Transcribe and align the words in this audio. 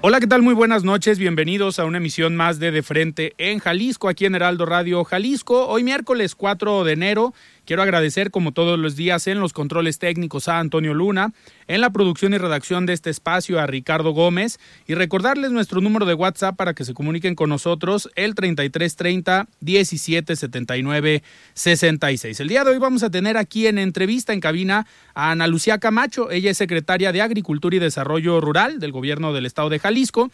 Hola, 0.00 0.20
¿qué 0.20 0.28
tal? 0.28 0.42
Muy 0.42 0.54
buenas 0.54 0.84
noches. 0.84 1.18
Bienvenidos 1.18 1.80
a 1.80 1.84
una 1.84 1.98
emisión 1.98 2.36
más 2.36 2.60
de 2.60 2.70
De 2.70 2.84
Frente 2.84 3.34
en 3.36 3.58
Jalisco, 3.58 4.08
aquí 4.08 4.26
en 4.26 4.36
Heraldo 4.36 4.64
Radio 4.64 5.02
Jalisco. 5.02 5.66
Hoy 5.66 5.82
miércoles 5.82 6.36
4 6.36 6.84
de 6.84 6.92
enero 6.92 7.34
Quiero 7.68 7.82
agradecer, 7.82 8.30
como 8.30 8.52
todos 8.52 8.78
los 8.78 8.96
días, 8.96 9.26
en 9.26 9.40
los 9.40 9.52
controles 9.52 9.98
técnicos 9.98 10.48
a 10.48 10.58
Antonio 10.58 10.94
Luna, 10.94 11.34
en 11.66 11.82
la 11.82 11.90
producción 11.90 12.32
y 12.32 12.38
redacción 12.38 12.86
de 12.86 12.94
este 12.94 13.10
espacio 13.10 13.60
a 13.60 13.66
Ricardo 13.66 14.12
Gómez 14.12 14.58
y 14.86 14.94
recordarles 14.94 15.50
nuestro 15.50 15.82
número 15.82 16.06
de 16.06 16.14
WhatsApp 16.14 16.56
para 16.56 16.72
que 16.72 16.86
se 16.86 16.94
comuniquen 16.94 17.34
con 17.34 17.50
nosotros, 17.50 18.08
el 18.16 18.34
3330 18.34 19.48
1779 19.60 21.22
66. 21.52 22.40
El 22.40 22.48
día 22.48 22.64
de 22.64 22.70
hoy 22.70 22.78
vamos 22.78 23.02
a 23.02 23.10
tener 23.10 23.36
aquí 23.36 23.66
en 23.66 23.76
entrevista 23.76 24.32
en 24.32 24.40
cabina 24.40 24.86
a 25.12 25.32
Ana 25.32 25.46
Lucía 25.46 25.76
Camacho. 25.76 26.30
Ella 26.30 26.50
es 26.50 26.56
secretaria 26.56 27.12
de 27.12 27.20
Agricultura 27.20 27.76
y 27.76 27.80
Desarrollo 27.80 28.40
Rural 28.40 28.80
del 28.80 28.92
gobierno 28.92 29.34
del 29.34 29.44
estado 29.44 29.68
de 29.68 29.78
Jalisco. 29.78 30.30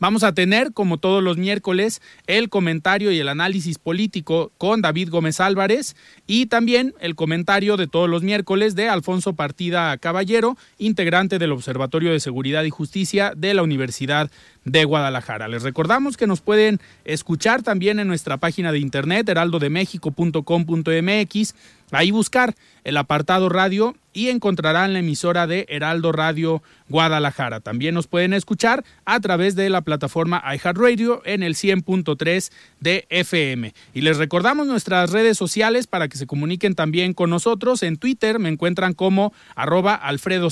Vamos 0.00 0.22
a 0.22 0.32
tener, 0.32 0.72
como 0.72 0.96
todos 0.96 1.22
los 1.22 1.36
miércoles, 1.36 2.00
el 2.26 2.48
comentario 2.48 3.12
y 3.12 3.18
el 3.18 3.28
análisis 3.28 3.78
político 3.78 4.52
con 4.56 4.80
David 4.80 5.10
Gómez 5.10 5.38
Álvarez 5.40 5.96
y 6.26 6.46
también 6.46 6.77
el 7.00 7.14
comentario 7.14 7.76
de 7.76 7.86
todos 7.86 8.08
los 8.08 8.22
miércoles 8.22 8.74
de 8.74 8.88
Alfonso 8.88 9.34
Partida 9.34 9.96
Caballero, 9.98 10.56
integrante 10.78 11.38
del 11.38 11.52
Observatorio 11.52 12.12
de 12.12 12.20
Seguridad 12.20 12.64
y 12.64 12.70
Justicia 12.70 13.32
de 13.36 13.54
la 13.54 13.62
Universidad 13.62 14.30
de 14.64 14.84
Guadalajara. 14.84 15.48
Les 15.48 15.62
recordamos 15.62 16.16
que 16.16 16.26
nos 16.26 16.40
pueden 16.40 16.80
escuchar 17.04 17.62
también 17.62 17.98
en 17.98 18.08
nuestra 18.08 18.38
página 18.38 18.72
de 18.72 18.78
internet 18.78 19.28
heraldodemexico.com.mx, 19.28 21.54
ahí 21.90 22.10
buscar 22.10 22.54
el 22.84 22.96
apartado 22.96 23.48
radio 23.48 23.96
y 24.12 24.30
encontrarán 24.30 24.92
la 24.92 24.98
emisora 24.98 25.46
de 25.46 25.66
Heraldo 25.68 26.10
Radio 26.10 26.62
Guadalajara. 26.88 27.60
También 27.60 27.94
nos 27.94 28.08
pueden 28.08 28.32
escuchar 28.32 28.84
a 29.04 29.20
través 29.20 29.54
de 29.54 29.70
la 29.70 29.82
plataforma 29.82 30.42
iHeartRadio 30.44 31.22
en 31.24 31.42
el 31.42 31.54
100.3 31.54 32.50
de 32.80 33.06
FM. 33.10 33.74
Y 33.94 34.00
les 34.00 34.16
recordamos 34.16 34.66
nuestras 34.66 35.12
redes 35.12 35.38
sociales 35.38 35.86
para 35.86 36.08
que 36.08 36.18
se 36.18 36.26
comuniquen 36.26 36.74
también 36.74 37.14
con 37.14 37.30
nosotros. 37.30 37.84
En 37.84 37.96
Twitter 37.96 38.38
me 38.38 38.48
encuentran 38.48 38.92
como 38.92 39.32
arroba 39.54 39.94
Alfredo 39.94 40.48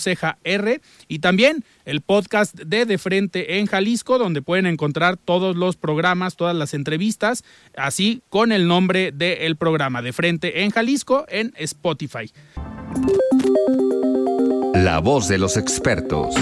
y 1.09 1.19
también 1.19 1.65
el 1.87 2.03
podcast 2.03 2.55
de 2.55 2.85
De 2.85 2.99
Frente 2.99 3.59
en 3.59 3.67
Jalisco, 3.67 4.19
donde 4.19 4.43
pueden 4.43 4.67
encontrar 4.67 5.17
todos 5.17 5.57
los 5.57 5.77
programas, 5.77 6.37
todas 6.37 6.55
las 6.55 6.75
entrevistas, 6.75 7.45
así 7.77 8.23
con 8.29 8.53
el 8.53 8.67
nombre 8.67 9.13
del 9.13 9.57
programa 9.57 10.03
De 10.03 10.13
Frente 10.13 10.65
en 10.65 10.71
Jalisco 10.71 11.25
en 11.29 11.55
Spotify. 11.57 12.31
La 14.75 14.99
voz 14.99 15.29
de 15.29 15.39
los 15.39 15.57
expertos. 15.57 16.35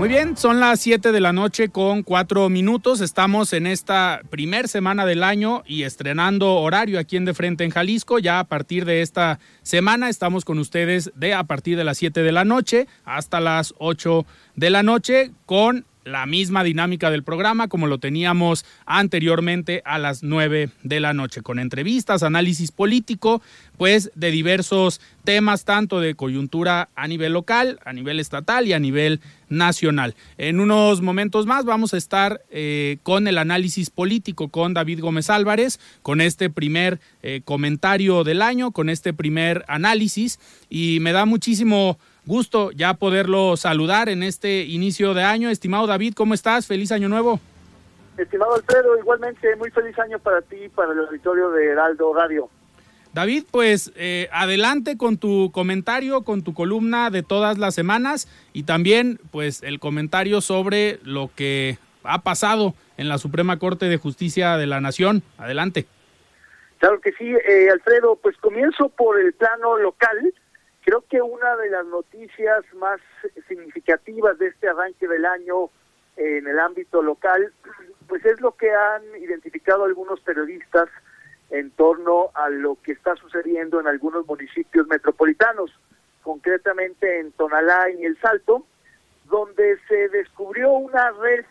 Muy 0.00 0.08
bien, 0.08 0.34
son 0.34 0.60
las 0.60 0.80
7 0.80 1.12
de 1.12 1.20
la 1.20 1.34
noche 1.34 1.68
con 1.68 2.02
4 2.02 2.48
minutos. 2.48 3.02
Estamos 3.02 3.52
en 3.52 3.66
esta 3.66 4.22
primer 4.30 4.66
semana 4.66 5.04
del 5.04 5.22
año 5.22 5.62
y 5.66 5.82
estrenando 5.82 6.54
horario 6.54 6.98
aquí 6.98 7.18
en 7.18 7.26
De 7.26 7.34
Frente 7.34 7.64
en 7.64 7.70
Jalisco. 7.70 8.18
Ya 8.18 8.38
a 8.38 8.44
partir 8.44 8.86
de 8.86 9.02
esta 9.02 9.40
semana 9.62 10.08
estamos 10.08 10.46
con 10.46 10.58
ustedes 10.58 11.12
de 11.16 11.34
a 11.34 11.44
partir 11.44 11.76
de 11.76 11.84
las 11.84 11.98
7 11.98 12.22
de 12.22 12.32
la 12.32 12.46
noche 12.46 12.86
hasta 13.04 13.40
las 13.40 13.74
8 13.76 14.24
de 14.56 14.70
la 14.70 14.82
noche 14.82 15.32
con 15.44 15.84
la 16.10 16.26
misma 16.26 16.64
dinámica 16.64 17.10
del 17.10 17.22
programa 17.22 17.68
como 17.68 17.86
lo 17.86 17.98
teníamos 17.98 18.64
anteriormente 18.86 19.82
a 19.84 19.98
las 19.98 20.22
9 20.22 20.70
de 20.82 21.00
la 21.00 21.14
noche, 21.14 21.42
con 21.42 21.58
entrevistas, 21.58 22.22
análisis 22.22 22.72
político, 22.72 23.40
pues 23.76 24.10
de 24.14 24.30
diversos 24.30 25.00
temas, 25.24 25.64
tanto 25.64 26.00
de 26.00 26.14
coyuntura 26.14 26.88
a 26.94 27.06
nivel 27.08 27.32
local, 27.32 27.78
a 27.84 27.92
nivel 27.92 28.20
estatal 28.20 28.66
y 28.66 28.72
a 28.72 28.78
nivel 28.78 29.20
nacional. 29.48 30.14
En 30.38 30.60
unos 30.60 31.02
momentos 31.02 31.46
más 31.46 31.64
vamos 31.64 31.94
a 31.94 31.96
estar 31.96 32.42
eh, 32.50 32.98
con 33.02 33.26
el 33.26 33.38
análisis 33.38 33.90
político 33.90 34.48
con 34.48 34.74
David 34.74 35.00
Gómez 35.00 35.30
Álvarez, 35.30 35.80
con 36.02 36.20
este 36.20 36.50
primer 36.50 37.00
eh, 37.22 37.42
comentario 37.44 38.24
del 38.24 38.42
año, 38.42 38.70
con 38.70 38.88
este 38.88 39.12
primer 39.12 39.64
análisis 39.68 40.38
y 40.68 40.98
me 41.00 41.12
da 41.12 41.24
muchísimo 41.24 41.98
Gusto 42.30 42.70
ya 42.70 42.94
poderlo 42.94 43.56
saludar 43.56 44.08
en 44.08 44.22
este 44.22 44.62
inicio 44.62 45.14
de 45.14 45.24
año. 45.24 45.50
Estimado 45.50 45.88
David, 45.88 46.14
¿cómo 46.14 46.32
estás? 46.32 46.64
Feliz 46.64 46.92
año 46.92 47.08
nuevo. 47.08 47.40
Estimado 48.16 48.54
Alfredo, 48.54 48.96
igualmente 48.96 49.56
muy 49.56 49.68
feliz 49.72 49.98
año 49.98 50.16
para 50.20 50.40
ti 50.40 50.54
y 50.66 50.68
para 50.68 50.92
el 50.92 51.00
auditorio 51.00 51.50
de 51.50 51.66
Heraldo 51.66 52.14
Radio. 52.14 52.48
David, 53.12 53.46
pues 53.50 53.90
eh, 53.96 54.28
adelante 54.30 54.96
con 54.96 55.18
tu 55.18 55.50
comentario, 55.50 56.22
con 56.22 56.44
tu 56.44 56.54
columna 56.54 57.10
de 57.10 57.24
todas 57.24 57.58
las 57.58 57.74
semanas 57.74 58.28
y 58.52 58.62
también 58.62 59.18
pues 59.32 59.64
el 59.64 59.80
comentario 59.80 60.40
sobre 60.40 61.00
lo 61.02 61.30
que 61.34 61.78
ha 62.04 62.22
pasado 62.22 62.76
en 62.96 63.08
la 63.08 63.18
Suprema 63.18 63.58
Corte 63.58 63.86
de 63.86 63.96
Justicia 63.96 64.56
de 64.56 64.68
la 64.68 64.80
Nación. 64.80 65.24
Adelante. 65.36 65.86
Claro 66.78 67.00
que 67.00 67.10
sí, 67.10 67.24
eh, 67.26 67.70
Alfredo, 67.72 68.16
pues 68.22 68.36
comienzo 68.36 68.88
por 68.88 69.20
el 69.20 69.32
plano 69.32 69.78
local. 69.78 70.32
Creo 70.90 71.04
que 71.08 71.22
una 71.22 71.54
de 71.54 71.70
las 71.70 71.86
noticias 71.86 72.64
más 72.74 73.00
significativas 73.46 74.36
de 74.40 74.48
este 74.48 74.68
arranque 74.68 75.06
del 75.06 75.24
año 75.24 75.70
en 76.16 76.48
el 76.48 76.58
ámbito 76.58 77.00
local, 77.00 77.52
pues 78.08 78.24
es 78.24 78.40
lo 78.40 78.56
que 78.56 78.72
han 78.74 79.04
identificado 79.22 79.84
algunos 79.84 80.18
periodistas 80.18 80.88
en 81.50 81.70
torno 81.70 82.30
a 82.34 82.48
lo 82.48 82.76
que 82.82 82.90
está 82.90 83.14
sucediendo 83.14 83.78
en 83.78 83.86
algunos 83.86 84.26
municipios 84.26 84.88
metropolitanos, 84.88 85.70
concretamente 86.24 87.20
en 87.20 87.30
Tonalá 87.34 87.88
y 87.90 88.04
El 88.04 88.18
Salto, 88.18 88.66
donde 89.26 89.78
se 89.86 90.08
descubrió 90.08 90.72
una 90.72 91.12
red 91.12 91.44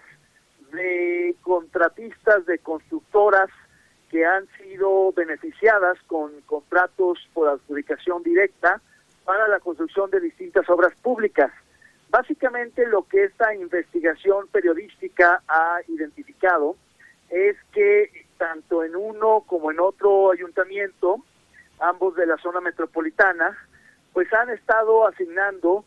de 0.73 1.33
contratistas, 1.43 2.45
de 2.45 2.59
constructoras 2.59 3.49
que 4.11 4.25
han 4.25 4.49
sido 4.57 5.13
beneficiadas 5.13 5.97
con 6.07 6.41
contratos 6.41 7.25
por 7.33 7.47
adjudicación 7.47 8.21
directa 8.21 8.81
para 9.29 9.47
la 9.47 9.59
construcción 9.59 10.09
de 10.09 10.21
distintas 10.21 10.67
obras 10.71 10.91
públicas. 11.03 11.51
Básicamente 12.09 12.87
lo 12.87 13.03
que 13.03 13.25
esta 13.25 13.53
investigación 13.53 14.47
periodística 14.47 15.43
ha 15.47 15.81
identificado 15.87 16.75
es 17.29 17.55
que 17.71 18.25
tanto 18.39 18.83
en 18.83 18.95
uno 18.95 19.43
como 19.45 19.69
en 19.69 19.79
otro 19.81 20.31
ayuntamiento, 20.31 21.23
ambos 21.79 22.15
de 22.15 22.25
la 22.25 22.37
zona 22.37 22.59
metropolitana, 22.59 23.55
pues 24.13 24.33
han 24.33 24.49
estado 24.49 25.05
asignando 25.05 25.85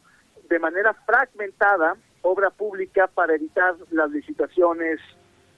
de 0.49 0.61
manera 0.61 0.94
fragmentada 0.94 1.97
obra 2.21 2.50
pública 2.50 3.09
para 3.09 3.35
evitar 3.35 3.75
las 3.91 4.09
licitaciones 4.12 5.00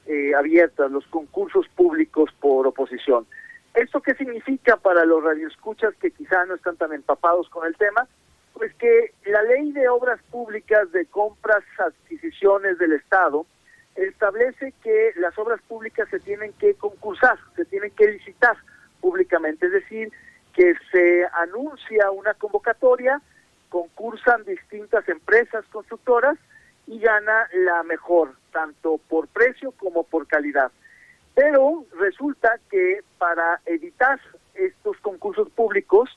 eh, 0.07 0.35
abiertas, 0.35 0.91
los 0.91 1.07
concursos 1.09 1.69
públicos 1.77 2.31
por 2.41 2.67
oposición. 2.67 3.27
¿Esto 3.75 4.01
qué 4.01 4.15
significa 4.15 4.77
para 4.77 5.05
los 5.05 5.23
radioescuchas 5.23 5.95
que 5.97 6.13
quizá 6.13 6.45
no 6.47 6.55
están 6.55 6.77
tan 6.77 6.93
empapados 6.93 7.49
con 7.49 7.67
el 7.67 7.77
tema? 7.77 8.07
Pues 8.53 8.73
que 8.75 9.13
la 9.27 9.43
ley 9.43 9.73
de 9.73 9.89
obras 9.89 10.21
públicas 10.31 10.91
de 10.93 11.07
compras, 11.07 11.65
adquisiciones 11.79 12.79
del 12.79 12.93
Estado 12.93 13.47
establece 13.97 14.73
que 14.83 15.13
las 15.17 15.37
obras 15.39 15.61
públicas 15.63 16.09
se 16.09 16.21
tienen 16.21 16.53
que 16.53 16.75
concursar, 16.75 17.37
se 17.57 17.65
tienen 17.65 17.91
que 17.91 18.13
licitar 18.13 18.57
públicamente, 19.01 19.67
es 19.67 19.73
decir, 19.73 20.13
que 20.53 20.75
se 20.93 21.27
anuncia 21.33 22.13
una 22.13 22.35
convocatoria, 22.35 23.21
concursan 23.71 24.45
distintas 24.45 25.09
empresas 25.09 25.65
constructoras 25.73 26.39
y 26.87 27.01
gana 27.01 27.49
la 27.55 27.83
mejor, 27.83 28.35
tanto 28.53 28.99
por 29.09 29.27
precio 29.27 29.73
como 29.73 30.05
por 30.05 30.29
calidad. 30.29 30.71
Pero 31.35 31.85
resulta 31.99 32.59
que 32.71 33.01
para 33.19 33.61
evitar 33.67 34.21
estos 34.55 34.97
concursos 34.99 35.51
públicos, 35.51 36.09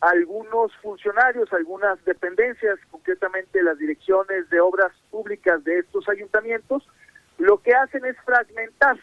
algunos 0.00 0.74
funcionarios, 0.76 1.52
algunas 1.52 2.04
dependencias, 2.04 2.78
concretamente 2.90 3.62
las 3.62 3.78
direcciones 3.78 4.48
de 4.50 4.60
obras 4.60 4.92
públicas 5.10 5.62
de 5.64 5.80
estos 5.80 6.08
ayuntamientos, 6.08 6.86
lo 7.38 7.58
que 7.58 7.74
hacen 7.74 8.04
es 8.04 8.16
fragmentar 8.24 8.98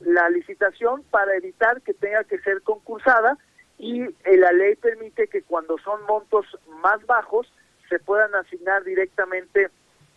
la 0.00 0.28
licitación 0.30 1.02
para 1.10 1.34
evitar 1.36 1.80
que 1.82 1.94
tenga 1.94 2.24
que 2.24 2.38
ser 2.40 2.62
concursada 2.62 3.38
y 3.78 4.02
eh, 4.02 4.36
la 4.36 4.52
ley 4.52 4.76
permite 4.76 5.28
que 5.28 5.42
cuando 5.42 5.78
son 5.78 6.04
montos 6.06 6.46
más 6.82 7.04
bajos 7.06 7.52
se 7.88 7.98
puedan 7.98 8.34
asignar 8.34 8.84
directamente 8.84 9.68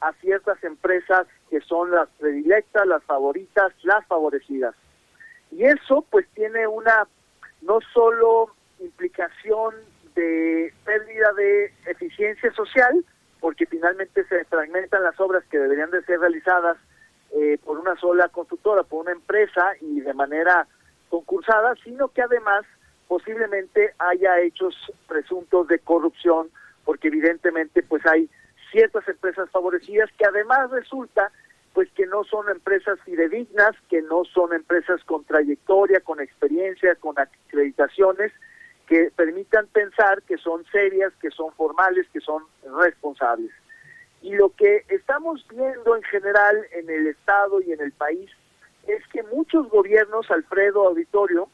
a 0.02 0.14
ciertas 0.14 0.64
empresas 0.64 1.28
que 1.50 1.62
son 1.62 1.92
las 1.92 2.10
predilectas, 2.20 2.86
las 2.88 3.04
favoritas, 3.04 3.74
las 3.84 4.06
favorecidas. 4.08 4.76
Y 5.56 5.64
eso 5.64 6.06
pues 6.10 6.28
tiene 6.34 6.68
una 6.68 7.08
no 7.62 7.80
solo 7.94 8.54
implicación 8.80 9.74
de 10.14 10.74
pérdida 10.84 11.32
de 11.34 11.74
eficiencia 11.86 12.52
social, 12.54 13.06
porque 13.40 13.66
finalmente 13.66 14.26
se 14.26 14.44
fragmentan 14.46 15.04
las 15.04 15.18
obras 15.18 15.46
que 15.50 15.58
deberían 15.58 15.92
de 15.92 16.04
ser 16.04 16.20
realizadas 16.20 16.78
eh, 17.32 17.58
por 17.64 17.80
una 17.80 17.96
sola 17.96 18.28
constructora, 18.28 18.84
por 18.84 19.04
una 19.06 19.14
empresa 19.14 19.72
y 19.80 20.02
de 20.02 20.14
manera 20.14 20.68
concursada, 21.10 21.74
sino 21.86 22.10
que 22.10 22.22
además 22.22 22.66
posiblemente 23.08 23.94
haya 24.00 24.42
hechos 24.42 24.76
presuntos 25.08 25.70
de 25.70 25.80
corrupción, 25.80 26.50
porque 26.84 27.08
evidentemente 27.08 27.82
pues 27.82 28.06
hay 28.08 28.30
ciertas 28.72 29.08
empresas 29.08 29.50
favorecidas 29.52 30.10
que 30.18 30.26
además 30.26 30.70
resulta 30.72 31.32
pues 31.76 31.92
que 31.92 32.08
no 32.08 32.24
son 32.24 32.50
empresas 32.50 32.98
fidedignas, 33.02 33.76
que 33.90 34.02
no 34.02 34.24
son 34.24 34.54
empresas 34.54 35.04
con 35.04 35.26
trayectoria, 35.26 36.00
con 36.00 36.22
experiencia, 36.22 36.96
con 36.96 37.20
acreditaciones, 37.20 38.32
que 38.88 39.12
permitan 39.14 39.68
pensar 39.68 40.22
que 40.24 40.38
son 40.38 40.64
serias, 40.72 41.12
que 41.22 41.32
son 41.32 41.52
formales, 41.52 42.08
que 42.14 42.22
son 42.22 42.44
responsables. 42.80 43.52
Y 44.22 44.36
lo 44.36 44.56
que 44.56 44.86
estamos 44.88 45.46
viendo 45.50 45.98
en 45.98 46.04
general 46.04 46.66
en 46.72 46.90
el 46.90 47.08
Estado 47.08 47.62
y 47.62 47.74
en 47.74 47.82
el 47.82 47.92
país 47.92 48.32
es 48.88 49.06
que 49.08 49.24
muchos 49.24 49.70
gobiernos, 49.70 50.32
Alfredo 50.32 50.88
Auditorio, 50.88 51.50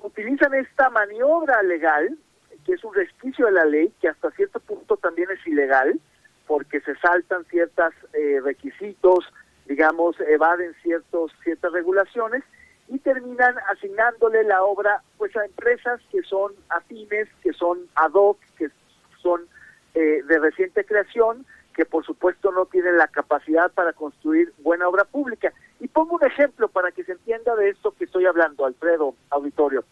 utilizan 0.00 0.54
esta 0.54 0.90
maniobra 0.90 1.60
legal, 1.64 2.16
que 2.64 2.74
es 2.74 2.84
un 2.84 2.94
resquicio 2.94 3.46
de 3.46 3.52
la 3.52 3.64
ley, 3.64 3.92
que 4.00 4.10
hasta 4.10 4.30
cierto 4.30 4.60
punto 4.60 4.96
también 4.96 5.28
es 5.32 5.44
ilegal, 5.44 5.98
porque 6.46 6.80
se 6.82 6.94
saltan 6.96 7.44
ciertos 7.46 7.94
eh, 8.12 8.40
requisitos, 8.42 9.24
digamos, 9.70 10.18
evaden 10.18 10.74
ciertos 10.82 11.30
ciertas 11.44 11.70
regulaciones 11.70 12.42
y 12.88 12.98
terminan 12.98 13.54
asignándole 13.68 14.42
la 14.42 14.64
obra 14.64 15.00
pues 15.16 15.34
a 15.36 15.44
empresas 15.44 16.00
que 16.10 16.24
son 16.24 16.52
afines, 16.70 17.28
que 17.40 17.52
son 17.52 17.78
ad 17.94 18.10
hoc, 18.14 18.36
que 18.58 18.68
son 19.22 19.42
eh, 19.94 20.24
de 20.26 20.38
reciente 20.40 20.84
creación, 20.84 21.46
que 21.72 21.84
por 21.84 22.04
supuesto 22.04 22.50
no 22.50 22.66
tienen 22.66 22.98
la 22.98 23.06
capacidad 23.06 23.70
para 23.70 23.92
construir 23.92 24.52
buena 24.58 24.88
obra 24.88 25.04
pública. 25.04 25.52
Y 25.78 25.86
pongo 25.86 26.16
un 26.16 26.24
ejemplo 26.24 26.66
para 26.66 26.90
que 26.90 27.04
se 27.04 27.12
entienda 27.12 27.54
de 27.54 27.70
esto 27.70 27.92
que 27.92 28.06
estoy 28.06 28.26
hablando, 28.26 28.66
Alfredo 28.66 29.14
Auditorio. 29.30 29.84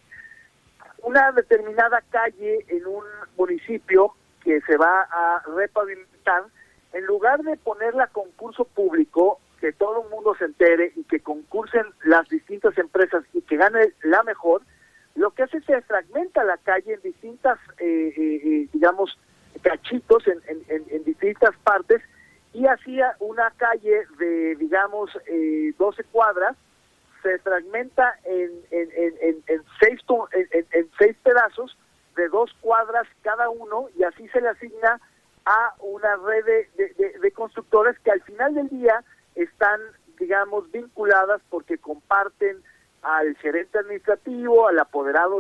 Una 1.04 1.30
determinada 1.30 2.02
calle 2.10 2.64
en 2.66 2.84
un 2.84 3.04
municipio 3.36 4.12
que 4.42 4.60
se 4.62 4.76
va 4.76 5.02
a 5.02 5.40
repavimentar, 5.54 6.46
en 6.92 7.06
lugar 7.06 7.44
de 7.44 7.56
ponerla 7.58 8.04
a 8.04 8.08
concurso 8.08 8.64
público, 8.64 9.38
que 9.60 9.72
todo 9.72 10.02
el 10.05 10.10
mundo 10.10 10.34
se 10.38 10.44
entere 10.44 10.93
y 10.96 11.05
que 11.05 11.20
concursen 11.20 11.87
las 12.05 12.28
distintas 12.28 12.76
empresas 12.78 13.25
y 13.32 13.43
que 13.43 13.56
gane 13.56 13.93
la 14.02 14.22
mejor, 14.22 14.62
lo 15.14 15.32
que 15.32 15.43
hace 15.43 15.58
es 15.58 15.64
que 15.64 15.81
fragmenta 15.82 16.44
la 16.44 16.58
calle 16.58 16.94
en 16.94 17.02
distintas, 17.02 17.58
eh, 17.78 18.12
eh, 18.16 18.40
eh, 18.44 18.69
digamos, 18.72 19.19
cachitos, 19.62 20.22
en, 20.28 20.40
en, 20.69 21.05
distintas 21.05 21.56
partes, 21.64 22.00
y 22.52 22.66
hacía 22.66 23.16
una 23.19 23.50
calle 23.56 24.06
de, 24.19 24.55
digamos, 24.56 25.10
12 25.76 26.04
cuadras, 26.04 26.56
se 27.22 27.38
fragmenta 27.40 28.14
en, 28.25 28.50
en, 28.70 28.90
en, 28.93 29.43
en, 29.46 29.62
seis, 29.81 30.00
en, 30.70 30.90
seis 30.99 31.16
pedazos 31.25 31.76
de 32.16 32.28
dos 32.28 32.52
cuadras 32.61 33.06
cada 33.22 33.49
uno 33.50 33.88
y 33.96 34.04
así 34.04 34.28
se 34.28 34.40
le 34.40 34.49
asigna 34.49 35.00
a 35.44 35.75
una 35.81 36.16
red 36.16 36.44
de, 36.44 37.19
de, 37.20 37.32
constructores 37.32 37.99
que 38.00 38.11
al 38.11 38.22
final 38.22 38.54
del 38.54 38.69
día 38.69 39.02
están, 39.43 39.81
digamos, 40.19 40.70
vinculadas 40.70 41.40
porque 41.49 41.79
comparten 41.79 42.62
al 43.02 43.37
gerente 43.37 43.79
administrativo, 43.79 44.69
al 44.69 44.79
apoderado 44.79 45.38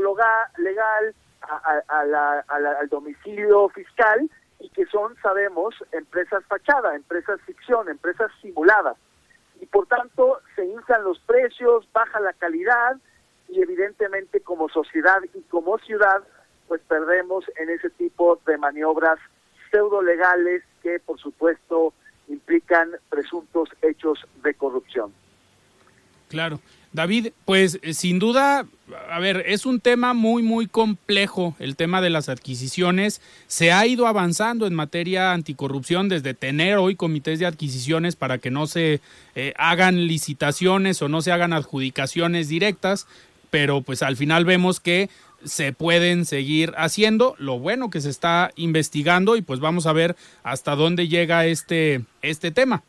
legal, 0.58 1.14
a, 1.40 2.04
la, 2.04 2.44
al 2.48 2.88
domicilio 2.88 3.68
fiscal 3.70 4.30
y 4.60 4.68
que 4.70 4.86
son, 4.86 5.16
sabemos, 5.22 5.74
empresas 5.92 6.44
fachada, 6.46 6.94
empresas 6.94 7.40
ficción, 7.42 7.88
empresas 7.88 8.30
simuladas. 8.40 8.96
Y 9.60 9.66
por 9.66 9.86
tanto 9.86 10.40
se 10.54 10.64
inflan 10.66 11.04
los 11.04 11.18
precios, 11.20 11.88
baja 11.92 12.20
la 12.20 12.32
calidad 12.32 12.96
y 13.48 13.62
evidentemente 13.62 14.40
como 14.40 14.68
sociedad 14.68 15.20
y 15.34 15.40
como 15.42 15.78
ciudad 15.78 16.22
pues 16.66 16.80
perdemos 16.82 17.44
en 17.56 17.70
ese 17.70 17.88
tipo 17.90 18.40
de 18.46 18.58
maniobras 18.58 19.18
pseudo 19.70 20.02
legales 20.02 20.62
que 20.82 21.00
por 21.00 21.18
supuesto 21.18 21.94
implican 22.28 22.90
presuntos 23.08 23.68
hechos 23.82 24.18
de 24.42 24.54
corrupción. 24.54 25.12
Claro. 26.28 26.60
David, 26.92 27.28
pues 27.44 27.78
eh, 27.82 27.92
sin 27.92 28.18
duda, 28.18 28.66
a 29.10 29.18
ver, 29.18 29.44
es 29.46 29.66
un 29.66 29.78
tema 29.80 30.14
muy, 30.14 30.42
muy 30.42 30.66
complejo 30.66 31.54
el 31.58 31.76
tema 31.76 32.00
de 32.00 32.08
las 32.08 32.30
adquisiciones. 32.30 33.20
Se 33.46 33.72
ha 33.72 33.86
ido 33.86 34.06
avanzando 34.06 34.66
en 34.66 34.74
materia 34.74 35.32
anticorrupción 35.32 36.08
desde 36.08 36.32
tener 36.32 36.78
hoy 36.78 36.96
comités 36.96 37.38
de 37.38 37.46
adquisiciones 37.46 38.16
para 38.16 38.38
que 38.38 38.50
no 38.50 38.66
se 38.66 39.00
eh, 39.34 39.52
hagan 39.58 40.06
licitaciones 40.06 41.02
o 41.02 41.08
no 41.08 41.20
se 41.20 41.30
hagan 41.30 41.52
adjudicaciones 41.52 42.48
directas, 42.48 43.06
pero 43.50 43.82
pues 43.82 44.02
al 44.02 44.16
final 44.16 44.46
vemos 44.46 44.80
que 44.80 45.10
se 45.44 45.72
pueden 45.72 46.24
seguir 46.24 46.72
haciendo. 46.76 47.34
Lo 47.38 47.58
bueno 47.58 47.90
que 47.90 48.00
se 48.00 48.10
está 48.10 48.50
investigando 48.56 49.36
y 49.36 49.42
pues 49.42 49.60
vamos 49.60 49.86
a 49.86 49.92
ver 49.92 50.16
hasta 50.42 50.74
dónde 50.74 51.08
llega 51.08 51.46
este, 51.46 52.02
este 52.22 52.50
tema. 52.50 52.82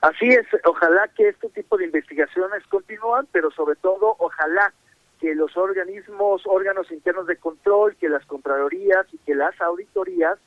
Así 0.00 0.28
es, 0.28 0.46
ojalá 0.64 1.08
que 1.16 1.28
este 1.28 1.48
tipo 1.48 1.78
de 1.78 1.86
investigaciones 1.86 2.62
continúen, 2.68 3.26
pero 3.32 3.50
sobre 3.50 3.76
todo 3.76 4.16
ojalá 4.18 4.72
que 5.18 5.34
los 5.34 5.56
organismos, 5.56 6.42
órganos 6.44 6.90
internos 6.92 7.26
de 7.26 7.38
control, 7.38 7.96
que 7.96 8.10
las 8.10 8.26
contralorías 8.26 9.06
y 9.12 9.18
que 9.18 9.34
las 9.34 9.58
auditorías 9.62 10.38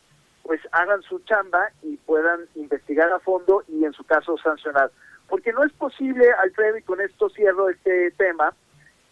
pues 0.43 0.61
hagan 0.71 1.01
su 1.01 1.19
chamba 1.21 1.71
y 1.81 1.97
puedan 1.97 2.41
investigar 2.55 3.11
a 3.11 3.19
fondo 3.19 3.63
y 3.67 3.83
en 3.83 3.93
su 3.93 4.03
caso 4.03 4.37
sancionar. 4.37 4.91
Porque 5.27 5.51
no 5.51 5.63
es 5.63 5.73
posible, 5.73 6.25
Alfredo, 6.41 6.77
y 6.77 6.83
con 6.83 7.01
esto 7.01 7.29
cierro 7.29 7.69
este 7.69 8.11
tema, 8.11 8.53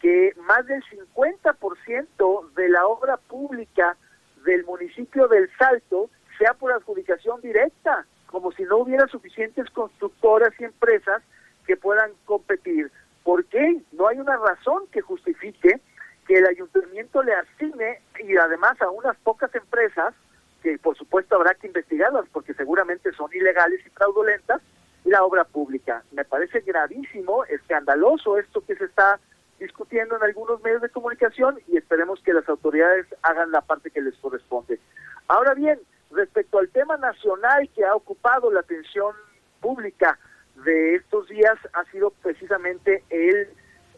que 0.06 0.34
más 0.38 0.64
del 0.68 0.84
50% 0.84 2.54
de 2.54 2.70
la 2.70 2.86
obra 2.86 3.18
pública 3.18 3.98
del 4.46 4.64
municipio 4.64 5.28
del 5.28 5.50
Salto 5.58 6.12
sea 6.38 6.54
por 6.54 6.72
adjudicación 6.72 7.42
directa, 7.42 8.06
como 8.28 8.52
si 8.52 8.62
no 8.66 8.78
hubiera 8.78 9.08
suficientes 9.08 9.68
constructoras 9.72 10.54
y 10.60 10.66
empresas 10.66 11.24
que 11.66 11.76
puedan 11.76 12.12
competir. 12.26 12.92
¿Por 13.24 13.46
qué? 13.46 13.82
No 13.94 14.08
hay 14.08 14.20
una 14.20 14.38
razón 14.38 14.84
que 14.92 15.02
justifique 15.02 15.82
que 16.28 16.36
el 16.36 16.46
ayuntamiento 16.46 17.24
le 17.24 17.34
asigne 17.34 18.00
y 18.24 18.38
además 18.38 18.80
a 18.84 18.92
unas 18.92 19.18
pocas 19.24 19.56
empresas, 19.56 20.14
que 20.62 20.78
por 20.78 20.96
supuesto 20.96 21.36
habrá 21.36 21.56
que 21.56 21.66
investigarlas 21.66 22.26
porque 22.32 22.54
seguramente 22.54 23.12
son 23.14 23.32
ilegales 23.34 23.84
y 23.84 23.90
fraudulentas, 23.90 24.62
la 25.04 25.24
obra 25.24 25.46
pública. 25.46 26.04
Me 26.12 26.26
parece 26.26 26.60
gravísimo, 26.60 27.44
escandaloso 27.46 28.38
esto 28.38 28.64
que 28.64 28.76
se 28.76 28.86
está 28.86 29.20
discutiendo 29.60 30.18
en 30.18 30.24
algunos 30.24 30.62
medios 30.62 30.82
de 30.82 30.90
comunicación 30.90 31.60
y 31.68 31.78
esperemos 31.78 32.22
que 32.22 32.34
las 32.34 32.48
autoridades 32.50 33.06
hagan 33.22 33.52
la 33.52 33.62
parte 33.62 33.92
que 33.92 34.02
les 34.02 34.16
corresponde. 34.16 34.80
Ahora 35.28 35.54
bien, 35.54 35.80
respecto 36.12 36.60
al 36.60 36.70
tema 36.70 36.98
nacional 36.98 37.70
que 37.74 37.86
ha 37.86 37.96
ocupado 37.96 38.52
la 38.52 38.62
atención 38.62 39.14
pública 39.62 40.20
de 40.64 40.96
estos 40.96 41.28
días, 41.28 41.58
ha 41.74 41.84
sido 41.92 42.12
precisamente 42.22 43.04
el, 43.10 43.48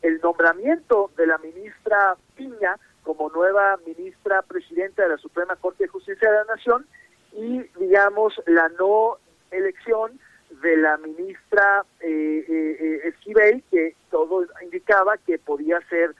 el 0.01 0.19
nombramiento 0.21 1.11
de 1.17 1.27
la 1.27 1.37
ministra 1.39 2.15
Piña 2.35 2.77
como 3.03 3.29
nueva 3.29 3.77
ministra 3.85 4.41
presidenta 4.41 5.03
de 5.03 5.09
la 5.09 5.17
Suprema 5.17 5.55
Corte 5.55 5.85
de 5.85 5.89
Justicia 5.89 6.29
de 6.29 6.37
la 6.37 6.55
Nación 6.55 6.85
y, 7.31 7.63
digamos, 7.79 8.33
la 8.45 8.69
no 8.69 9.17
elección 9.51 10.19
de 10.49 10.77
la 10.77 10.97
ministra 10.97 11.85
eh, 11.99 12.45
eh, 12.47 13.01
Esquivel, 13.05 13.63
que 13.69 13.95
todo 14.09 14.45
indicaba 14.61 15.17
que 15.17 15.37
podía 15.39 15.79
ser 15.89 16.15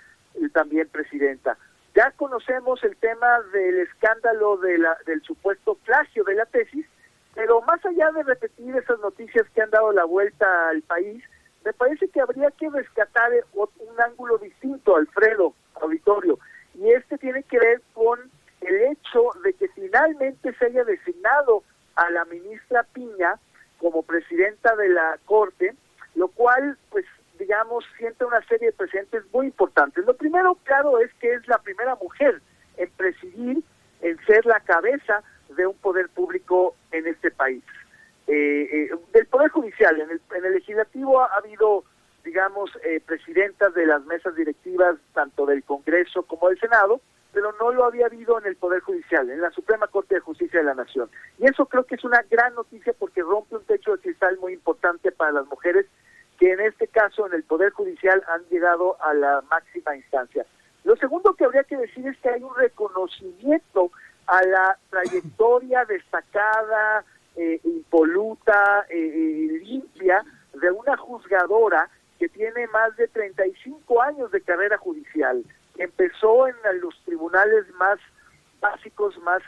también 0.53 0.87
presidenta. 0.89 1.57
Ya 1.95 2.11
conocemos 2.11 2.83
el 2.83 2.95
tema 2.97 3.41
del 3.53 3.79
escándalo 3.79 4.57
de 4.57 4.77
la, 4.77 4.97
del 5.05 5.21
supuesto 5.23 5.75
plagio 5.85 6.23
de 6.25 6.35
la 6.35 6.45
tesis, 6.45 6.85
pero 7.33 7.61
más 7.61 7.83
allá 7.85 8.11
de 8.11 8.23
repetir 8.23 8.75
esas 8.75 8.99
noticias 8.99 9.47
que 9.53 9.61
han 9.61 9.71
dado 9.71 9.91
la 9.91 10.05
vuelta 10.05 10.69
al 10.69 10.81
país, 10.83 11.23
me 11.65 11.73
parece 11.73 12.07
que 12.09 12.21
habría 12.21 12.51
que 12.51 12.69
rescatar 12.69 13.31
un 13.53 14.01
ángulo 14.01 14.37
distinto, 14.37 14.95
Alfredo, 14.95 15.53
auditorio, 15.81 16.39
y 16.75 16.91
este 16.91 17.17
tiene 17.17 17.43
que 17.43 17.59
ver 17.59 17.81
con 17.93 18.19
el 18.61 18.75
hecho 18.91 19.31
de 19.43 19.53
que 19.53 19.67
finalmente 19.69 20.53
se 20.53 20.65
haya 20.65 20.83
designado 20.83 21.63
a 21.95 22.09
la 22.11 22.25
ministra 22.25 22.83
Piña 22.93 23.39
como 23.79 24.03
presidenta 24.03 24.75
de 24.75 24.89
la 24.89 25.17
Corte, 25.25 25.75
lo 26.15 26.27
cual, 26.29 26.77
pues, 26.89 27.05
digamos, 27.37 27.85
siente 27.97 28.25
una 28.25 28.41
serie 28.47 28.67
de 28.67 28.73
presentes 28.73 29.23
muy 29.31 29.47
importantes. 29.47 30.05
Lo 30.05 30.15
primero, 30.15 30.57
claro, 30.63 30.99
es 30.99 31.13
que 31.15 31.33
es 31.33 31.47
la 31.47 31.59
primera 31.59 31.95
mujer 31.95 32.41
en 32.77 32.89
presidir, 32.91 33.63
en 34.01 34.17
ser 34.25 34.45
la 34.45 34.59
cabeza 34.61 35.23
de 35.55 35.67
un 35.67 35.75
poder 35.75 36.09
público 36.09 36.75
en 36.91 37.07
este 37.07 37.31
país. 37.31 37.63
Eh, 38.27 38.89
eh, 38.91 38.95
del 39.13 39.25
Poder 39.27 39.49
Judicial, 39.49 40.01
en 40.01 40.09
el, 40.11 40.21
en 40.35 40.45
el 40.45 40.53
Legislativo 40.53 41.21
ha, 41.21 41.27
habido, 41.37 41.85
digamos, 42.25 42.71
eh, 42.83 43.01
presidentas 43.05 43.73
de 43.73 43.85
las 43.85 44.03
mesas 44.05 44.35
directivas, 44.35 44.95
tanto 45.13 45.45
del 45.45 45.63
Congreso 45.63 46.23
como 46.23 46.49
del 46.49 46.59
Senado, 46.59 46.99
pero 47.37 47.53
no 47.59 47.71
lo 47.71 47.85
había 47.85 48.07
habido 48.07 48.39
en 48.39 48.47
el 48.47 48.55
Poder 48.55 48.81
Judicial, 48.81 49.29
en 49.29 49.41
la 49.41 49.51
Suprema 49.51 49.85
Corte 49.85 50.15
de 50.15 50.21
Justicia 50.21 50.59
de 50.59 50.65
la 50.65 50.73
Nación. 50.73 51.07
Y 51.37 51.45
eso 51.45 51.67
creo 51.67 51.83
que 51.83 51.93
es 51.93 52.03
una 52.03 52.23
gran 52.31 52.55
noticia 52.55 52.93
porque 52.97 53.21
rompe 53.21 53.57
un 53.57 53.63
techo 53.63 53.91
de 53.91 54.01
cristal 54.01 54.39
muy 54.39 54.53
importante 54.53 55.11
para 55.11 55.33
las 55.33 55.45
mujeres 55.45 55.85
que 56.39 56.53
en 56.53 56.61
este 56.61 56.87
caso 56.87 57.27
en 57.27 57.33
el 57.33 57.43
Poder 57.43 57.73
Judicial 57.73 58.23
han 58.27 58.41
llegado 58.49 58.99
a 59.03 59.13
la 59.13 59.43
máxima 59.51 59.95
instancia. 59.95 60.47
Lo 60.83 60.95
segundo 60.95 61.35
que 61.35 61.45
habría 61.45 61.63
que 61.63 61.77
decir 61.77 62.07
es 62.07 62.17
que 62.17 62.29
hay 62.29 62.41
un 62.41 62.55
reconocimiento 62.55 63.91
a 64.25 64.41
la 64.41 64.79
trayectoria 64.89 65.85
destacada, 65.85 67.05
eh, 67.35 67.61
impoluta, 67.65 68.87
eh, 68.89 68.97
eh, 68.97 69.59
limpia 69.63 70.23
de 70.55 70.71
una 70.71 70.97
juzgadora 70.97 71.87
que 72.17 72.29
tiene 72.29 72.65
más 72.69 72.97
de 72.97 73.07
35 73.09 74.01
años 74.01 74.31
de 74.31 74.41
carrera 74.41 74.79
judicial. 74.79 75.43
Empezó 75.77 76.47
en 76.47 76.55
los 76.81 76.99
tribunales 77.05 77.65
más 77.75 77.99
básicos, 78.59 79.17
más 79.19 79.41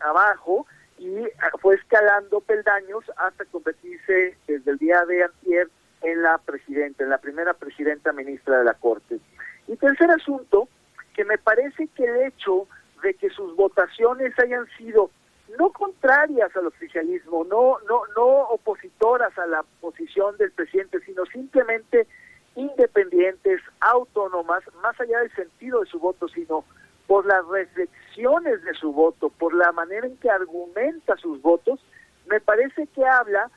abajo, 0.00 0.66
y 0.98 1.26
fue 1.60 1.76
escalando 1.76 2.40
peldaños 2.40 3.04
hasta 3.16 3.44
convertirse 3.46 4.36
desde 4.46 4.70
el 4.70 4.78
día 4.78 5.04
de 5.04 5.24
antier 5.24 5.68
en 6.02 6.22
la 6.22 6.38
presidenta, 6.38 7.04
en 7.04 7.10
la 7.10 7.18
primera 7.18 7.54
presidenta 7.54 8.12
ministra 8.12 8.58
de 8.58 8.64
la 8.64 8.74
Corte. 8.74 9.18
Y 9.68 9.76
tercer 9.76 10.10
asunto, 10.10 10.68
que 11.14 11.24
me 11.24 11.38
parece 11.38 11.88
que 11.88 12.04
el 12.04 12.22
hecho 12.22 12.66
de 13.02 13.14
que 13.14 13.30
sus 13.30 13.54
votaciones 13.56 14.36
hayan 14.38 14.66
sido 14.76 15.10
no 15.58 15.70
contrarias 15.70 16.54
al 16.56 16.66
oficialismo, 16.66 17.44
no, 17.44 17.78
no, 17.88 18.02
no 18.16 18.26
opositoras 18.26 19.36
a 19.38 19.46
la 19.46 19.64
posición 19.80 20.36
del 20.36 20.52
presidente, 20.52 21.00
sino 21.00 21.24
simplemente 21.26 22.06
independientes, 22.58 23.60
autónomas, 23.80 24.62
más 24.82 25.00
allá 25.00 25.20
del 25.20 25.34
sentido 25.34 25.80
de 25.80 25.86
su 25.86 25.98
voto, 25.98 26.28
sino 26.28 26.64
por 27.06 27.24
las 27.26 27.46
reflexiones 27.46 28.62
de 28.64 28.74
su 28.74 28.92
voto, 28.92 29.30
por 29.30 29.54
la 29.54 29.72
manera 29.72 30.06
en 30.06 30.16
que 30.18 30.30
argumenta 30.30 31.16
sus 31.16 31.40
votos, 31.40 31.80
me 32.26 32.40
parece 32.40 32.86
que 32.88 33.04
habla 33.06 33.50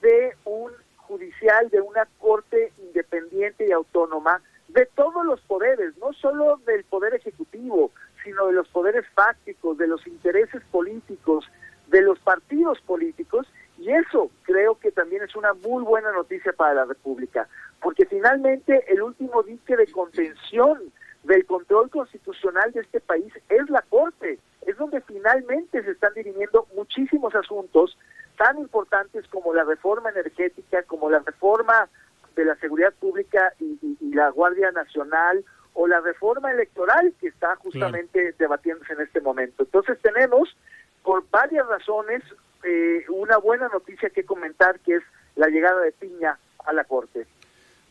de 0.00 0.36
un 0.44 0.72
judicial, 0.96 1.68
de 1.70 1.80
una 1.80 2.06
corte 2.18 2.72
independiente 2.78 3.66
y 3.66 3.72
autónoma 3.72 4.42
de 4.68 4.86
todos 4.86 5.24
los 5.24 5.40
poderes, 5.42 5.96
no 5.98 6.12
solo 6.12 6.56
del 6.66 6.84
poder 6.84 7.14
ejecutivo, 7.14 7.92
sino 8.24 8.46
de 8.48 8.54
los 8.54 8.68
poderes 8.68 9.06
fácticos, 9.14 9.78
de 9.78 9.86
los 9.86 10.04
intereses 10.06 10.62
políticos, 10.72 11.48
de 11.86 12.02
los 12.02 12.18
partidos 12.18 12.80
políticos, 12.80 13.46
y 13.78 13.90
eso 13.92 14.30
creo 14.42 14.78
que 14.78 14.90
también 14.90 15.22
es 15.22 15.36
una 15.36 15.52
muy 15.54 15.84
buena 15.84 16.10
noticia 16.12 16.52
para 16.52 16.74
la 16.74 16.84
República, 16.86 17.48
porque 17.80 18.06
finalmente 18.06 18.84
el 18.92 19.02
último 19.02 19.42
dique 19.42 19.76
de 19.76 19.90
contención 19.90 20.92
del 21.24 21.44
control 21.46 21.90
constitucional 21.90 22.72
de 22.72 22.80
este 22.80 23.00
país 23.00 23.32
es 23.48 23.68
la 23.68 23.82
Corte, 23.82 24.38
es 24.66 24.76
donde 24.76 25.00
finalmente 25.02 25.82
se 25.82 25.90
están 25.90 26.14
dirimiendo 26.14 26.66
muchísimos 26.74 27.34
asuntos 27.34 27.96
tan 28.36 28.58
importantes 28.58 29.26
como 29.28 29.54
la 29.54 29.64
reforma 29.64 30.10
energética, 30.10 30.82
como 30.84 31.10
la 31.10 31.20
reforma 31.20 31.88
de 32.34 32.44
la 32.44 32.54
seguridad 32.56 32.92
pública 32.94 33.52
y, 33.58 33.76
la 34.14 34.30
Guardia 34.30 34.70
Nacional 34.70 35.44
o 35.74 35.86
la 35.86 36.00
reforma 36.00 36.50
electoral 36.50 37.12
que 37.20 37.28
está 37.28 37.54
justamente 37.56 38.34
debatiéndose 38.38 38.94
en 38.94 39.02
este 39.02 39.20
momento. 39.20 39.64
Entonces 39.64 39.98
tenemos, 40.00 40.56
por 41.02 41.28
varias 41.28 41.66
razones, 41.66 42.22
eh, 42.64 43.04
una 43.10 43.36
buena 43.36 43.68
noticia 43.68 44.08
que 44.08 44.24
comentar, 44.24 44.80
que 44.80 44.96
es 44.96 45.02
la 45.34 45.48
llegada 45.48 45.80
de 45.82 45.92
Piña 45.92 46.38
a 46.64 46.72
la 46.72 46.84
Corte. 46.84 47.26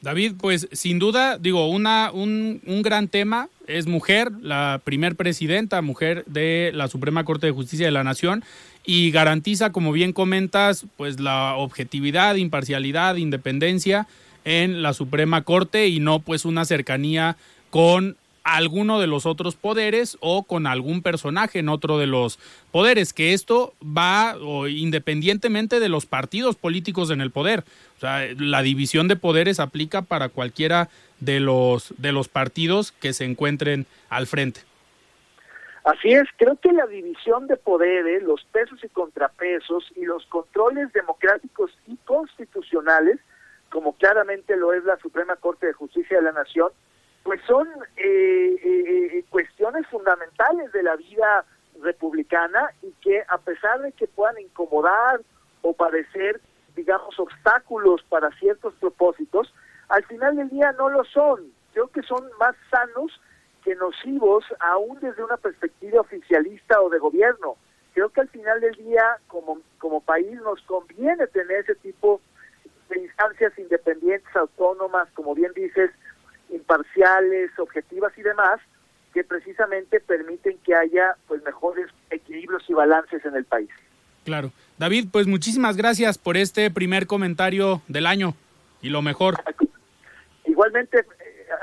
David, 0.01 0.33
pues 0.39 0.67
sin 0.71 0.99
duda, 0.99 1.37
digo, 1.37 1.67
una, 1.67 2.11
un, 2.11 2.61
un 2.65 2.81
gran 2.81 3.07
tema, 3.07 3.49
es 3.67 3.87
mujer, 3.87 4.31
la 4.41 4.79
primer 4.83 5.15
presidenta, 5.15 5.81
mujer 5.81 6.23
de 6.27 6.71
la 6.73 6.87
Suprema 6.87 7.23
Corte 7.23 7.47
de 7.47 7.53
Justicia 7.53 7.87
de 7.87 7.91
la 7.91 8.03
Nación, 8.03 8.43
y 8.85 9.09
garantiza, 9.11 9.71
como 9.71 9.91
bien 9.91 10.13
comentas, 10.13 10.85
pues 10.95 11.19
la 11.19 11.55
objetividad, 11.55 12.35
imparcialidad, 12.35 13.15
independencia 13.15 14.07
en 14.43 14.83
la 14.83 14.93
Suprema 14.93 15.41
Corte 15.41 15.87
y 15.87 15.99
no 15.99 16.19
pues 16.19 16.45
una 16.45 16.65
cercanía 16.65 17.35
con 17.71 18.15
alguno 18.45 18.99
de 18.99 19.07
los 19.07 19.25
otros 19.25 19.55
poderes 19.55 20.17
o 20.21 20.43
con 20.43 20.67
algún 20.67 21.01
personaje 21.01 21.59
en 21.59 21.67
otro 21.67 21.97
de 21.97 22.05
los 22.05 22.39
poderes, 22.71 23.11
que 23.11 23.33
esto 23.33 23.73
va 23.83 24.37
o, 24.37 24.67
independientemente 24.67 25.79
de 25.79 25.89
los 25.89 26.05
partidos 26.05 26.55
políticos 26.55 27.09
en 27.09 27.21
el 27.21 27.31
poder. 27.31 27.63
O 27.97 27.99
sea, 27.99 28.21
la 28.37 28.61
división 28.61 29.07
de 29.07 29.15
poderes 29.15 29.59
aplica 29.59 30.03
para 30.03 30.29
cualquiera 30.29 30.89
de 31.19 31.39
los 31.39 31.93
de 31.97 32.11
los 32.11 32.27
partidos 32.27 32.91
que 32.91 33.13
se 33.13 33.25
encuentren 33.25 33.87
al 34.09 34.27
frente. 34.27 34.61
Así 35.83 36.13
es, 36.13 36.27
creo 36.37 36.55
que 36.55 36.71
la 36.71 36.85
división 36.85 37.47
de 37.47 37.57
poderes, 37.57 38.21
los 38.23 38.43
pesos 38.45 38.83
y 38.83 38.89
contrapesos 38.89 39.91
y 39.95 40.05
los 40.05 40.25
controles 40.27 40.93
democráticos 40.93 41.71
y 41.87 41.95
constitucionales, 42.05 43.19
como 43.69 43.93
claramente 43.93 44.55
lo 44.55 44.73
es 44.73 44.83
la 44.83 44.97
Suprema 44.97 45.35
Corte 45.35 45.67
de 45.67 45.73
Justicia 45.73 46.17
de 46.17 46.23
la 46.23 46.31
Nación, 46.31 46.69
pues 47.25 47.41
son 47.47 47.67
eh, 47.97 48.55
eh, 48.63 49.25
cuestiones 49.31 49.87
fundamentales 49.87 50.71
de 50.71 50.83
la 50.83 50.95
vida 50.95 51.43
republicana 51.81 52.69
y 52.83 52.91
que 53.01 53.23
a 53.27 53.39
pesar 53.39 53.81
de 53.81 53.91
que 53.93 54.07
puedan 54.07 54.39
incomodar 54.39 55.21
o 55.63 55.73
parecer, 55.73 56.39
digamos, 56.75 57.19
obstáculos 57.19 58.03
para 58.09 58.29
ciertos 58.37 58.75
propósitos, 58.75 59.51
al 59.89 60.05
final 60.05 60.35
del 60.35 60.49
día 60.49 60.71
no 60.73 60.87
lo 60.89 61.03
son. 61.03 61.51
Creo 61.73 61.87
que 61.87 62.03
son 62.03 62.29
más 62.39 62.55
sanos 62.69 63.19
que 63.63 63.73
nocivos 63.73 64.45
aún 64.59 64.99
desde 65.01 65.23
una 65.23 65.37
perspectiva 65.37 66.01
oficialista 66.01 66.79
o 66.79 66.91
de 66.91 66.99
gobierno. 66.99 67.55
Creo 67.95 68.09
que 68.09 68.21
al 68.21 68.29
final 68.29 68.61
del 68.61 68.75
día, 68.75 69.17
como, 69.25 69.61
como 69.79 69.99
país, 69.99 70.39
nos 70.41 70.61
conviene 70.61 71.25
tener 71.25 71.61
ese 71.61 71.73
tipo 71.73 72.21
de 72.89 72.99
instancias 72.99 73.57
independientes, 73.57 74.35
autónomas, 74.35 75.09
como 75.15 75.33
bien 75.33 75.51
dices, 75.55 75.89
imparciales, 76.49 77.51
objetivas 77.57 78.13
y 78.17 78.21
demás, 78.21 78.59
que 79.13 79.23
precisamente 79.23 79.99
permiten 79.99 80.57
que 80.63 80.75
haya 80.75 81.15
pues 81.27 81.43
mejores 81.43 81.87
equilibrios 82.09 82.63
y 82.69 82.73
balances 82.73 83.23
en 83.25 83.35
el 83.35 83.45
país. 83.45 83.69
Claro. 84.25 84.51
David, 84.77 85.07
pues 85.11 85.27
muchísimas 85.27 85.77
gracias 85.77 86.17
por 86.17 86.35
este 86.35 86.69
primer 86.71 87.07
comentario 87.07 87.81
del 87.87 88.07
año 88.07 88.35
y 88.81 88.89
lo 88.89 89.01
mejor. 89.01 89.35
Igualmente, 90.45 91.05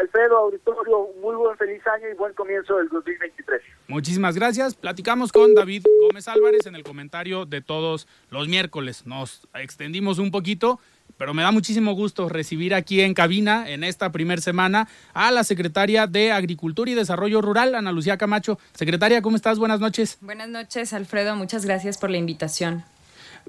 Alfredo 0.01 0.39
Auditorio, 0.39 1.09
muy 1.21 1.35
buen 1.37 1.57
feliz 1.57 1.87
año 1.87 2.09
y 2.09 2.15
buen 2.15 2.33
comienzo 2.35 2.77
del 2.79 2.89
2023. 2.89 3.63
Muchísimas 3.89 4.37
gracias. 4.37 4.75
Platicamos 4.75 5.33
con 5.33 5.55
David 5.55 5.85
Gómez 6.01 6.29
Álvarez 6.29 6.67
en 6.67 6.75
el 6.75 6.85
comentario 6.85 7.45
de 7.47 7.61
todos 7.61 8.09
los 8.31 8.49
miércoles. 8.49 9.07
Nos 9.07 9.47
extendimos 9.55 10.19
un 10.19 10.31
poquito, 10.31 10.81
pero 11.23 11.35
me 11.35 11.45
da 11.45 11.53
muchísimo 11.53 11.93
gusto 11.93 12.29
recibir 12.29 12.75
aquí 12.75 13.01
en 13.01 13.15
cabina, 13.15 13.71
en 13.71 13.85
esta 13.85 14.11
primera 14.11 14.43
semana, 14.43 14.89
a 15.15 15.31
la 15.31 15.45
secretaria 15.45 16.09
de 16.09 16.33
Agricultura 16.33 16.91
y 16.91 16.95
Desarrollo 16.95 17.41
Rural, 17.41 17.77
Ana 17.77 17.93
Lucía 17.93 18.17
Camacho. 18.19 18.59
Secretaria, 18.75 19.23
¿cómo 19.23 19.37
estás? 19.37 19.57
Buenas 19.57 19.79
noches. 19.79 20.19
Buenas 20.21 20.49
noches, 20.49 20.93
Alfredo. 20.93 21.37
Muchas 21.37 21.65
gracias 21.65 21.97
por 21.97 22.11
la 22.11 22.17
invitación. 22.17 22.83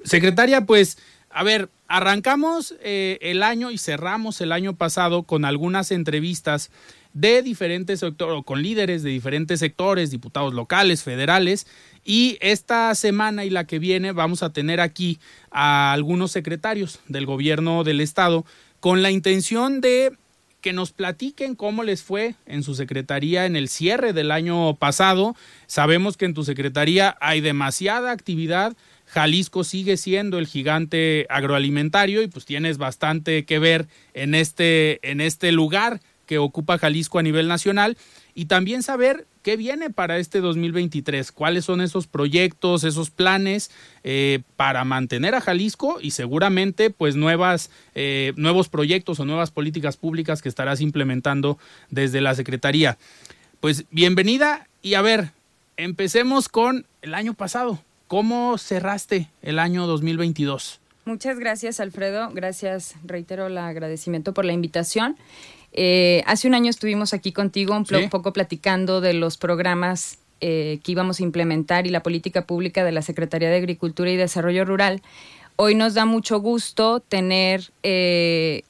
Secretaria, 0.04 0.60
pues 0.60 0.98
a 1.30 1.42
ver, 1.42 1.68
arrancamos 1.88 2.76
eh, 2.80 3.18
el 3.22 3.42
año 3.42 3.72
y 3.72 3.78
cerramos 3.78 4.40
el 4.40 4.52
año 4.52 4.76
pasado 4.76 5.24
con 5.24 5.44
algunas 5.44 5.90
entrevistas 5.90 6.70
de 7.14 7.42
diferentes 7.42 8.00
sectores, 8.00 8.44
con 8.44 8.62
líderes 8.62 9.02
de 9.02 9.10
diferentes 9.10 9.60
sectores, 9.60 10.10
diputados 10.10 10.52
locales, 10.52 11.02
federales, 11.02 11.66
y 12.04 12.36
esta 12.40 12.94
semana 12.94 13.44
y 13.44 13.50
la 13.50 13.66
que 13.66 13.78
viene 13.78 14.12
vamos 14.12 14.42
a 14.42 14.52
tener 14.52 14.80
aquí 14.80 15.18
a 15.50 15.92
algunos 15.92 16.32
secretarios 16.32 17.00
del 17.08 17.24
gobierno 17.24 17.82
del 17.84 18.00
estado 18.00 18.44
con 18.80 19.02
la 19.02 19.10
intención 19.10 19.80
de 19.80 20.12
que 20.60 20.72
nos 20.72 20.92
platiquen 20.92 21.54
cómo 21.54 21.82
les 21.82 22.02
fue 22.02 22.34
en 22.46 22.62
su 22.62 22.74
secretaría 22.74 23.46
en 23.46 23.54
el 23.54 23.68
cierre 23.68 24.12
del 24.12 24.30
año 24.30 24.74
pasado. 24.76 25.36
Sabemos 25.66 26.16
que 26.16 26.24
en 26.24 26.34
tu 26.34 26.42
secretaría 26.42 27.16
hay 27.20 27.40
demasiada 27.40 28.10
actividad, 28.10 28.74
Jalisco 29.06 29.62
sigue 29.64 29.96
siendo 29.96 30.38
el 30.38 30.46
gigante 30.46 31.26
agroalimentario 31.28 32.22
y 32.22 32.28
pues 32.28 32.44
tienes 32.46 32.78
bastante 32.78 33.44
que 33.44 33.58
ver 33.58 33.86
en 34.14 34.34
este, 34.34 34.98
en 35.08 35.20
este 35.20 35.52
lugar 35.52 36.00
que 36.26 36.38
ocupa 36.38 36.78
Jalisco 36.78 37.18
a 37.18 37.22
nivel 37.22 37.48
nacional 37.48 37.96
y 38.34 38.46
también 38.46 38.82
saber 38.82 39.26
qué 39.42 39.56
viene 39.56 39.90
para 39.90 40.18
este 40.18 40.40
2023, 40.40 41.30
cuáles 41.30 41.66
son 41.66 41.80
esos 41.80 42.06
proyectos, 42.06 42.82
esos 42.82 43.10
planes 43.10 43.70
eh, 44.02 44.40
para 44.56 44.84
mantener 44.84 45.34
a 45.34 45.40
Jalisco 45.40 45.98
y 46.00 46.12
seguramente 46.12 46.90
pues 46.90 47.14
nuevas, 47.14 47.70
eh, 47.94 48.32
nuevos 48.36 48.68
proyectos 48.68 49.20
o 49.20 49.24
nuevas 49.24 49.50
políticas 49.50 49.96
públicas 49.96 50.42
que 50.42 50.48
estarás 50.48 50.80
implementando 50.80 51.58
desde 51.90 52.20
la 52.20 52.34
Secretaría. 52.34 52.98
Pues 53.60 53.84
bienvenida 53.90 54.66
y 54.82 54.94
a 54.94 55.02
ver, 55.02 55.30
empecemos 55.76 56.48
con 56.48 56.86
el 57.02 57.14
año 57.14 57.34
pasado. 57.34 57.80
¿Cómo 58.08 58.58
cerraste 58.58 59.28
el 59.42 59.58
año 59.58 59.86
2022? 59.86 60.80
Muchas 61.04 61.38
gracias, 61.38 61.80
Alfredo. 61.80 62.30
Gracias, 62.32 62.94
reitero 63.04 63.46
el 63.48 63.58
agradecimiento 63.58 64.32
por 64.32 64.46
la 64.46 64.54
invitación. 64.54 65.16
Eh, 65.74 66.22
hace 66.26 66.46
un 66.46 66.54
año 66.54 66.70
estuvimos 66.70 67.12
aquí 67.12 67.32
contigo 67.32 67.74
un 67.76 68.08
poco 68.08 68.32
platicando 68.32 69.00
de 69.00 69.12
los 69.12 69.36
programas 69.36 70.18
eh, 70.40 70.78
que 70.84 70.92
íbamos 70.92 71.18
a 71.18 71.24
implementar 71.24 71.86
y 71.86 71.90
la 71.90 72.02
política 72.02 72.46
pública 72.46 72.84
de 72.84 72.92
la 72.92 73.02
Secretaría 73.02 73.50
de 73.50 73.56
Agricultura 73.56 74.10
y 74.10 74.16
Desarrollo 74.16 74.64
Rural. 74.64 75.02
Hoy 75.56 75.74
nos 75.74 75.94
da 75.94 76.04
mucho 76.04 76.40
gusto 76.40 77.00
tener 77.00 77.72
eh, 77.82 78.62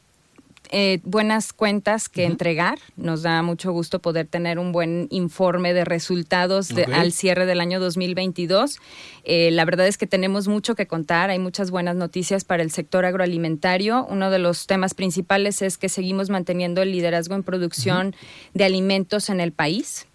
eh, 0.71 1.01
buenas 1.05 1.53
cuentas 1.53 2.09
que 2.09 2.25
entregar. 2.25 2.79
Nos 2.97 3.23
da 3.23 3.43
mucho 3.43 3.73
gusto 3.73 4.01
poder 4.01 4.27
tener 4.27 4.59
un 4.59 4.73
buen 4.73 5.07
informe 5.11 5.73
de 5.73 5.85
resultados 5.85 6.71
al 6.93 7.13
cierre 7.13 7.47
del 7.47 7.61
año 7.61 7.79
2022. 7.79 8.79
Eh, 9.25 9.51
la 9.53 9.65
verdad 9.65 9.87
es 9.87 9.97
que 9.97 10.07
tenemos 10.07 10.49
mucho 10.49 10.75
que 10.75 10.87
contar. 10.87 11.31
Hay 11.31 11.39
muchas 11.39 11.71
buenas 11.71 11.95
noticias 11.95 12.45
para 12.45 12.63
el 12.63 12.71
sector 12.71 13.05
agroalimentario. 13.05 14.05
Uno 14.11 14.31
de 14.31 14.41
los 14.41 14.67
temas 14.67 14.95
principales 14.95 15.63
es 15.63 15.79
que 15.79 15.89
seguimos 15.89 16.31
manteniendo 16.31 16.83
el 16.83 16.91
liderazgo 16.91 17.37
en 17.37 17.45
producción 17.45 18.17
de 18.55 18.65
alimentos 18.65 19.31
en 19.31 19.41
el 19.41 19.53
país. 19.53 20.09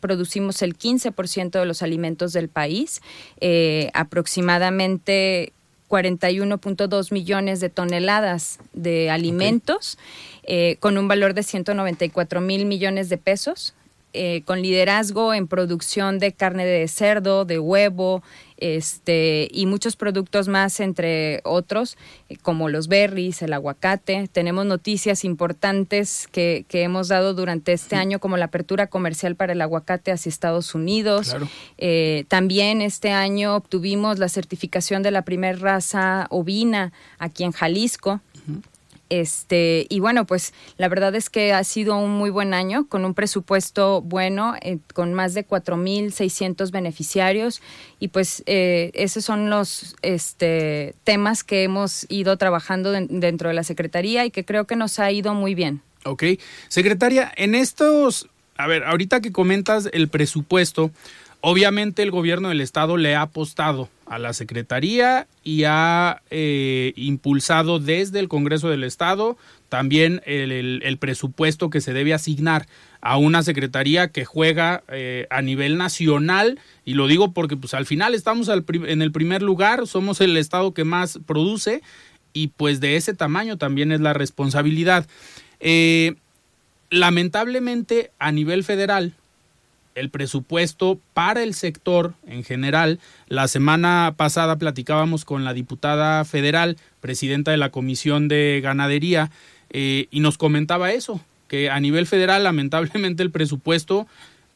producimos 0.00 0.60
el 0.60 0.76
15% 0.76 1.58
de 1.58 1.66
los 1.66 1.82
alimentos 1.82 2.32
del 2.32 2.48
país. 2.48 3.00
Eh, 3.40 3.90
aproximadamente 3.94 5.53
41.2 5.94 7.12
millones 7.12 7.60
de 7.60 7.68
toneladas 7.68 8.58
de 8.72 9.10
alimentos 9.10 9.96
eh, 10.42 10.76
con 10.80 10.98
un 10.98 11.06
valor 11.06 11.34
de 11.34 11.44
194 11.44 12.40
mil 12.40 12.66
millones 12.66 13.08
de 13.08 13.16
pesos. 13.16 13.74
Eh, 14.16 14.42
con 14.44 14.62
liderazgo 14.62 15.34
en 15.34 15.48
producción 15.48 16.20
de 16.20 16.30
carne 16.30 16.64
de 16.64 16.86
cerdo, 16.86 17.44
de 17.44 17.58
huevo, 17.58 18.22
este, 18.56 19.48
y 19.50 19.66
muchos 19.66 19.96
productos 19.96 20.48
más, 20.48 20.80
entre 20.80 21.40
otros, 21.44 21.96
eh, 22.28 22.36
como 22.36 22.68
los 22.68 22.88
berries, 22.88 23.42
el 23.42 23.52
aguacate. 23.52 24.28
Tenemos 24.32 24.66
noticias 24.66 25.24
importantes 25.24 26.28
que, 26.30 26.64
que, 26.68 26.82
hemos 26.82 27.08
dado 27.08 27.34
durante 27.34 27.72
este 27.72 27.96
año, 27.96 28.18
como 28.18 28.36
la 28.36 28.46
apertura 28.46 28.86
comercial 28.86 29.36
para 29.36 29.52
el 29.52 29.60
aguacate 29.60 30.12
hacia 30.12 30.28
Estados 30.28 30.74
Unidos. 30.74 31.36
Eh, 31.78 32.24
también 32.28 32.82
este 32.82 33.10
año 33.10 33.56
obtuvimos 33.56 34.18
la 34.18 34.28
certificación 34.28 35.02
de 35.02 35.10
la 35.10 35.22
primer 35.22 35.60
raza 35.60 36.26
ovina 36.30 36.92
aquí 37.18 37.44
en 37.44 37.52
Jalisco. 37.52 38.20
Este, 39.20 39.86
y 39.88 40.00
bueno, 40.00 40.26
pues 40.26 40.52
la 40.76 40.88
verdad 40.88 41.14
es 41.14 41.30
que 41.30 41.52
ha 41.52 41.62
sido 41.62 41.96
un 41.96 42.10
muy 42.10 42.30
buen 42.30 42.52
año 42.52 42.88
con 42.88 43.04
un 43.04 43.14
presupuesto 43.14 44.02
bueno, 44.02 44.56
eh, 44.60 44.78
con 44.92 45.14
más 45.14 45.34
de 45.34 45.46
4.600 45.46 46.72
beneficiarios 46.72 47.62
y 48.00 48.08
pues 48.08 48.42
eh, 48.46 48.90
esos 48.94 49.24
son 49.24 49.50
los 49.50 49.94
este, 50.02 50.96
temas 51.04 51.44
que 51.44 51.62
hemos 51.62 52.06
ido 52.08 52.36
trabajando 52.36 52.90
dentro 52.90 53.48
de 53.50 53.54
la 53.54 53.62
Secretaría 53.62 54.24
y 54.24 54.32
que 54.32 54.44
creo 54.44 54.64
que 54.64 54.74
nos 54.74 54.98
ha 54.98 55.12
ido 55.12 55.32
muy 55.32 55.54
bien. 55.54 55.80
Ok, 56.04 56.24
secretaria, 56.66 57.32
en 57.36 57.54
estos, 57.54 58.28
a 58.56 58.66
ver, 58.66 58.82
ahorita 58.82 59.20
que 59.20 59.30
comentas 59.30 59.88
el 59.92 60.08
presupuesto, 60.08 60.90
Obviamente 61.46 62.02
el 62.02 62.10
gobierno 62.10 62.48
del 62.48 62.62
estado 62.62 62.96
le 62.96 63.16
ha 63.16 63.20
apostado 63.20 63.90
a 64.06 64.18
la 64.18 64.32
Secretaría 64.32 65.26
y 65.42 65.64
ha 65.64 66.22
eh, 66.30 66.92
impulsado 66.96 67.78
desde 67.78 68.20
el 68.20 68.28
Congreso 68.28 68.68
del 68.68 68.84
Estado 68.84 69.36
también 69.68 70.22
el, 70.24 70.98
presupuesto 71.00 71.68
que 71.68 71.80
se 71.80 71.92
debe 71.92 72.14
asignar 72.14 72.68
a 73.00 73.16
una 73.16 73.42
Secretaría 73.42 74.06
que 74.08 74.24
juega 74.24 74.84
eh, 74.88 75.26
a 75.30 75.42
nivel 75.42 75.76
nacional 75.76 76.60
y 76.84 76.94
lo 76.94 77.08
digo 77.08 77.32
porque 77.32 77.56
pues 77.56 77.74
al 77.74 77.84
final 77.84 78.14
estamos 78.14 78.48
en 78.48 79.02
el 79.02 79.10
primer 79.10 79.42
lugar, 79.42 79.88
somos 79.88 80.20
el 80.20 80.36
estado 80.36 80.74
que 80.74 80.84
más 80.84 81.18
produce 81.26 81.82
y 82.32 82.48
pues 82.48 82.80
de 82.80 82.96
ese 82.96 83.14
tamaño 83.14 83.58
también 83.58 83.90
es 83.90 84.00
la 84.00 84.12
responsabilidad. 84.12 85.06
Eh, 85.58 86.14
lamentablemente 86.90 88.12
a 88.20 88.30
nivel 88.30 88.62
federal 88.62 89.14
el 89.94 90.10
presupuesto 90.10 90.98
para 91.12 91.42
el 91.42 91.54
sector 91.54 92.14
en 92.26 92.44
general. 92.44 92.98
La 93.28 93.48
semana 93.48 94.14
pasada 94.16 94.56
platicábamos 94.56 95.24
con 95.24 95.44
la 95.44 95.54
diputada 95.54 96.24
federal, 96.24 96.76
presidenta 97.00 97.50
de 97.50 97.56
la 97.56 97.70
Comisión 97.70 98.28
de 98.28 98.60
Ganadería, 98.62 99.30
eh, 99.70 100.06
y 100.10 100.20
nos 100.20 100.38
comentaba 100.38 100.92
eso, 100.92 101.20
que 101.48 101.70
a 101.70 101.80
nivel 101.80 102.06
federal 102.06 102.44
lamentablemente 102.44 103.22
el 103.22 103.30
presupuesto 103.30 104.06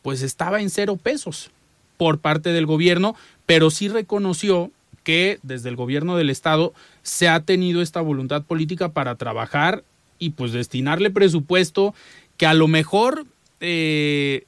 pues 0.03 0.23
estaba 0.23 0.61
en 0.61 0.71
cero 0.71 0.97
pesos 0.97 1.51
por 1.97 2.19
parte 2.19 2.53
del 2.53 2.67
gobierno, 2.67 3.17
pero 3.47 3.71
sí 3.71 3.89
reconoció 3.89 4.71
que 5.03 5.39
desde 5.43 5.69
el 5.69 5.77
gobierno 5.77 6.17
del 6.17 6.31
estado 6.31 6.73
se 7.03 7.29
ha 7.29 7.41
tenido 7.41 7.83
esta 7.83 8.01
voluntad 8.01 8.43
política 8.43 8.91
para 8.91 9.17
trabajar 9.17 9.83
y 10.19 10.31
pues 10.31 10.53
destinarle 10.53 11.11
presupuesto 11.11 11.95
que 12.37 12.47
a 12.47 12.55
lo 12.55 12.69
mejor 12.69 13.27
eh, 13.61 14.45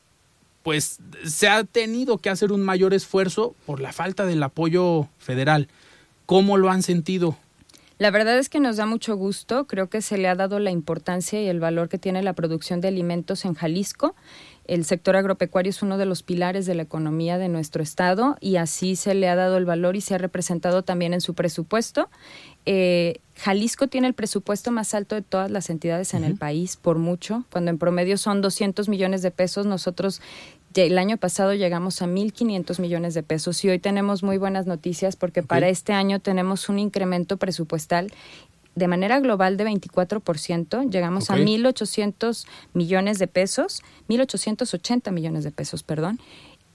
pues 0.63 0.99
se 1.25 1.49
ha 1.49 1.65
tenido 1.65 2.19
que 2.19 2.31
hacer 2.31 2.53
un 2.53 2.63
mayor 2.63 2.95
esfuerzo 2.95 3.55
por 3.67 3.81
la 3.81 3.93
falta 3.93 4.27
del 4.27 4.43
apoyo 4.43 5.09
federal. 5.19 5.69
¿Cómo 6.27 6.57
lo 6.57 6.71
han 6.71 6.83
sentido? 6.83 7.37
La 8.01 8.11
verdad 8.11 8.39
es 8.39 8.49
que 8.49 8.61
nos 8.61 8.79
da 8.79 8.87
mucho 8.87 9.15
gusto, 9.15 9.67
creo 9.67 9.91
que 9.91 10.01
se 10.01 10.17
le 10.17 10.27
ha 10.27 10.35
dado 10.35 10.59
la 10.59 10.71
importancia 10.71 11.43
y 11.43 11.49
el 11.49 11.61
valor 11.61 11.91
que 11.91 11.99
tiene 11.99 12.23
la 12.23 12.33
producción 12.33 12.81
de 12.81 12.89
alimentos 12.89 13.45
en 13.45 13.53
Jalisco. 13.53 14.15
El 14.65 14.87
sector 14.87 15.17
agropecuario 15.17 15.69
es 15.69 15.83
uno 15.83 15.99
de 15.99 16.07
los 16.07 16.23
pilares 16.23 16.65
de 16.65 16.75
la 16.75 16.83
economía 16.83 17.37
de 17.37 17.49
nuestro 17.49 17.83
estado 17.83 18.39
y 18.41 18.57
así 18.57 18.97
se 18.97 19.15
le 19.15 19.29
ha 19.29 19.35
dado 19.35 19.59
el 19.59 19.67
valor 19.67 19.97
y 19.97 20.01
se 20.01 20.15
ha 20.15 20.19
representado 20.19 20.83
también 20.83 21.13
en 21.13 21.21
su 21.21 21.35
presupuesto. 21.35 22.09
Eh, 22.67 23.21
Jalisco 23.37 23.87
tiene 23.87 24.07
el 24.07 24.15
presupuesto 24.15 24.71
más 24.71 24.95
alto 24.95 25.15
de 25.15 25.23
todas 25.23 25.51
las 25.51 25.71
entidades 25.71 26.13
en 26.15 26.25
el 26.25 26.37
país, 26.37 26.77
por 26.77 26.99
mucho. 26.99 27.45
Cuando 27.51 27.71
en 27.71 27.79
promedio 27.79 28.19
son 28.19 28.43
200 28.43 28.89
millones 28.89 29.23
de 29.23 29.31
pesos, 29.31 29.65
nosotros 29.65 30.21
el 30.75 30.99
año 30.99 31.17
pasado 31.17 31.55
llegamos 31.55 32.03
a 32.03 32.07
1.500 32.07 32.81
millones 32.81 33.15
de 33.15 33.23
pesos 33.23 33.65
y 33.65 33.71
hoy 33.71 33.79
tenemos 33.79 34.23
muy 34.23 34.39
buenas 34.39 34.67
noticias 34.67 35.17
porque 35.17 35.43
para 35.43 35.69
este 35.69 35.93
año 35.93 36.21
tenemos 36.21 36.69
un 36.69 36.79
incremento 36.79 37.39
presupuestal 37.39 38.13
de 38.77 38.87
manera 38.87 39.19
global 39.19 39.57
de 39.57 39.65
24%, 39.67 40.91
llegamos 40.91 41.31
a 41.31 41.37
1.800 41.37 42.47
millones 42.73 43.19
de 43.19 43.27
pesos, 43.27 43.83
1.880 44.09 45.11
millones 45.11 45.45
de 45.45 45.51
pesos, 45.51 45.83
perdón, 45.83 46.21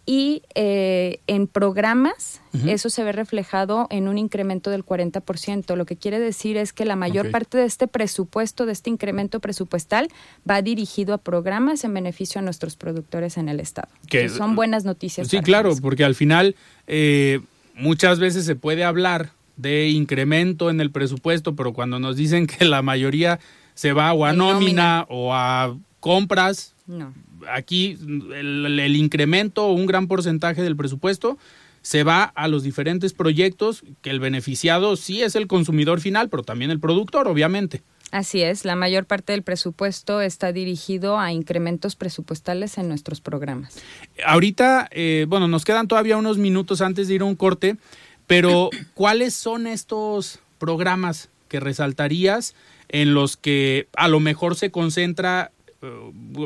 y 0.05 0.43
eh, 0.53 1.19
en 1.27 1.47
programas 1.47 2.41
eso 2.67 2.89
se 2.89 3.03
ve 3.03 3.11
reflejado 3.11 3.87
en 3.89 4.07
un 4.07 4.17
incremento 4.17 4.69
del 4.69 4.85
40%. 4.85 5.75
Lo 5.75 5.85
que 5.85 5.97
quiere 5.97 6.19
decir 6.19 6.55
es 6.55 6.71
que 6.71 6.85
la 6.85 6.95
mayor 6.95 7.29
parte 7.29 7.57
de 7.57 7.65
este 7.65 7.85
presupuesto, 7.85 8.65
de 8.65 8.71
este 8.71 8.89
incremento 8.89 9.41
presupuestal, 9.41 10.07
va 10.49 10.61
dirigido 10.61 11.13
a 11.13 11.17
programas 11.17 11.83
en 11.83 11.93
beneficio 11.93 12.39
a 12.39 12.41
nuestros 12.41 12.77
productores 12.77 13.35
en 13.37 13.49
el 13.49 13.59
Estado. 13.59 13.89
Que 14.07 14.29
son 14.29 14.55
buenas 14.55 14.85
noticias. 14.85 15.27
Sí, 15.27 15.39
claro, 15.41 15.73
porque 15.81 16.05
al 16.05 16.15
final 16.15 16.55
eh, 16.87 17.41
muchas 17.75 18.19
veces 18.19 18.45
se 18.45 18.55
puede 18.55 18.85
hablar 18.85 19.31
de 19.57 19.89
incremento 19.89 20.69
en 20.69 20.79
el 20.79 20.91
presupuesto, 20.91 21.57
pero 21.57 21.73
cuando 21.73 21.99
nos 21.99 22.15
dicen 22.15 22.47
que 22.47 22.63
la 22.63 22.81
mayoría 22.81 23.39
se 23.73 23.91
va 23.91 24.13
o 24.13 24.23
a 24.23 24.31
nómina 24.31 25.05
o 25.09 25.33
a 25.33 25.75
compras, 25.99 26.73
no 26.87 27.13
aquí 27.51 27.97
el, 28.34 28.95
incremento 28.95 29.65
o 29.65 29.73
un 29.73 29.86
gran 29.86 30.08
porcentaje 30.08 30.62
del 30.62 30.75
presupuesto 30.75 31.38
se 31.81 32.03
va 32.03 32.23
a 32.23 32.47
los 32.47 32.63
diferentes 32.63 33.13
proyectos 33.13 33.84
que 34.01 34.10
el 34.10 34.19
beneficiado 34.19 34.95
sí 34.95 35.21
es 35.21 35.36
el 35.36 35.47
consumidor 35.47 36.01
final, 36.01 36.29
pero 36.29 36.43
también 36.43 36.71
el 36.71 36.79
productor, 36.79 37.27
obviamente. 37.27 37.84
Así 38.12 38.41
es, 38.41 38.65
la 38.65 38.75
mayor 38.75 39.05
parte 39.05 39.34
del 39.34 39.43
presupuesto 39.43 40.21
está 40.21 40.51
dirigido 40.51 41.19
a 41.19 41.31
incrementos 41.31 41.95
presupuestales 41.95 42.77
en 42.77 42.88
nuestros 42.88 43.21
programas. 43.21 43.77
Ahorita, 44.25 44.88
eh, 44.91 45.25
bueno, 45.27 45.47
nos 45.47 45.65
quedan 45.65 45.88
todavía 45.88 46.17
unos 46.17 46.38
minutos 46.38 46.81
antes 46.81 47.08
de 47.08 47.15
ir 47.15 47.21
a 47.21 47.25
un 47.25 47.36
corte, 47.36 47.77
pero 48.25 48.69
¿cuáles 48.93 49.34
son 49.34 49.67
estos 49.67 50.39
programas 50.58 51.29
que 51.49 51.60
resaltarías 51.60 52.55
en 52.89 53.13
los 53.13 53.38
que 53.38 53.88
a 53.95 54.08
lo 54.08 54.19
mejor 54.19 54.55
se 54.55 54.71
concentra 54.71 55.51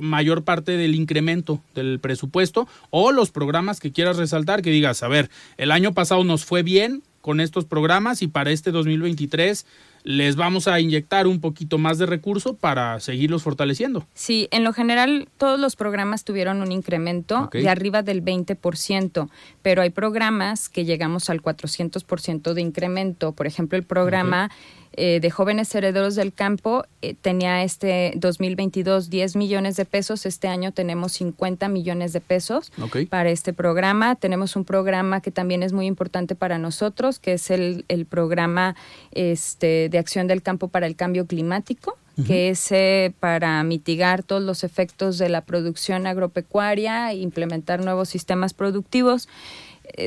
mayor 0.02 0.44
parte 0.44 0.74
del 0.74 0.96
incremento 0.96 1.62
del 1.76 2.00
presupuesto 2.00 2.68
o 2.90 3.12
los 3.12 3.32
programas 3.32 3.80
que 3.80 3.92
quieras 3.92 4.18
resaltar 4.18 4.62
que 4.62 4.72
digas, 4.72 5.04
a 5.04 5.08
ver, 5.08 5.30
el 5.58 5.72
año 5.72 5.94
pasado 5.94 6.24
nos 6.24 6.46
fue 6.46 6.64
bien 6.64 7.04
con 7.22 7.40
estos 7.40 7.66
programas 7.66 8.22
y 8.22 8.28
para 8.28 8.52
este 8.52 8.72
2023 8.72 9.66
les 10.04 10.36
vamos 10.36 10.68
a 10.68 10.80
inyectar 10.80 11.28
un 11.28 11.42
poquito 11.42 11.78
más 11.78 11.98
de 11.98 12.06
recurso 12.06 12.56
para 12.56 13.00
seguirlos 13.00 13.44
fortaleciendo. 13.44 14.06
Sí, 14.14 14.48
en 14.52 14.64
lo 14.64 14.74
general 14.74 15.28
todos 15.38 15.60
los 15.60 15.76
programas 15.76 16.24
tuvieron 16.24 16.62
un 16.62 16.72
incremento 16.72 17.50
de 17.52 17.68
arriba 17.70 18.02
del 18.02 18.24
20%, 18.24 19.30
pero 19.62 19.82
hay 19.82 19.90
programas 19.90 20.70
que 20.70 20.86
llegamos 20.86 21.30
al 21.30 21.42
400% 21.42 22.54
de 22.54 22.62
incremento. 22.62 23.34
Por 23.34 23.46
ejemplo, 23.46 23.78
el 23.78 23.84
programa 23.84 24.50
eh, 24.94 25.20
de 25.22 25.30
jóvenes 25.30 25.74
herederos 25.76 26.16
del 26.16 26.34
campo 26.34 26.84
eh, 27.02 27.14
tenía 27.14 27.64
este 27.64 28.14
2022 28.16 29.10
10 29.10 29.36
millones 29.36 29.76
de 29.76 29.86
pesos, 29.86 30.26
este 30.26 30.48
año 30.48 30.72
tenemos 30.72 31.14
50 31.14 31.70
millones 31.70 32.12
de 32.12 32.22
pesos 32.22 32.72
para 33.10 33.30
este 33.30 33.54
programa. 33.54 34.16
Tenemos 34.16 34.56
un 34.56 34.66
programa 34.66 35.22
que 35.22 35.32
también 35.32 35.64
es 35.64 35.74
muy 35.74 35.86
importante 35.86 36.36
para 36.36 36.58
nosotros, 36.58 37.20
que 37.20 37.34
es 37.34 37.52
el, 37.52 37.86
el 37.88 38.06
programa 38.06 38.76
este, 39.12 39.90
de 39.90 39.98
acción 40.00 40.28
del 40.28 40.42
campo 40.42 40.70
para 40.70 40.88
el 40.88 40.96
cambio 40.96 41.26
climático 41.26 41.98
que 42.28 42.50
es 42.50 42.70
eh, 42.74 43.14
para 43.22 43.64
mitigar 43.64 44.24
todos 44.24 44.44
los 44.44 44.66
efectos 44.66 45.18
de 45.18 45.30
la 45.30 45.46
producción 45.46 46.06
agropecuaria 46.06 47.14
implementar 47.14 47.82
nuevos 47.82 48.10
sistemas 48.10 48.54
productivos 48.54 49.30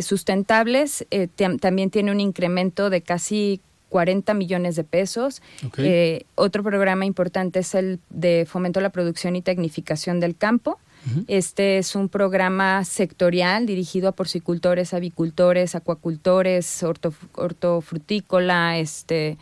sustentables. 0.02 1.06
también 1.58 1.88
tiene 1.88 2.12
un 2.12 2.20
incremento 2.20 2.90
de 2.90 3.00
casi 3.00 3.62
40 3.92 4.32
millones 4.32 4.74
de 4.74 4.84
pesos. 4.84 5.42
Eh, 5.76 6.24
otro 6.34 6.62
programa 6.62 7.04
importante 7.04 7.58
es 7.58 7.74
el 7.74 8.00
de 8.08 8.46
fomento 8.48 8.80
a 8.80 8.82
la 8.82 8.88
producción 8.88 9.36
y 9.36 9.42
tecnificación 9.42 10.18
del 10.18 10.34
campo. 10.34 10.78
Este 11.26 11.78
es 11.78 11.96
un 11.96 12.08
programa 12.08 12.84
sectorial 12.84 13.66
dirigido 13.66 14.08
a 14.08 14.12
porcicultores, 14.12 14.94
avicultores, 14.94 15.74
acuacultores, 15.74 16.84
hortofrutícola, 17.34 18.78
este, 18.78 19.36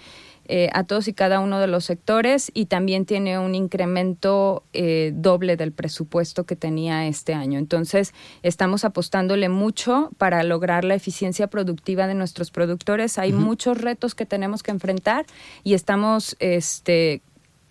eh, 0.52 0.68
a 0.72 0.82
todos 0.82 1.06
y 1.06 1.12
cada 1.12 1.38
uno 1.38 1.60
de 1.60 1.68
los 1.68 1.84
sectores 1.84 2.50
y 2.52 2.66
también 2.66 3.06
tiene 3.06 3.38
un 3.38 3.54
incremento 3.54 4.64
eh, 4.72 5.12
doble 5.14 5.56
del 5.56 5.70
presupuesto 5.70 6.42
que 6.42 6.56
tenía 6.56 7.06
este 7.06 7.34
año. 7.34 7.56
Entonces, 7.56 8.14
estamos 8.42 8.84
apostándole 8.84 9.48
mucho 9.48 10.10
para 10.18 10.42
lograr 10.42 10.84
la 10.84 10.96
eficiencia 10.96 11.46
productiva 11.46 12.08
de 12.08 12.14
nuestros 12.14 12.50
productores. 12.50 13.16
Hay 13.16 13.32
muchos 13.32 13.80
retos 13.80 14.16
que 14.16 14.26
tenemos 14.26 14.64
que 14.64 14.72
enfrentar 14.72 15.24
y 15.62 15.74
estamos, 15.74 16.34
este, 16.40 17.22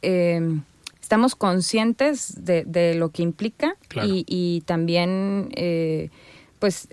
em, 0.01 0.63
estamos 1.01 1.35
conscientes 1.35 2.45
de, 2.45 2.95
lo 2.95 3.09
que 3.09 3.23
implica 3.23 3.75
y, 4.05 4.63
también, 4.65 5.49
eh, 5.53 6.11
pues, 6.59 6.87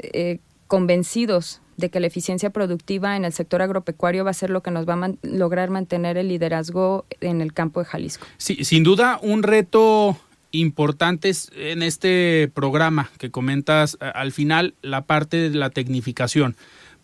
convencidos 0.67 1.61
de 1.77 1.91
que 1.91 2.01
la 2.01 2.07
eficiencia 2.07 2.51
productiva 2.51 3.17
en 3.17 3.25
el 3.25 3.33
sector 3.33 3.63
agropecuario 3.63 4.25
va 4.25 4.31
a 4.31 4.35
ser 4.35 4.51
lo 4.51 4.63
que 4.63 4.71
nos 4.71 4.89
va 4.89 4.95
a 4.95 5.13
lograr 5.23 5.71
mantener 5.71 6.17
el 6.17 6.29
liderazgo 6.29 7.05
en 7.21 7.41
el 7.41 7.53
campo 7.53 7.81
de 7.81 7.87
Jalisco. 7.87 8.27
Sí, 8.39 8.65
sin 8.65 8.83
duda 8.83 9.19
un 9.23 9.43
reto 9.43 10.17
importante 10.53 11.33
en 11.57 11.83
este 11.83 12.51
programa 12.55 13.11
que 13.19 13.31
comentas 13.31 13.99
al 14.01 14.33
final 14.33 14.75
la 14.81 15.03
parte 15.03 15.51
de 15.51 15.57
la 15.57 15.71
tecnificación 15.71 16.57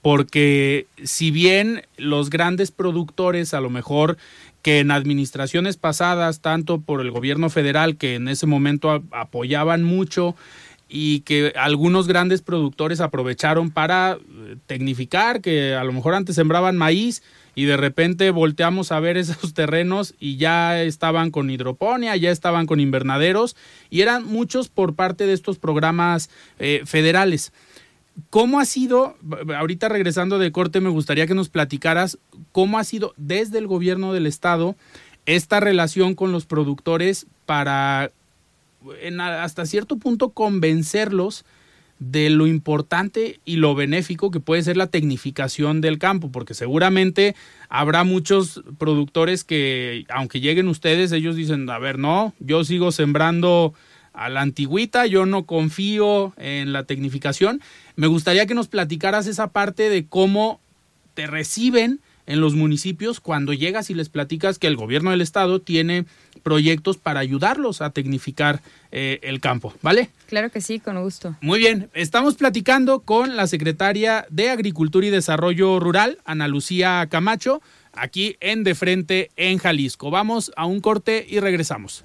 porque 0.02 0.86
si 1.04 1.30
bien 1.30 1.82
los 1.96 2.28
grandes 2.28 2.72
productores 2.72 3.54
a 3.54 3.60
lo 3.60 3.70
mejor 3.70 4.18
que 4.60 4.80
en 4.80 4.90
administraciones 4.90 5.76
pasadas, 5.76 6.40
tanto 6.40 6.80
por 6.80 7.00
el 7.00 7.10
gobierno 7.10 7.50
federal 7.50 7.96
que 7.96 8.16
en 8.16 8.28
ese 8.28 8.46
momento 8.46 9.02
apoyaban 9.12 9.82
mucho 9.82 10.36
y 10.94 11.20
que 11.20 11.54
algunos 11.56 12.06
grandes 12.06 12.42
productores 12.42 13.00
aprovecharon 13.00 13.70
para 13.70 14.18
eh, 14.20 14.56
tecnificar, 14.66 15.40
que 15.40 15.74
a 15.74 15.84
lo 15.84 15.92
mejor 15.94 16.14
antes 16.14 16.36
sembraban 16.36 16.76
maíz 16.76 17.22
y 17.54 17.64
de 17.64 17.78
repente 17.78 18.30
volteamos 18.30 18.92
a 18.92 19.00
ver 19.00 19.16
esos 19.16 19.54
terrenos 19.54 20.14
y 20.20 20.36
ya 20.36 20.82
estaban 20.82 21.30
con 21.30 21.48
hidroponía, 21.48 22.14
ya 22.16 22.30
estaban 22.30 22.66
con 22.66 22.78
invernaderos 22.78 23.56
y 23.88 24.02
eran 24.02 24.26
muchos 24.26 24.68
por 24.68 24.94
parte 24.94 25.24
de 25.24 25.32
estos 25.32 25.58
programas 25.58 26.28
eh, 26.58 26.82
federales. 26.84 27.54
¿Cómo 28.28 28.60
ha 28.60 28.66
sido, 28.66 29.16
ahorita 29.56 29.88
regresando 29.88 30.38
de 30.38 30.52
corte, 30.52 30.82
me 30.82 30.90
gustaría 30.90 31.26
que 31.26 31.34
nos 31.34 31.48
platicaras 31.48 32.18
cómo 32.52 32.78
ha 32.78 32.84
sido 32.84 33.14
desde 33.16 33.56
el 33.56 33.66
gobierno 33.66 34.12
del 34.12 34.26
estado 34.26 34.76
esta 35.24 35.58
relación 35.58 36.14
con 36.14 36.32
los 36.32 36.44
productores 36.44 37.26
para 37.46 38.10
hasta 39.20 39.66
cierto 39.66 39.96
punto 39.96 40.30
convencerlos 40.30 41.44
de 42.10 42.30
lo 42.30 42.46
importante 42.46 43.38
y 43.44 43.56
lo 43.56 43.74
benéfico 43.74 44.30
que 44.30 44.40
puede 44.40 44.62
ser 44.62 44.76
la 44.76 44.88
tecnificación 44.88 45.80
del 45.80 45.98
campo, 45.98 46.32
porque 46.32 46.54
seguramente 46.54 47.36
habrá 47.68 48.02
muchos 48.02 48.62
productores 48.78 49.44
que, 49.44 50.04
aunque 50.08 50.40
lleguen 50.40 50.68
ustedes, 50.68 51.12
ellos 51.12 51.36
dicen, 51.36 51.68
a 51.70 51.78
ver, 51.78 51.98
no, 51.98 52.34
yo 52.40 52.64
sigo 52.64 52.90
sembrando 52.90 53.72
a 54.12 54.28
la 54.28 54.40
antigüita, 54.40 55.06
yo 55.06 55.26
no 55.26 55.46
confío 55.46 56.34
en 56.36 56.72
la 56.72 56.84
tecnificación. 56.84 57.60
Me 57.96 58.08
gustaría 58.08 58.46
que 58.46 58.54
nos 58.54 58.68
platicaras 58.68 59.26
esa 59.26 59.52
parte 59.52 59.88
de 59.88 60.06
cómo 60.06 60.60
te 61.14 61.26
reciben 61.26 62.00
en 62.26 62.40
los 62.40 62.54
municipios 62.54 63.20
cuando 63.20 63.52
llegas 63.52 63.90
y 63.90 63.94
les 63.94 64.08
platicas 64.08 64.58
que 64.58 64.66
el 64.66 64.76
gobierno 64.76 65.10
del 65.10 65.20
estado 65.20 65.60
tiene 65.60 66.04
proyectos 66.42 66.96
para 66.96 67.20
ayudarlos 67.20 67.82
a 67.82 67.90
tecnificar 67.90 68.60
eh, 68.90 69.20
el 69.22 69.40
campo, 69.40 69.74
¿vale? 69.82 70.10
Claro 70.28 70.50
que 70.50 70.60
sí, 70.60 70.80
con 70.80 71.00
gusto. 71.02 71.36
Muy 71.40 71.58
bien, 71.58 71.88
estamos 71.94 72.34
platicando 72.34 73.00
con 73.00 73.36
la 73.36 73.46
secretaria 73.46 74.26
de 74.30 74.50
Agricultura 74.50 75.06
y 75.06 75.10
Desarrollo 75.10 75.80
Rural, 75.80 76.18
Ana 76.24 76.48
Lucía 76.48 77.06
Camacho, 77.10 77.62
aquí 77.92 78.36
en 78.40 78.64
De 78.64 78.74
Frente 78.74 79.30
en 79.36 79.58
Jalisco. 79.58 80.10
Vamos 80.10 80.52
a 80.56 80.66
un 80.66 80.80
corte 80.80 81.26
y 81.28 81.40
regresamos. 81.40 82.04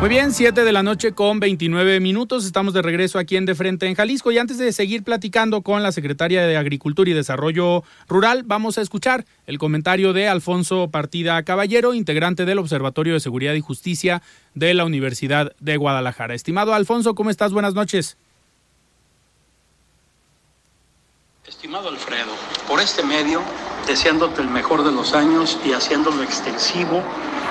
Muy 0.00 0.10
bien, 0.10 0.32
7 0.32 0.62
de 0.62 0.72
la 0.72 0.84
noche 0.84 1.12
con 1.12 1.40
29 1.40 1.98
minutos. 1.98 2.46
Estamos 2.46 2.72
de 2.72 2.82
regreso 2.82 3.18
aquí 3.18 3.36
en 3.36 3.46
De 3.46 3.56
Frente 3.56 3.88
en 3.88 3.96
Jalisco. 3.96 4.30
Y 4.30 4.38
antes 4.38 4.56
de 4.56 4.72
seguir 4.72 5.02
platicando 5.02 5.62
con 5.62 5.82
la 5.82 5.90
secretaria 5.90 6.46
de 6.46 6.56
Agricultura 6.56 7.10
y 7.10 7.14
Desarrollo 7.14 7.82
Rural, 8.06 8.44
vamos 8.44 8.78
a 8.78 8.82
escuchar 8.82 9.26
el 9.48 9.58
comentario 9.58 10.12
de 10.12 10.28
Alfonso 10.28 10.88
Partida 10.88 11.42
Caballero, 11.42 11.94
integrante 11.94 12.44
del 12.44 12.60
Observatorio 12.60 13.14
de 13.14 13.18
Seguridad 13.18 13.54
y 13.54 13.60
Justicia 13.60 14.22
de 14.54 14.72
la 14.72 14.84
Universidad 14.84 15.52
de 15.58 15.76
Guadalajara. 15.76 16.32
Estimado 16.32 16.74
Alfonso, 16.74 17.16
¿cómo 17.16 17.30
estás? 17.30 17.52
Buenas 17.52 17.74
noches. 17.74 18.16
Estimado 21.44 21.88
Alfredo, 21.88 22.30
por 22.68 22.78
este 22.78 23.02
medio, 23.02 23.42
deseándote 23.88 24.42
el 24.42 24.48
mejor 24.48 24.84
de 24.84 24.92
los 24.92 25.12
años 25.14 25.58
y 25.64 25.72
haciéndolo 25.72 26.22
extensivo 26.22 27.02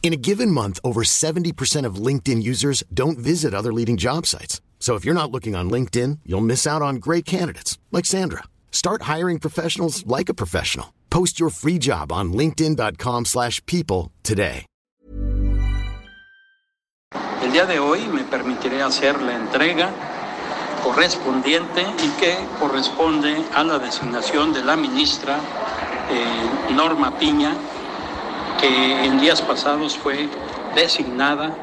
In 0.00 0.14
a 0.14 0.16
given 0.16 0.50
month, 0.50 0.80
over 0.82 1.02
70% 1.02 1.84
of 1.84 1.96
LinkedIn 2.06 2.42
users 2.42 2.82
don't 2.94 3.18
visit 3.18 3.52
other 3.52 3.74
leading 3.74 3.98
job 3.98 4.24
sites. 4.24 4.62
So 4.80 4.94
if 4.94 5.04
you're 5.04 5.12
not 5.12 5.30
looking 5.30 5.54
on 5.54 5.68
LinkedIn, 5.68 6.20
you'll 6.24 6.40
miss 6.40 6.66
out 6.66 6.80
on 6.80 6.96
great 6.96 7.26
candidates 7.26 7.78
like 7.92 8.06
Sandra. 8.06 8.44
Start 8.72 9.02
hiring 9.02 9.38
professionals 9.38 10.06
like 10.06 10.30
a 10.30 10.34
professional. 10.34 10.94
Post 11.10 11.38
your 11.38 11.50
free 11.50 11.78
job 11.78 12.10
on 12.10 12.32
linkedin.com/people 12.32 13.24
slash 13.26 13.60
people 13.66 14.10
today. 14.22 14.64
El 17.42 17.52
día 17.52 17.66
de 17.66 17.78
hoy 17.78 18.06
me 18.08 18.24
permitiré 18.24 18.82
hacer 18.82 19.20
la 19.22 19.34
entrega 19.34 19.90
correspondiente 20.84 21.82
y 21.82 22.08
que 22.20 22.36
corresponde 22.60 23.42
a 23.54 23.64
la 23.64 23.78
designación 23.78 24.52
de 24.52 24.62
la 24.64 24.76
ministra 24.76 25.38
eh, 26.10 26.74
Norma 26.74 27.18
Piña, 27.18 27.54
que 28.60 29.04
en 29.04 29.20
días 29.20 29.42
pasados 29.42 29.96
fue 29.96 30.28
designada 30.74 31.54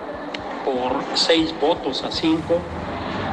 por 0.64 1.04
seis 1.14 1.54
votos 1.60 2.04
a 2.04 2.12
cinco 2.12 2.62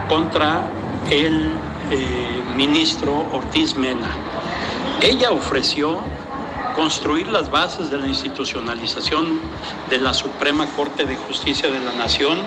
contra 0.09 0.69
el 1.11 1.53
eh, 1.91 2.43
ministro 2.57 3.27
Ortiz 3.33 3.77
Mena. 3.77 4.09
Ella 5.01 5.31
ofreció 5.31 6.01
construir 6.75 7.29
las 7.29 7.51
bases 7.51 7.91
de 7.91 7.99
la 7.99 8.07
institucionalización 8.07 9.41
de 9.91 9.99
la 9.99 10.15
Suprema 10.15 10.67
Corte 10.67 11.05
de 11.05 11.17
Justicia 11.17 11.71
de 11.71 11.81
la 11.81 11.93
Nación, 11.93 12.39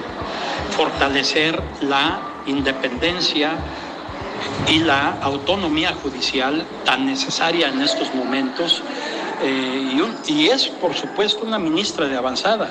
fortalecer 0.76 1.62
la 1.82 2.20
independencia 2.46 3.56
y 4.68 4.80
la 4.80 5.18
autonomía 5.22 5.94
judicial 5.94 6.66
tan 6.86 7.06
necesaria 7.06 7.70
en 7.70 7.82
estos 7.82 8.14
momentos. 8.14 8.84
Eh, 9.42 10.00
y, 10.28 10.32
y 10.32 10.48
es, 10.48 10.68
por 10.68 10.94
supuesto, 10.94 11.44
una 11.46 11.60
ministra 11.60 12.08
de 12.08 12.18
avanzada, 12.18 12.70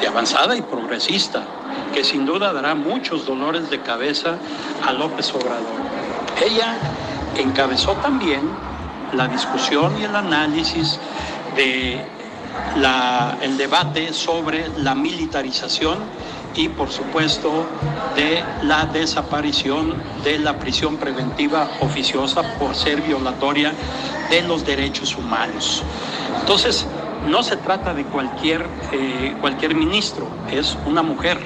de 0.00 0.06
avanzada 0.06 0.56
y 0.56 0.62
progresista, 0.62 1.44
que 1.92 2.04
sin 2.04 2.26
duda 2.26 2.52
dará 2.52 2.74
muchos 2.74 3.26
dolores 3.26 3.70
de 3.70 3.80
cabeza 3.80 4.36
a 4.86 4.92
López 4.92 5.32
Obrador. 5.34 5.66
Ella 6.44 6.76
encabezó 7.36 7.94
también 7.94 8.48
la 9.12 9.26
discusión 9.28 9.98
y 10.00 10.04
el 10.04 10.14
análisis 10.14 10.98
de 11.56 12.04
debate 13.56 14.12
sobre 14.12 14.68
la 14.78 14.94
militarización 14.94 15.98
y 16.54 16.68
por 16.68 16.90
supuesto 16.90 17.66
de 18.16 18.42
la 18.62 18.86
desaparición 18.86 19.94
de 20.24 20.38
la 20.38 20.58
prisión 20.58 20.96
preventiva 20.96 21.68
oficiosa 21.80 22.42
por 22.58 22.74
ser 22.74 23.02
violatoria 23.02 23.72
de 24.30 24.42
los 24.42 24.64
derechos 24.64 25.16
humanos. 25.16 25.82
Entonces, 26.40 26.86
no 27.26 27.42
se 27.42 27.56
trata 27.56 27.94
de 27.94 28.04
cualquier, 28.04 28.66
eh, 28.92 29.36
cualquier 29.40 29.74
ministro, 29.74 30.28
es 30.50 30.76
una 30.86 31.02
mujer. 31.02 31.38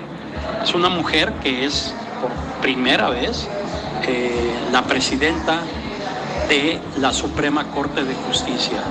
Es 0.62 0.74
una 0.74 0.88
mujer 0.88 1.32
que 1.42 1.64
es 1.64 1.92
por 2.20 2.30
primera 2.60 3.08
vez 3.10 3.48
eh, 4.06 4.54
la 4.70 4.82
presidenta 4.82 5.60
de 6.48 6.80
la 6.98 7.12
Suprema 7.12 7.64
Corte 7.68 8.04
de 8.04 8.14
Justicia. 8.14 8.82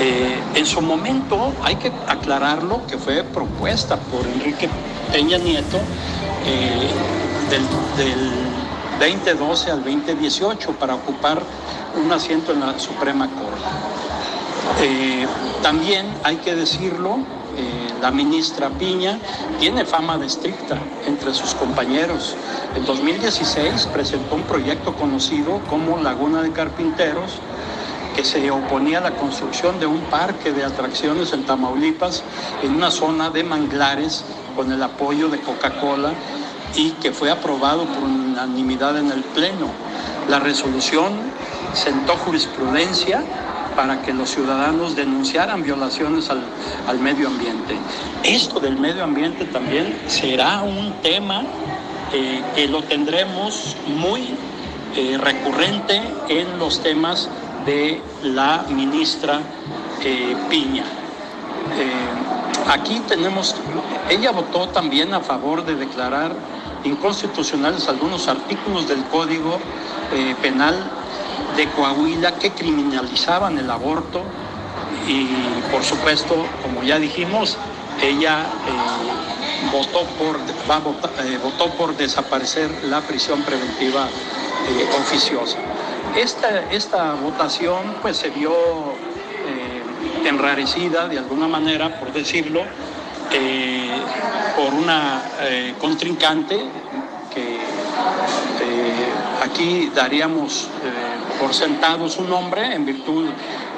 Eh, 0.00 0.38
en 0.54 0.64
su 0.64 0.80
momento, 0.80 1.52
hay 1.64 1.74
que 1.76 1.90
aclararlo, 2.06 2.86
que 2.86 2.98
fue 2.98 3.24
propuesta 3.24 3.96
por 3.96 4.24
Enrique 4.26 4.68
Peña 5.10 5.38
Nieto 5.38 5.78
eh, 6.46 6.88
del, 7.50 7.66
del 7.96 8.30
2012 9.00 9.72
al 9.72 9.82
2018 9.82 10.72
para 10.72 10.94
ocupar 10.94 11.42
un 11.96 12.12
asiento 12.12 12.52
en 12.52 12.60
la 12.60 12.78
Suprema 12.78 13.28
Corte. 13.28 14.82
Eh, 14.82 15.26
también 15.62 16.06
hay 16.22 16.36
que 16.36 16.54
decirlo, 16.54 17.18
la 18.00 18.12
ministra 18.12 18.68
Piña 18.70 19.18
tiene 19.58 19.84
fama 19.84 20.16
de 20.16 20.26
estricta 20.26 20.78
entre 21.08 21.34
sus 21.34 21.54
compañeros. 21.54 22.36
En 22.76 22.84
2016 22.84 23.88
presentó 23.92 24.36
un 24.36 24.42
proyecto 24.42 24.94
conocido 24.94 25.60
como 25.68 25.98
Laguna 25.98 26.42
de 26.42 26.52
Carpinteros, 26.52 27.40
que 28.18 28.24
se 28.24 28.50
oponía 28.50 28.98
a 28.98 29.00
la 29.00 29.10
construcción 29.12 29.78
de 29.78 29.86
un 29.86 30.00
parque 30.00 30.50
de 30.50 30.64
atracciones 30.64 31.32
en 31.32 31.44
Tamaulipas, 31.44 32.24
en 32.64 32.74
una 32.74 32.90
zona 32.90 33.30
de 33.30 33.44
manglares, 33.44 34.24
con 34.56 34.72
el 34.72 34.82
apoyo 34.82 35.28
de 35.28 35.38
Coca-Cola 35.38 36.10
y 36.74 36.90
que 37.00 37.12
fue 37.12 37.30
aprobado 37.30 37.84
por 37.84 38.02
unanimidad 38.02 38.98
en 38.98 39.12
el 39.12 39.22
Pleno. 39.22 39.68
La 40.28 40.40
resolución 40.40 41.12
sentó 41.74 42.16
jurisprudencia 42.16 43.22
para 43.76 44.02
que 44.02 44.12
los 44.12 44.30
ciudadanos 44.30 44.96
denunciaran 44.96 45.62
violaciones 45.62 46.28
al, 46.28 46.42
al 46.88 46.98
medio 46.98 47.28
ambiente. 47.28 47.76
Esto 48.24 48.58
del 48.58 48.80
medio 48.80 49.04
ambiente 49.04 49.44
también 49.44 49.96
será 50.08 50.62
un 50.62 50.92
tema 51.02 51.44
eh, 52.12 52.42
que 52.56 52.66
lo 52.66 52.82
tendremos 52.82 53.76
muy 53.86 54.34
eh, 54.96 55.16
recurrente 55.18 56.02
en 56.28 56.58
los 56.58 56.82
temas 56.82 57.28
de 57.64 58.00
la 58.22 58.64
ministra 58.68 59.40
eh, 60.02 60.36
Piña. 60.48 60.84
Eh, 60.84 62.70
aquí 62.70 63.00
tenemos, 63.08 63.54
ella 64.08 64.30
votó 64.30 64.68
también 64.68 65.14
a 65.14 65.20
favor 65.20 65.64
de 65.64 65.74
declarar 65.74 66.32
inconstitucionales 66.84 67.88
algunos 67.88 68.28
artículos 68.28 68.88
del 68.88 69.02
Código 69.04 69.58
eh, 70.12 70.34
Penal 70.40 70.76
de 71.56 71.68
Coahuila 71.70 72.34
que 72.38 72.52
criminalizaban 72.52 73.58
el 73.58 73.70
aborto 73.70 74.22
y 75.06 75.26
por 75.70 75.82
supuesto, 75.82 76.46
como 76.62 76.82
ya 76.82 76.98
dijimos, 76.98 77.56
ella 78.02 78.46
votó, 79.72 80.06
por, 81.70 81.96
desaparecer 81.96 82.70
la 82.84 83.00
prisión 83.00 83.42
preventiva 83.42 84.06
oficiosa. 85.00 85.56
Esta, 86.18 86.72
esta 86.72 87.14
votación 87.14 87.94
pues 88.02 88.16
se 88.16 88.30
vio 88.30 88.50
eh, 88.50 90.26
enrarecida 90.28 91.06
de 91.06 91.16
alguna 91.16 91.46
manera, 91.46 92.00
por 92.00 92.12
decirlo, 92.12 92.64
eh, 93.32 93.92
por 94.56 94.74
una 94.74 95.22
eh, 95.42 95.74
contrincante 95.80 96.58
que 97.32 97.58
aquí 99.44 99.92
daríamos 99.94 100.68
por 101.38 101.54
sentado 101.54 102.08
su 102.08 102.24
nombre 102.24 102.74
en 102.74 102.84
virtud 102.84 103.28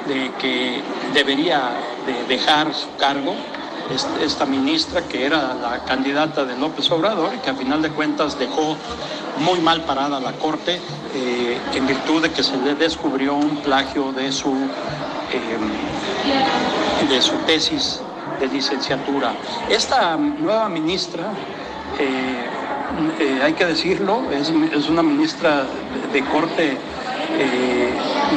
de 0.07 0.31
que 0.39 0.81
debería 1.13 1.69
de 2.07 2.35
dejar 2.35 2.73
su 2.73 2.95
cargo 2.95 3.35
esta 4.21 4.45
ministra 4.45 5.01
que 5.01 5.25
era 5.25 5.53
la 5.53 5.83
candidata 5.85 6.45
de 6.45 6.57
López 6.57 6.89
Obrador 6.91 7.33
y 7.35 7.39
que 7.39 7.49
a 7.49 7.55
final 7.55 7.81
de 7.81 7.89
cuentas 7.89 8.37
dejó 8.39 8.77
muy 9.39 9.59
mal 9.59 9.81
parada 9.81 10.19
la 10.19 10.33
corte 10.33 10.79
eh, 11.15 11.57
en 11.73 11.87
virtud 11.87 12.21
de 12.21 12.31
que 12.31 12.43
se 12.43 12.57
le 12.57 12.75
descubrió 12.75 13.35
un 13.35 13.57
plagio 13.57 14.11
de 14.11 14.31
su 14.31 14.51
eh, 14.51 15.57
de 17.09 17.21
su 17.21 17.35
tesis 17.47 18.01
de 18.39 18.47
licenciatura. 18.47 19.33
Esta 19.69 20.15
nueva 20.17 20.69
ministra, 20.69 21.25
eh, 21.99 23.41
hay 23.43 23.53
que 23.53 23.65
decirlo, 23.65 24.23
es, 24.31 24.51
es 24.73 24.89
una 24.89 25.03
ministra 25.03 25.65
de, 26.13 26.23
corte 26.25 26.77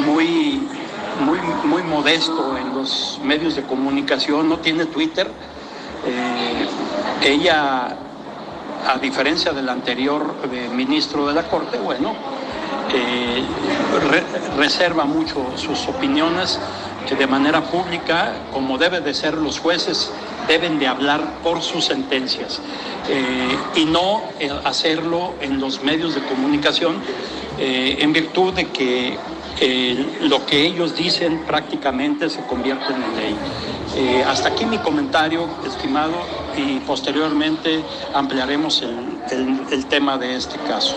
muy, 0.07 0.67
muy, 1.21 1.39
muy 1.65 1.83
modesto 1.83 2.57
en 2.57 2.74
medios 3.23 3.57
de 3.57 3.63
comunicación, 3.63 4.49
no 4.49 4.59
tiene 4.59 4.87
Twitter. 4.87 5.31
Eh, 6.07 6.67
ella, 7.31 7.97
a 8.87 8.99
diferencia 9.01 9.53
del 9.53 9.69
anterior 9.69 10.35
eh, 10.53 10.69
ministro 10.73 11.27
de 11.27 11.35
la 11.35 11.45
Corte, 11.45 11.79
bueno, 11.79 12.15
eh, 12.93 13.43
re- 14.11 14.25
reserva 14.59 15.05
mucho 15.05 15.53
sus 15.57 15.89
opiniones 15.89 16.61
eh, 17.11 17.15
de 17.15 17.27
manera 17.27 17.63
pública, 17.63 18.33
como 18.53 18.77
debe 18.77 19.01
de 19.01 19.15
ser 19.15 19.35
los 19.35 19.59
jueces, 19.59 20.11
deben 20.47 20.79
de 20.79 20.87
hablar 20.87 21.39
por 21.43 21.63
sus 21.63 21.87
sentencias 21.87 22.61
y 23.75 23.85
no 23.87 24.23
hacerlo 24.65 25.35
en 25.41 25.59
los 25.59 25.83
medios 25.83 26.15
de 26.15 26.23
comunicación 26.23 26.97
en 27.59 28.13
virtud 28.13 28.53
de 28.53 28.67
que 28.69 29.17
eh, 29.61 30.19
lo 30.23 30.45
que 30.47 30.67
ellos 30.67 30.97
dicen 30.97 31.43
prácticamente 31.47 32.29
se 32.29 32.41
convierte 32.47 32.93
en 32.93 33.17
ley. 33.17 33.37
Eh, 33.97 34.25
hasta 34.27 34.49
aquí 34.49 34.65
mi 34.67 34.79
comentario, 34.79 35.49
estimado, 35.67 36.15
y 36.57 36.81
posteriormente 36.81 37.83
ampliaremos 38.13 38.83
el 38.83 39.87
tema 39.87 40.19
de 40.19 40.37
este 40.37 40.57
caso. 40.69 40.97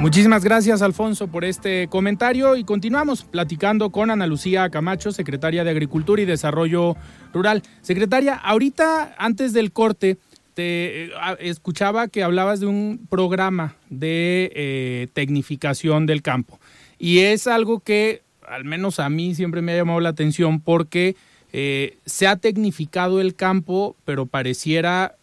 Muchísimas 0.00 0.42
gracias, 0.42 0.80
Alfonso, 0.80 1.28
por 1.28 1.44
este 1.44 1.86
comentario 1.88 2.56
y 2.56 2.64
continuamos 2.64 3.22
platicando 3.22 3.90
con 3.90 4.10
Ana 4.10 4.26
Lucía 4.26 4.70
Camacho, 4.70 5.12
secretaria 5.12 5.62
de 5.62 5.68
Agricultura 5.68 6.22
y 6.22 6.24
Desarrollo 6.24 6.96
Rural. 7.34 7.62
Secretaria, 7.82 8.34
ahorita, 8.34 9.14
antes 9.18 9.52
del 9.52 9.72
corte, 9.72 10.16
te 10.54 11.04
eh, 11.04 11.10
escuchaba 11.40 12.08
que 12.08 12.22
hablabas 12.22 12.60
de 12.60 12.66
un 12.66 13.06
programa 13.08 13.76
de 13.88 14.52
eh, 14.54 15.08
tecnificación 15.12 16.06
del 16.06 16.22
campo 16.22 16.58
y 16.98 17.20
es 17.20 17.46
algo 17.46 17.80
que, 17.80 18.22
al 18.46 18.64
menos 18.64 19.00
a 19.00 19.08
mí, 19.08 19.34
siempre 19.34 19.62
me 19.62 19.72
ha 19.72 19.76
llamado 19.76 20.00
la 20.00 20.10
atención 20.10 20.60
porque 20.60 21.16
eh, 21.52 21.96
se 22.06 22.26
ha 22.26 22.36
tecnificado 22.36 23.20
el 23.20 23.34
campo, 23.34 23.96
pero 24.04 24.26
pareciera 24.26 25.16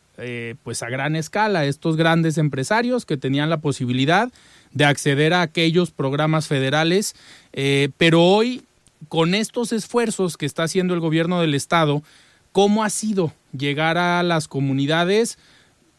pues 0.64 0.82
a 0.82 0.90
gran 0.90 1.16
escala. 1.16 1.66
Estos 1.66 1.96
grandes 1.96 2.40
empresarios 2.40 3.06
que 3.06 3.18
tenían 3.18 3.52
la 3.52 3.58
posibilidad 3.58 4.32
de 4.72 4.86
acceder 4.86 5.32
a 5.32 5.44
aquellos 5.44 5.92
programas 5.92 6.48
federales, 6.48 7.16
pero 8.00 8.24
hoy 8.24 8.64
con 9.10 9.36
estos 9.36 9.72
esfuerzos 9.72 10.38
que 10.38 10.46
está 10.46 10.64
haciendo 10.64 10.94
el 10.94 11.00
gobierno 11.00 11.40
del 11.40 11.54
estado, 11.54 12.02
¿cómo 12.58 12.84
ha 12.84 12.90
sido 12.90 13.34
llegar 13.56 14.00
a 14.00 14.24
las 14.24 14.48
comunidades? 14.48 15.38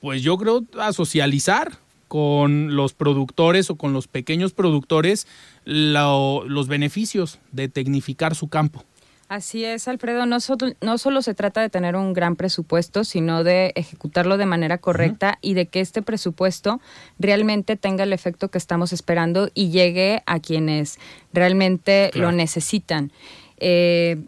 Pues 0.01 0.23
yo 0.23 0.37
creo 0.39 0.65
a 0.77 0.93
socializar 0.93 1.79
con 2.09 2.75
los 2.75 2.95
productores 2.95 3.71
o 3.71 3.77
con 3.77 3.93
los 3.93 4.09
pequeños 4.09 4.55
productores 4.55 5.29
los 5.65 6.67
beneficios 6.67 7.39
de 7.53 7.69
tecnificar 7.69 8.35
su 8.35 8.49
campo. 8.49 8.83
Así 9.29 9.65
es, 9.65 9.87
Alfredo. 9.87 10.27
No, 10.27 10.39
no 10.81 10.99
solo 10.99 11.23
se 11.23 11.33
trata 11.35 11.61
de 11.61 11.71
tener 11.71 11.95
un 11.95 12.13
gran 12.13 12.35
presupuesto, 12.35 13.05
sino 13.05 13.45
de 13.45 13.73
ejecutarlo 13.77 14.37
de 14.37 14.47
manera 14.47 14.79
correcta 14.79 15.39
y 15.41 15.55
de 15.55 15.67
que 15.67 15.79
este 15.79 16.03
presupuesto 16.03 16.81
realmente 17.21 17.77
tenga 17.77 18.03
el 18.03 18.13
efecto 18.13 18.51
que 18.51 18.59
estamos 18.59 18.93
esperando 18.93 19.49
y 19.55 19.71
llegue 19.71 20.25
a 20.27 20.41
quienes 20.41 20.99
realmente 21.33 22.11
lo 22.15 22.33
necesitan. 22.33 23.13
Eh, 23.59 24.25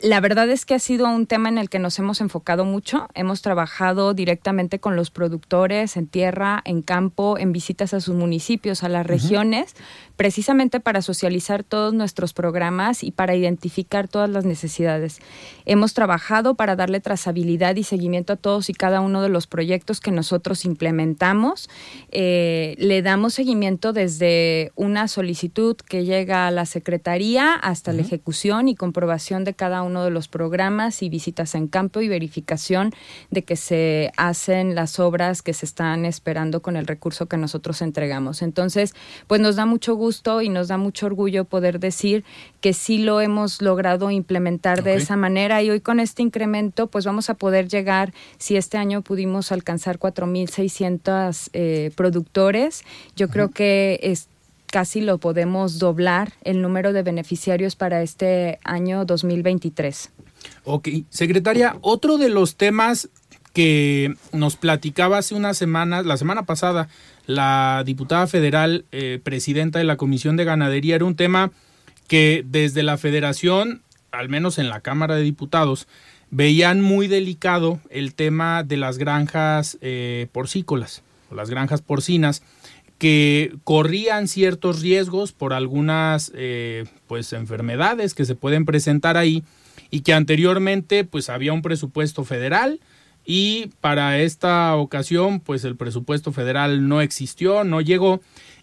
la 0.00 0.20
verdad 0.20 0.50
es 0.50 0.66
que 0.66 0.74
ha 0.74 0.78
sido 0.78 1.08
un 1.08 1.26
tema 1.26 1.48
en 1.48 1.56
el 1.56 1.70
que 1.70 1.78
nos 1.78 1.98
hemos 1.98 2.20
enfocado 2.20 2.66
mucho. 2.66 3.08
Hemos 3.14 3.40
trabajado 3.40 4.12
directamente 4.12 4.78
con 4.78 4.94
los 4.94 5.10
productores 5.10 5.96
en 5.96 6.06
tierra, 6.06 6.60
en 6.66 6.82
campo, 6.82 7.38
en 7.38 7.52
visitas 7.52 7.94
a 7.94 8.00
sus 8.02 8.14
municipios, 8.14 8.82
a 8.82 8.90
las 8.90 9.06
regiones, 9.06 9.74
precisamente 10.16 10.80
para 10.80 11.00
socializar 11.00 11.64
todos 11.64 11.94
nuestros 11.94 12.34
programas 12.34 13.02
y 13.02 13.10
para 13.10 13.36
identificar 13.36 14.06
todas 14.06 14.28
las 14.28 14.44
necesidades. 14.44 15.20
Hemos 15.64 15.94
trabajado 15.94 16.56
para 16.56 16.76
darle 16.76 17.00
trazabilidad 17.00 17.76
y 17.76 17.82
seguimiento 17.82 18.34
a 18.34 18.36
todos 18.36 18.68
y 18.68 18.74
cada 18.74 19.00
uno 19.00 19.22
de 19.22 19.30
los 19.30 19.46
proyectos 19.46 20.00
que 20.00 20.10
nosotros 20.10 20.66
implementamos. 20.66 21.70
Eh, 22.10 22.74
le 22.78 23.00
damos 23.00 23.32
seguimiento 23.32 23.94
desde 23.94 24.72
una 24.74 25.08
solicitud 25.08 25.74
que 25.76 26.04
llega 26.04 26.46
a 26.46 26.50
la 26.50 26.66
Secretaría 26.66 27.54
hasta 27.54 27.94
la 27.94 28.02
ejecución 28.02 28.68
y 28.68 28.74
comprobación 28.74 29.44
de 29.44 29.54
cada 29.54 29.82
uno 29.82 29.85
de 29.92 30.10
los 30.10 30.28
programas 30.28 31.02
y 31.02 31.08
visitas 31.08 31.54
en 31.54 31.68
campo 31.68 32.00
y 32.00 32.08
verificación 32.08 32.92
de 33.30 33.42
que 33.42 33.56
se 33.56 34.12
hacen 34.16 34.74
las 34.74 34.98
obras 34.98 35.42
que 35.42 35.52
se 35.52 35.66
están 35.66 36.04
esperando 36.06 36.62
con 36.62 36.76
el 36.76 36.86
recurso 36.86 37.26
que 37.26 37.36
nosotros 37.36 37.82
entregamos. 37.82 38.40
Entonces, 38.40 38.94
pues 39.26 39.40
nos 39.40 39.56
da 39.56 39.66
mucho 39.66 39.94
gusto 39.94 40.06
gusto 40.06 40.40
y 40.40 40.48
nos 40.48 40.68
da 40.68 40.78
mucho 40.78 41.06
orgullo 41.06 41.44
poder 41.46 41.80
decir 41.80 42.24
que 42.60 42.72
sí 42.74 42.98
lo 42.98 43.20
hemos 43.20 43.60
logrado 43.60 44.12
implementar 44.12 44.84
de 44.84 44.94
esa 44.94 45.16
manera 45.16 45.64
y 45.64 45.70
hoy 45.70 45.80
con 45.80 45.98
este 45.98 46.22
incremento 46.22 46.86
pues 46.86 47.04
vamos 47.04 47.28
a 47.28 47.34
poder 47.34 47.66
llegar, 47.66 48.14
si 48.38 48.56
este 48.56 48.78
año 48.78 49.02
pudimos 49.02 49.50
alcanzar 49.50 49.98
4.600 49.98 51.50
eh, 51.52 51.90
productores, 51.96 52.84
yo 53.16 53.28
creo 53.28 53.50
que 53.50 53.98
es 54.00 54.28
casi 54.70 55.00
lo 55.00 55.18
podemos 55.18 55.78
doblar 55.78 56.32
el 56.42 56.62
número 56.62 56.92
de 56.92 57.02
beneficiarios 57.02 57.76
para 57.76 58.02
este 58.02 58.58
año 58.64 59.04
2023. 59.04 60.10
Ok, 60.64 60.88
secretaria, 61.10 61.76
otro 61.80 62.18
de 62.18 62.28
los 62.28 62.56
temas 62.56 63.08
que 63.52 64.14
nos 64.32 64.56
platicaba 64.56 65.18
hace 65.18 65.34
unas 65.34 65.56
semanas, 65.56 66.04
la 66.04 66.18
semana 66.18 66.42
pasada, 66.44 66.88
la 67.26 67.82
diputada 67.86 68.26
federal 68.26 68.84
eh, 68.92 69.18
presidenta 69.22 69.78
de 69.78 69.84
la 69.84 69.96
Comisión 69.96 70.36
de 70.36 70.44
Ganadería 70.44 70.96
era 70.96 71.06
un 71.06 71.16
tema 71.16 71.52
que 72.06 72.44
desde 72.46 72.82
la 72.82 72.98
federación, 72.98 73.82
al 74.12 74.28
menos 74.28 74.58
en 74.58 74.68
la 74.68 74.80
Cámara 74.80 75.16
de 75.16 75.22
Diputados, 75.22 75.88
veían 76.30 76.80
muy 76.80 77.08
delicado 77.08 77.80
el 77.90 78.14
tema 78.14 78.62
de 78.62 78.76
las 78.76 78.98
granjas 78.98 79.78
eh, 79.80 80.28
porcícolas 80.32 81.02
o 81.30 81.34
las 81.34 81.50
granjas 81.50 81.82
porcinas 81.82 82.42
que 82.98 83.54
corrían 83.64 84.28
ciertos 84.28 84.80
riesgos 84.80 85.32
por 85.32 85.52
algunas 85.52 86.32
eh, 86.34 86.84
pues 87.06 87.32
enfermedades 87.32 88.14
que 88.14 88.24
se 88.24 88.34
pueden 88.34 88.64
presentar 88.64 89.16
ahí 89.16 89.44
y 89.90 90.00
que 90.00 90.14
anteriormente 90.14 91.04
pues 91.04 91.28
había 91.28 91.52
un 91.52 91.62
presupuesto 91.62 92.24
federal 92.24 92.80
y 93.24 93.70
para 93.80 94.18
esta 94.18 94.74
ocasión 94.76 95.40
pues 95.40 95.64
el 95.64 95.76
presupuesto 95.76 96.32
federal 96.32 96.88
no 96.88 97.00
existió, 97.00 97.64
no 97.64 97.80
llegó 97.80 98.20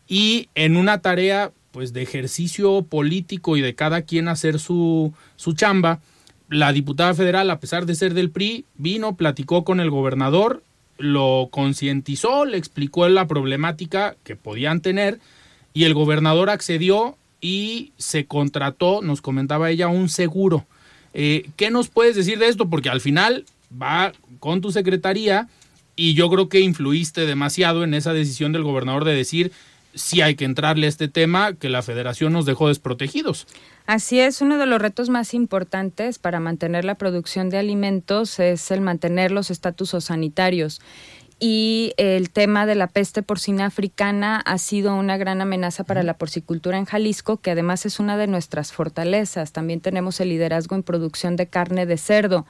y 0.08 0.50
en 0.56 0.78
una 0.78 1.02
tarea 1.02 1.52
pues 1.72 1.92
de 1.92 2.04
ejercicio 2.04 2.84
político 2.84 3.58
y 3.58 3.62
de 3.62 3.76
cada 3.76 4.04
quien 4.04 4.28
hacer 4.28 4.60
su, 4.60 5.14
su 5.36 5.54
chamba, 5.54 6.02
la 6.48 6.72
diputada 6.72 7.14
federal, 7.16 7.50
a 7.50 7.60
pesar 7.60 7.88
de 7.88 7.96
ser 7.96 8.14
del 8.14 8.30
PRI, 8.30 8.66
vino, 8.76 9.16
platicó 9.16 9.64
con 9.64 9.80
el 9.80 9.90
gobernador, 9.90 10.64
lo 11.04 11.50
concientizó, 11.52 12.46
le 12.46 12.58
explicó 12.58 13.08
la 13.10 13.28
problemática 13.28 14.16
que 14.24 14.38
podían 14.38 14.80
tener 14.82 15.20
y 15.74 15.84
el 15.84 15.94
gobernador 15.94 16.50
accedió 16.50 17.18
y 17.42 17.92
se 17.98 18.26
contrató, 18.26 19.02
nos 19.02 19.22
comentaba 19.22 19.70
ella, 19.70 19.90
un 19.90 20.08
seguro. 20.08 20.66
Eh, 21.14 21.50
¿Qué 21.58 21.72
nos 21.72 21.90
puedes 21.90 22.16
decir 22.16 22.40
de 22.40 22.48
esto? 22.48 22.70
Porque 22.70 22.90
al 22.90 23.02
final 23.02 23.46
va 23.80 24.14
con 24.40 24.62
tu 24.62 24.72
secretaría 24.72 25.50
y 25.98 26.14
yo 26.14 26.30
creo 26.30 26.48
que 26.48 26.62
influiste 26.62 27.26
demasiado 27.26 27.84
en 27.84 27.94
esa 27.94 28.14
decisión 28.14 28.54
del 28.54 28.64
gobernador 28.64 29.04
de 29.04 29.14
decir 29.14 29.52
si 29.94 30.22
hay 30.22 30.36
que 30.36 30.46
entrarle 30.46 30.86
a 30.86 30.90
este 30.90 31.08
tema 31.08 31.54
que 31.54 31.70
la 31.70 31.82
federación 31.82 32.34
nos 32.34 32.46
dejó 32.46 32.68
desprotegidos. 32.68 33.48
Así 33.86 34.20
es, 34.20 34.42
uno 34.42 34.58
de 34.58 34.66
los 34.66 34.82
retos 34.82 35.10
más 35.10 35.34
importantes 35.34 36.20
para 36.20 36.40
mantener 36.40 36.86
la 36.86 36.96
producción 36.96 37.50
de 37.50 37.58
alimentos 37.58 38.40
es 38.40 38.72
el 38.72 38.82
mantener 38.82 39.32
los 39.32 39.52
estatutos 39.52 40.06
sanitarios 40.06 40.80
y 41.46 41.94
el 41.98 42.30
tema 42.30 42.66
de 42.66 42.76
la 42.76 42.88
peste 42.88 43.22
porcina 43.22 43.66
africana 43.66 44.38
ha 44.46 44.58
sido 44.58 44.96
una 44.96 45.18
gran 45.18 45.42
amenaza 45.42 45.84
para 45.84 46.02
la 46.02 46.14
porcicultura 46.14 46.78
en 46.78 46.86
Jalisco, 46.86 47.36
que 47.36 47.52
además 47.52 47.86
es 47.86 48.00
una 48.00 48.16
de 48.16 48.28
nuestras 48.28 48.72
fortalezas. 48.72 49.52
También 49.52 49.82
tenemos 49.82 50.22
el 50.22 50.30
liderazgo 50.30 50.76
en 50.76 50.84
producción 50.84 51.36
de 51.36 51.48
carne 51.48 51.86
de 51.86 51.98
cerdo, 51.98 52.46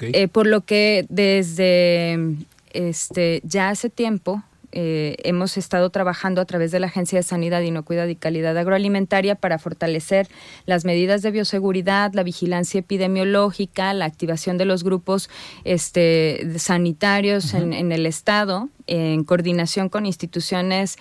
eh, 0.00 0.26
por 0.26 0.46
lo 0.46 0.62
que 0.62 1.04
desde 1.10 2.18
este 2.72 3.42
ya 3.44 3.68
hace 3.68 3.90
tiempo 3.90 4.42
eh, 4.72 5.16
hemos 5.24 5.56
estado 5.56 5.90
trabajando 5.90 6.40
a 6.40 6.44
través 6.44 6.70
de 6.70 6.80
la 6.80 6.86
Agencia 6.86 7.18
de 7.18 7.22
Sanidad, 7.22 7.60
Inocuidad 7.60 8.06
y 8.06 8.16
Calidad 8.16 8.56
Agroalimentaria 8.56 9.34
para 9.34 9.58
fortalecer 9.58 10.28
las 10.66 10.84
medidas 10.84 11.22
de 11.22 11.30
bioseguridad, 11.30 12.12
la 12.14 12.22
vigilancia 12.22 12.80
epidemiológica, 12.80 13.92
la 13.94 14.04
activación 14.04 14.58
de 14.58 14.64
los 14.64 14.84
grupos 14.84 15.30
este, 15.64 16.58
sanitarios 16.58 17.54
en, 17.54 17.92
el 17.92 18.06
Estado, 18.06 18.68
en 18.86 19.24
coordinación 19.24 19.88
con 19.88 20.06
instituciones 20.06 20.98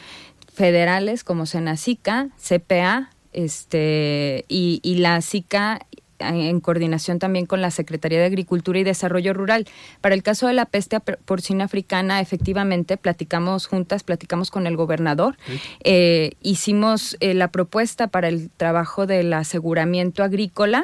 federales 0.54 1.24
como 1.24 1.46
Senacica, 1.46 2.30
CPA, 2.38 3.12
este, 3.32 4.46
y, 4.48 4.80
y 4.82 4.96
la 4.96 5.22
SICA 5.22 5.86
en 6.20 6.60
coordinación 6.60 7.20
también 7.20 7.46
con 7.46 7.62
la 7.62 7.72
Secretaría 7.72 8.20
de 8.20 8.26
Agricultura 8.26 8.80
y 8.80 8.84
Desarrollo 8.84 9.34
Rural. 9.34 9.68
Para 10.02 10.16
el 10.16 10.24
caso 10.24 10.48
de 10.48 10.54
la 10.54 10.66
peste 10.66 11.00
porcina 11.00 11.66
africana, 11.66 12.20
efectivamente, 12.22 12.98
platicamos 12.98 13.68
juntas, 13.68 14.04
platicamos 14.04 14.52
con 14.52 14.68
el 14.68 14.76
gobernador, 14.76 15.38
eh, 15.84 16.32
hicimos 16.42 17.18
eh, 17.20 17.34
la 17.34 17.50
propuesta 17.50 18.08
para 18.08 18.28
el 18.28 18.50
trabajo 18.50 19.06
del 19.06 19.34
aseguramiento 19.34 20.24
agrícola. 20.24 20.84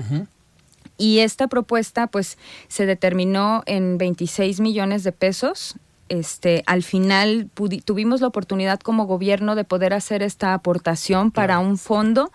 Y 0.98 1.20
esta 1.20 1.48
propuesta, 1.48 2.08
pues, 2.08 2.38
se 2.70 2.86
determinó 2.86 3.64
en 3.66 3.98
26 3.98 4.62
millones 4.62 5.04
de 5.04 5.12
pesos 5.12 5.76
este, 6.08 6.64
al 6.68 6.84
final 6.84 7.50
tuvimos 7.84 8.22
la 8.22 8.28
oportunidad 8.28 8.80
como 8.80 9.06
gobierno 9.06 9.56
de 9.56 9.64
poder 9.64 9.94
hacer 9.94 10.22
esta 10.22 10.54
aportación 10.54 11.32
para 11.32 11.58
un 11.58 11.80
fondo 11.80 12.32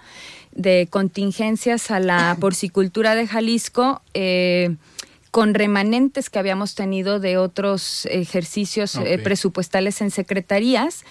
de 0.53 0.89
contingencias 0.91 1.91
a 1.91 2.01
la 2.01 2.37
porcicultura 2.41 3.15
de 3.15 3.27
Jalisco. 3.27 4.03
Eh, 4.15 4.77
con 5.31 5.55
remanentes 5.55 6.29
que 6.29 6.39
habíamos 6.39 6.75
tenido 6.75 7.21
de 7.21 7.39
otros 7.39 8.07
ejercicios 8.07 8.97
eh, 8.97 9.19
presupuestales 9.23 10.01
en 10.01 10.11
secretarías 10.11 11.05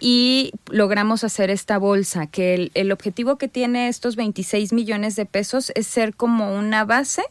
y 0.00 0.52
logramos 0.70 1.24
hacer 1.24 1.50
esta 1.50 1.76
bolsa, 1.76 2.26
que 2.26 2.70
el, 2.72 2.92
objetivo 2.92 3.36
que 3.36 3.48
tiene 3.48 3.88
estos 3.88 4.16
26 4.16 4.72
millones 4.72 5.14
de 5.14 5.26
pesos 5.26 5.72
es 5.74 5.86
ser 5.86 6.14
como 6.14 6.56
una 6.56 6.84
base 6.84 7.22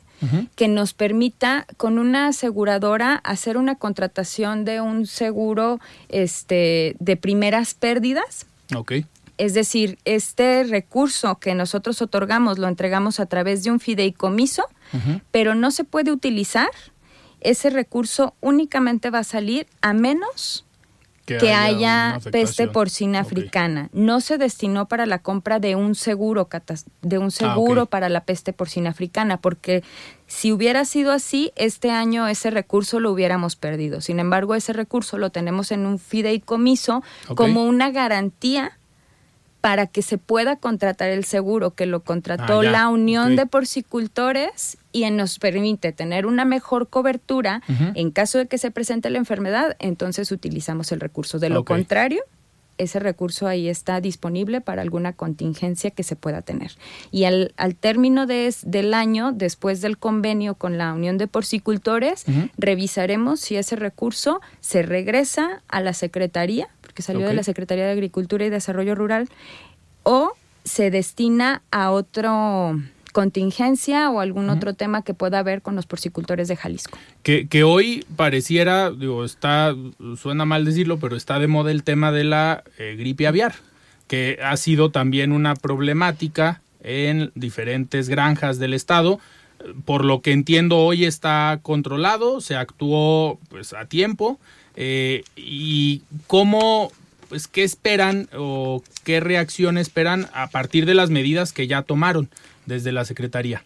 que 0.55 0.67
nos 0.67 0.93
permita 0.93 1.67
con 1.77 1.99
una 1.99 2.27
aseguradora 2.27 3.15
hacer 3.15 3.57
una 3.57 3.75
contratación 3.75 4.65
de 4.65 4.81
un 4.81 5.05
seguro 5.07 5.79
este, 6.09 6.95
de 6.99 7.17
primeras 7.17 7.73
pérdidas. 7.73 8.45
Okay. 8.73 9.05
Es 9.37 9.53
decir, 9.53 9.97
este 10.05 10.63
recurso 10.63 11.35
que 11.39 11.55
nosotros 11.55 12.01
otorgamos 12.01 12.57
lo 12.57 12.67
entregamos 12.67 13.19
a 13.19 13.25
través 13.25 13.63
de 13.63 13.71
un 13.71 13.79
fideicomiso, 13.79 14.63
pero 15.31 15.55
no 15.55 15.71
se 15.71 15.83
puede 15.83 16.11
utilizar. 16.11 16.69
Ese 17.41 17.69
recurso 17.69 18.33
únicamente 18.41 19.09
va 19.09 19.19
a 19.19 19.23
salir 19.23 19.67
a 19.81 19.93
menos 19.93 20.65
que, 21.25 21.53
haya, 21.53 22.19
peste 22.31 22.67
porcina 22.67 23.19
africana. 23.19 23.89
No 23.93 24.21
se 24.21 24.37
destinó 24.37 24.87
para 24.87 25.05
la 25.05 25.19
compra 25.19 25.59
de 25.59 25.75
un 25.75 25.95
seguro 25.95 26.47
de 27.01 27.17
un 27.17 27.27
ah, 27.27 27.31
seguro 27.31 27.87
para 27.87 28.09
la 28.09 28.21
peste 28.25 28.53
porcina 28.53 28.91
africana, 28.91 29.37
porque 29.37 29.83
si 30.27 30.51
hubiera 30.51 30.85
sido 30.85 31.11
así, 31.11 31.51
este 31.55 31.89
año 31.89 32.27
ese 32.27 32.51
recurso 32.51 32.99
lo 32.99 33.11
hubiéramos 33.11 33.55
perdido. 33.55 34.01
Sin 34.01 34.19
embargo, 34.19 34.55
ese 34.55 34.73
recurso 34.73 35.17
lo 35.17 35.31
tenemos 35.31 35.71
en 35.71 35.85
un 35.85 35.97
fideicomiso 35.97 37.03
como 37.35 37.65
una 37.65 37.89
garantía 37.89 38.77
para 39.65 39.87
que 39.87 40.03
se 40.03 40.19
pueda 40.19 40.57
contratar 40.57 41.09
el 41.09 41.25
seguro 41.25 41.73
que 41.73 41.87
lo 41.87 42.03
contrató 42.03 42.59
ah, 42.59 42.63
la 42.63 42.87
Unión 42.87 43.35
de 43.35 43.47
Porcicultores 43.47 44.77
y 44.91 45.09
nos 45.09 45.39
permite 45.39 45.91
tener 45.91 46.27
una 46.27 46.45
mejor 46.45 46.87
cobertura 46.87 47.63
en 47.95 48.11
caso 48.11 48.37
de 48.37 48.45
que 48.45 48.59
se 48.59 48.69
presente 48.69 49.09
la 49.09 49.17
enfermedad, 49.17 49.75
entonces 49.79 50.31
utilizamos 50.31 50.91
el 50.91 50.99
recurso. 50.99 51.39
De 51.39 51.49
lo 51.49 51.65
contrario, 51.65 52.21
ese 52.77 52.99
recurso 52.99 53.47
ahí 53.47 53.67
está 53.67 54.01
disponible 54.01 54.61
para 54.61 54.81
alguna 54.81 55.13
contingencia 55.13 55.91
que 55.91 56.03
se 56.03 56.15
pueda 56.15 56.41
tener. 56.41 56.73
Y 57.11 57.23
al, 57.23 57.53
al 57.57 57.75
término 57.75 58.25
de, 58.25 58.53
del 58.63 58.93
año, 58.93 59.31
después 59.31 59.81
del 59.81 59.97
convenio 59.97 60.55
con 60.55 60.77
la 60.77 60.93
Unión 60.93 61.17
de 61.17 61.27
Porcicultores, 61.27 62.25
revisaremos 62.57 63.39
si 63.39 63.55
ese 63.55 63.75
recurso 63.75 64.41
se 64.59 64.83
regresa 64.83 65.63
a 65.67 65.81
la 65.81 65.93
Secretaría 65.93 66.69
que 66.95 67.03
salió 67.03 67.27
de 67.27 67.33
la 67.35 67.43
Secretaría 67.43 67.85
de 67.85 67.91
Agricultura 67.91 68.45
y 68.45 68.49
Desarrollo 68.49 68.95
Rural, 68.95 69.29
o 70.01 70.33
se 70.63 70.89
destina 70.89 71.61
a 71.69 71.91
otro 71.91 72.79
contingencia 73.15 74.09
o 74.09 74.19
algún 74.19 74.49
otro 74.49 74.73
tema 74.73 75.01
que 75.01 75.13
pueda 75.13 75.39
haber 75.39 75.61
con 75.61 75.77
los 75.77 75.85
porcicultores 75.85 76.49
de 76.49 76.57
Jalisco. 76.57 76.97
Que, 77.23 77.47
que 77.47 77.63
hoy 77.63 78.05
pareciera, 78.17 78.91
digo, 78.91 79.23
está, 79.23 79.73
suena 80.17 80.43
mal 80.43 80.65
decirlo, 80.65 80.99
pero 80.99 81.15
está 81.15 81.39
de 81.39 81.47
moda 81.47 81.71
el 81.71 81.83
tema 81.83 82.11
de 82.11 82.25
la 82.25 82.65
eh, 82.77 82.97
gripe 82.99 83.25
aviar, 83.25 83.55
que 84.07 84.37
ha 84.43 84.57
sido 84.57 84.91
también 84.91 85.31
una 85.31 85.55
problemática 85.55 86.61
en 86.83 87.31
diferentes 87.35 88.09
granjas 88.09 88.59
del 88.59 88.73
estado. 88.73 89.21
Por 89.85 90.03
lo 90.03 90.21
que 90.21 90.33
entiendo, 90.33 90.79
hoy 90.79 91.05
está 91.05 91.59
controlado, 91.61 92.41
se 92.41 92.57
actuó 92.57 93.39
pues 93.49 93.71
a 93.71 93.85
tiempo 93.85 94.41
eh, 94.75 95.23
y 95.35 96.03
cómo, 96.27 96.91
pues, 97.29 97.47
qué 97.47 97.63
esperan 97.63 98.29
o 98.37 98.83
qué 99.03 99.19
reacción 99.19 99.77
esperan 99.77 100.27
a 100.33 100.47
partir 100.47 100.85
de 100.85 100.93
las 100.93 101.09
medidas 101.09 101.53
que 101.53 101.67
ya 101.67 101.81
tomaron 101.81 102.29
desde 102.65 102.91
la 102.91 103.05
Secretaría. 103.05 103.63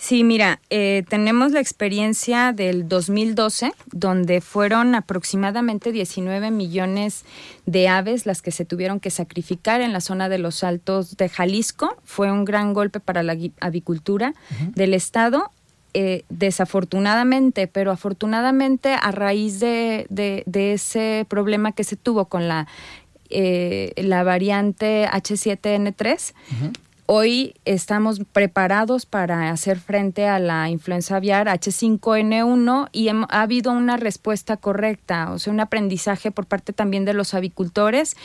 Sí, 0.00 0.24
mira, 0.24 0.62
eh, 0.70 1.04
tenemos 1.10 1.52
la 1.52 1.60
experiencia 1.60 2.54
del 2.54 2.88
2012, 2.88 3.72
donde 3.92 4.40
fueron 4.40 4.94
aproximadamente 4.94 5.92
19 5.92 6.50
millones 6.50 7.26
de 7.66 7.86
aves 7.86 8.24
las 8.24 8.40
que 8.40 8.50
se 8.50 8.64
tuvieron 8.64 8.98
que 8.98 9.10
sacrificar 9.10 9.82
en 9.82 9.92
la 9.92 10.00
zona 10.00 10.30
de 10.30 10.38
los 10.38 10.64
altos 10.64 11.18
de 11.18 11.28
Jalisco. 11.28 11.98
Fue 12.02 12.32
un 12.32 12.46
gran 12.46 12.72
golpe 12.72 12.98
para 12.98 13.22
la 13.22 13.36
avicultura 13.60 14.32
del 14.74 14.94
estado 14.94 15.50
eh, 15.94 16.24
desafortunadamente, 16.28 17.66
pero 17.66 17.90
afortunadamente 17.90 18.94
a 19.00 19.10
raíz 19.10 19.60
de, 19.60 20.06
de, 20.08 20.72
ese 20.72 21.26
problema 21.28 21.72
que 21.72 21.84
se 21.84 21.96
tuvo 21.96 22.26
con 22.26 22.46
la, 22.48 22.66
eh, 23.28 23.92
la 23.96 24.22
variante 24.22 25.08
H7N3, 25.08 26.34
Hoy 27.12 27.54
estamos 27.64 28.20
preparados 28.32 29.04
para 29.04 29.50
hacer 29.50 29.80
frente 29.80 30.28
a 30.28 30.38
la 30.38 30.70
influenza 30.70 31.16
aviar 31.16 31.48
H5N1 31.48 32.88
y 32.92 33.08
ha 33.08 33.26
habido 33.42 33.72
una 33.72 33.96
respuesta 33.96 34.56
correcta, 34.56 35.32
o 35.32 35.40
sea, 35.40 35.52
un 35.52 35.58
aprendizaje 35.58 36.30
por 36.30 36.46
parte 36.46 36.72
también 36.72 37.04
de 37.04 37.12
los 37.12 37.34
avicultores. 37.34 38.16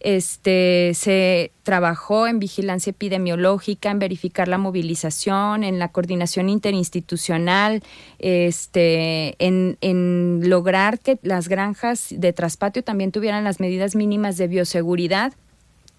Este 0.00 0.90
se 0.94 1.52
trabajó 1.62 2.26
en 2.26 2.40
vigilancia 2.40 2.90
epidemiológica, 2.90 3.92
en 3.92 4.00
verificar 4.00 4.48
la 4.48 4.58
movilización, 4.58 5.62
en 5.62 5.78
la 5.78 5.92
coordinación 5.92 6.48
interinstitucional, 6.48 7.84
este, 8.18 9.36
en, 9.38 9.78
en 9.82 10.50
lograr 10.50 10.98
que 10.98 11.20
las 11.22 11.46
granjas 11.46 12.08
de 12.10 12.32
traspatio 12.32 12.82
también 12.82 13.12
tuvieran 13.12 13.44
las 13.44 13.60
medidas 13.60 13.94
mínimas 13.94 14.36
de 14.36 14.48
bioseguridad 14.48 15.32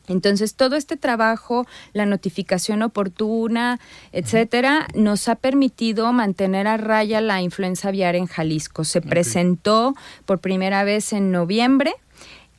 entonces, 0.07 0.55
todo 0.55 0.75
este 0.75 0.97
trabajo, 0.97 1.65
la 1.93 2.05
notificación 2.05 2.81
oportuna, 2.81 3.79
etcétera, 4.11 4.87
nos 4.93 5.29
ha 5.29 5.35
permitido 5.35 6.11
mantener 6.11 6.67
a 6.67 6.77
raya 6.77 7.21
la 7.21 7.41
influenza 7.41 7.89
aviar 7.89 8.15
en 8.15 8.27
Jalisco. 8.27 8.83
Se 8.83 9.01
presentó 9.01 9.95
por 10.25 10.39
primera 10.39 10.83
vez 10.83 11.13
en 11.13 11.31
noviembre 11.31 11.93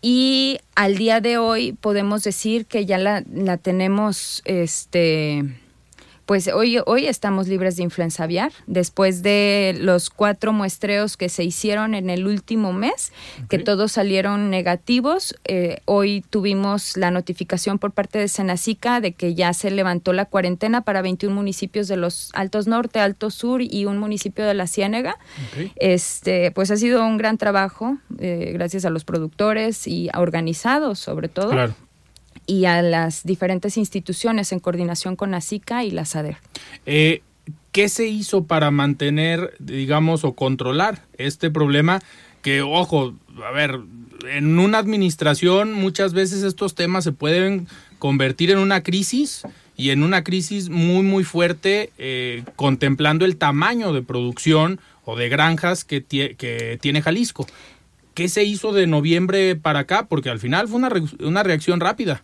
y 0.00 0.58
al 0.74 0.96
día 0.96 1.20
de 1.20 1.38
hoy 1.38 1.72
podemos 1.72 2.22
decir 2.22 2.66
que 2.66 2.86
ya 2.86 2.98
la, 2.98 3.24
la 3.32 3.56
tenemos 3.56 4.42
este 4.44 5.44
pues 6.26 6.48
hoy, 6.48 6.78
hoy 6.86 7.06
estamos 7.06 7.48
libres 7.48 7.76
de 7.76 7.82
influenza 7.82 8.24
aviar, 8.24 8.52
después 8.66 9.22
de 9.22 9.76
los 9.78 10.10
cuatro 10.10 10.52
muestreos 10.52 11.16
que 11.16 11.28
se 11.28 11.44
hicieron 11.44 11.94
en 11.94 12.08
el 12.08 12.26
último 12.26 12.72
mes, 12.72 13.12
que 13.48 13.58
todos 13.58 13.92
salieron 13.92 14.50
negativos. 14.50 15.34
Eh, 15.44 15.80
hoy 15.84 16.24
tuvimos 16.30 16.96
la 16.96 17.10
notificación 17.10 17.78
por 17.78 17.92
parte 17.92 18.18
de 18.18 18.28
Senacica 18.28 19.00
de 19.00 19.12
que 19.12 19.34
ya 19.34 19.52
se 19.52 19.70
levantó 19.70 20.12
la 20.12 20.24
cuarentena 20.24 20.80
para 20.82 21.02
21 21.02 21.34
municipios 21.34 21.88
de 21.88 21.96
los 21.96 22.30
Altos 22.32 22.66
Norte, 22.66 23.00
Alto 23.00 23.30
Sur 23.30 23.60
y 23.60 23.84
un 23.84 23.98
municipio 23.98 24.46
de 24.46 24.54
la 24.54 24.66
Ciénega. 24.66 25.18
Este, 25.76 26.50
pues 26.52 26.70
ha 26.70 26.76
sido 26.76 27.04
un 27.04 27.18
gran 27.18 27.38
trabajo, 27.38 27.98
eh, 28.18 28.50
gracias 28.54 28.84
a 28.84 28.90
los 28.90 29.04
productores 29.04 29.86
y 29.86 30.08
organizados 30.14 30.98
sobre 30.98 31.28
todo. 31.28 31.50
Claro 31.50 31.74
y 32.46 32.66
a 32.66 32.82
las 32.82 33.24
diferentes 33.24 33.76
instituciones 33.76 34.52
en 34.52 34.60
coordinación 34.60 35.16
con 35.16 35.34
ASICA 35.34 35.84
y 35.84 35.90
la 35.90 36.04
SADER. 36.04 36.36
Eh, 36.86 37.22
¿Qué 37.72 37.88
se 37.88 38.06
hizo 38.06 38.44
para 38.44 38.70
mantener, 38.70 39.54
digamos, 39.58 40.24
o 40.24 40.34
controlar 40.34 41.02
este 41.18 41.50
problema? 41.50 42.00
Que, 42.42 42.62
ojo, 42.62 43.14
a 43.44 43.50
ver, 43.50 43.80
en 44.30 44.58
una 44.58 44.78
administración 44.78 45.72
muchas 45.72 46.12
veces 46.12 46.42
estos 46.42 46.74
temas 46.74 47.04
se 47.04 47.12
pueden 47.12 47.66
convertir 47.98 48.50
en 48.50 48.58
una 48.58 48.82
crisis 48.82 49.42
y 49.76 49.90
en 49.90 50.02
una 50.02 50.22
crisis 50.22 50.68
muy, 50.68 51.02
muy 51.02 51.24
fuerte, 51.24 51.90
eh, 51.98 52.44
contemplando 52.54 53.24
el 53.24 53.36
tamaño 53.36 53.92
de 53.92 54.02
producción 54.02 54.78
o 55.04 55.16
de 55.16 55.28
granjas 55.28 55.84
que, 55.84 56.04
que 56.04 56.78
tiene 56.80 57.02
Jalisco. 57.02 57.46
¿Qué 58.14 58.28
se 58.28 58.44
hizo 58.44 58.72
de 58.72 58.86
noviembre 58.86 59.56
para 59.56 59.80
acá? 59.80 60.06
Porque 60.08 60.30
al 60.30 60.38
final 60.38 60.68
fue 60.68 60.76
una, 60.76 60.90
una 61.20 61.42
reacción 61.42 61.80
rápida. 61.80 62.22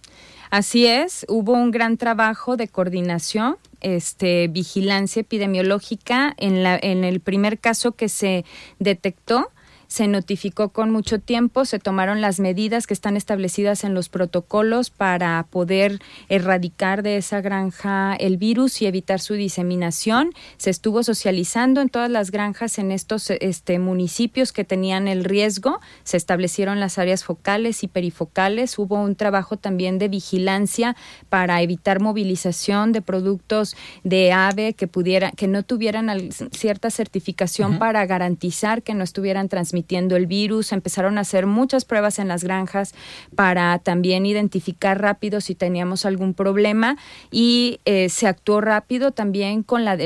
Así 0.51 0.86
es, 0.86 1.24
hubo 1.28 1.53
un 1.53 1.70
gran 1.70 1.97
trabajo 1.97 2.57
de 2.57 2.66
coordinación, 2.66 3.57
este, 3.80 4.49
vigilancia 4.49 5.20
epidemiológica. 5.20 6.34
En, 6.38 6.64
la, 6.64 6.78
en 6.80 7.05
el 7.05 7.20
primer 7.20 7.59
caso 7.59 7.93
que 7.93 8.09
se 8.09 8.45
detectó, 8.80 9.51
se 9.91 10.07
notificó 10.07 10.68
con 10.68 10.91
mucho 10.93 11.18
tiempo, 11.18 11.64
se 11.64 11.80
tomaron 11.80 12.20
las 12.20 12.38
medidas 12.38 12.86
que 12.86 12.95
están 12.95 13.16
establecidas 13.16 13.82
en 13.82 13.93
los 13.93 14.09
protocolos 14.09 14.88
para 14.88 15.45
poder 15.51 15.99
erradicar 16.28 17.03
de 17.03 17.16
esa 17.16 17.41
granja 17.41 18.14
el 18.14 18.36
virus 18.36 18.80
y 18.82 18.86
evitar 18.86 19.18
su 19.18 19.34
diseminación. 19.34 20.30
Se 20.59 20.70
estuvo 20.70 21.03
socializando 21.03 21.80
en 21.80 21.88
todas 21.88 22.09
las 22.09 22.30
granjas 22.30 22.78
en 22.78 22.93
estos 22.93 23.30
este, 23.30 23.80
municipios 23.80 24.53
que 24.53 24.62
tenían 24.62 25.09
el 25.09 25.24
riesgo, 25.24 25.80
se 26.05 26.16
establecieron 26.16 26.78
las 26.78 26.99
áreas 26.99 27.24
focales 27.24 27.82
y 27.82 27.88
perifocales, 27.88 28.78
hubo 28.78 28.95
un 28.95 29.16
trabajo 29.16 29.57
también 29.57 29.99
de 29.99 30.07
vigilancia 30.07 30.95
para 31.28 31.62
evitar 31.62 31.99
movilización 31.99 32.93
de 32.93 33.03
productos 33.03 33.76
de 34.05 34.30
ave 34.30 34.74
que 34.74 34.86
pudiera 34.86 35.32
que 35.32 35.49
no 35.49 35.64
tuvieran 35.64 36.30
cierta 36.53 36.91
certificación 36.91 37.80
para 37.80 38.07
garantizar 38.07 38.84
que 38.84 38.95
no 38.95 39.03
estuvieran 39.03 39.49
transmitiendo 39.49 39.80
el 40.16 40.26
virus. 40.26 40.72
Empezaron 40.72 41.18
a 41.18 41.22
hacer 41.22 41.47
muchas 41.47 41.85
pruebas 41.85 42.18
en 42.18 42.28
las 42.28 42.45
granjas 42.45 42.95
para 43.35 43.78
también 43.78 44.26
identificar 44.26 45.01
rápido 45.01 45.41
si 45.41 45.55
teníamos 45.55 46.05
algún 46.05 46.35
problema 46.35 46.97
y 47.31 47.81
eh, 47.85 48.09
se 48.09 48.26
actuó 48.26 48.61
rápido 48.61 49.12
también 49.12 49.62
con 49.62 49.85
la, 49.85 49.97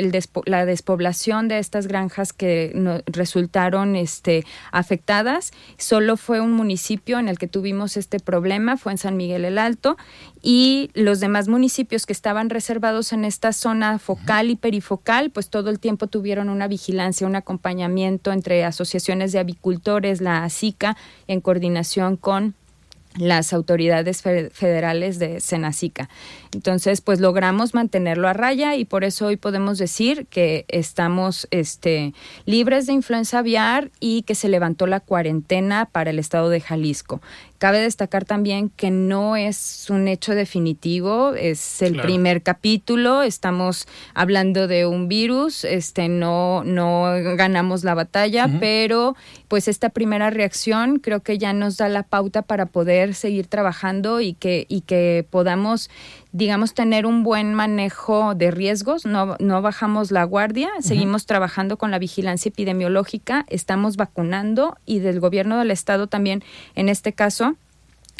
la 0.47 0.67
despoblación 0.67 1.49
de 1.49 1.59
estas 1.59 1.87
granjas 1.87 2.33
que 2.33 2.73
no, 2.75 3.01
resultaron 3.07 3.97
este, 3.97 4.45
afectadas. 4.73 5.53
Solo 5.77 6.17
fue 6.17 6.41
un 6.41 6.53
municipio 6.53 7.19
en 7.19 7.29
el 7.29 7.39
que 7.39 7.49
tuvimos 7.49 7.97
este 7.97 8.21
problema, 8.21 8.77
fue 8.77 8.93
en 8.93 8.99
San 8.99 9.17
Miguel 9.17 9.45
el 9.45 9.59
Alto, 9.59 9.97
y 10.47 10.91
los 10.93 11.21
demás 11.21 11.49
municipios 11.49 12.05
que 12.05 12.13
estaban 12.13 12.51
reservados 12.51 13.15
en 13.15 13.25
esta 13.25 13.55
zona 13.55 13.99
focal 13.99 14.51
y 14.51 14.57
perifocal, 14.57 15.31
pues 15.31 15.49
todo 15.49 15.71
el 15.71 15.81
tiempo 15.81 16.07
tuvieron 16.07 16.51
una 16.51 16.69
vigilancia, 16.69 17.27
un 17.27 17.35
acompañamiento 17.35 18.31
entre 18.31 18.63
asociaciones 18.63 19.33
de 19.33 19.39
avicultores, 19.39 20.21
la 20.21 20.45
ASICA, 20.45 20.99
en 21.29 21.41
coordinación 21.41 22.19
con 22.19 22.55
las 23.17 23.55
autoridades 23.55 24.21
federales 24.21 25.19
de 25.19 25.41
Senacica. 25.41 26.11
Entonces, 26.55 27.01
pues 27.01 27.21
logramos 27.21 27.75
mantenerlo 27.75 28.29
a 28.29 28.33
raya 28.33 28.77
y 28.77 28.85
por 28.85 29.05
eso 29.05 29.27
hoy 29.27 29.37
podemos 29.37 29.79
decir 29.79 30.27
que 30.27 30.65
estamos 30.69 31.49
este, 31.51 32.15
libres 32.47 32.87
de 32.87 32.93
influenza 32.93 33.41
aviar 33.41 33.91
y 34.01 34.23
que 34.23 34.35
se 34.35 34.49
levantó 34.49 34.87
la 34.87 35.01
cuarentena 35.01 35.87
para 35.87 36.11
el 36.11 36.19
estado 36.19 36.49
de 36.49 36.61
Jalisco. 36.61 37.21
Cabe 37.59 37.81
destacar 37.81 38.27
también 38.27 38.69
que 38.69 38.91
no 38.91 39.37
es 39.37 39.87
un 39.89 40.07
hecho 40.07 40.35
definitivo, 40.35 41.35
es 41.35 41.81
el 41.81 41.99
primer 42.01 42.43
capítulo, 42.43 43.23
estamos 43.23 43.87
hablando 44.13 44.69
de 44.69 44.85
un 44.85 45.09
virus, 45.09 45.65
este 45.65 46.09
no 46.09 46.63
no 46.65 47.05
ganamos 47.37 47.83
la 47.83 47.95
batalla, 47.95 48.51
pero 48.61 49.17
pues 49.49 49.67
esta 49.67 49.89
primera 49.89 50.29
reacción 50.29 50.99
creo 50.99 51.21
que 51.21 51.39
ya 51.39 51.55
nos 51.55 51.79
da 51.79 51.89
la 51.89 52.03
pauta 52.03 52.43
para 52.43 52.67
poder 52.67 53.15
seguir 53.15 53.47
trabajando 53.47 54.21
y 54.21 54.35
que 54.35 54.67
y 54.69 54.83
que 54.83 55.27
podamos 55.31 55.89
digamos, 56.35 56.75
tener 56.75 57.07
un 57.07 57.23
buen 57.23 57.55
manejo 57.55 58.35
de 58.35 58.51
riesgos, 58.51 59.07
no, 59.07 59.37
no 59.39 59.63
bajamos 59.63 60.11
la 60.11 60.25
guardia, 60.25 60.69
seguimos 60.81 61.27
trabajando 61.27 61.79
con 61.79 61.93
la 61.93 62.01
vigilancia 62.01 62.49
epidemiológica, 62.49 63.47
estamos 63.49 63.97
vacunando 63.97 64.77
y 64.85 64.99
del 64.99 65.21
gobierno 65.21 65.57
del 65.57 65.71
estado 65.71 66.09
también, 66.09 66.43
en 66.75 66.89
este 66.89 67.13
caso, 67.13 67.55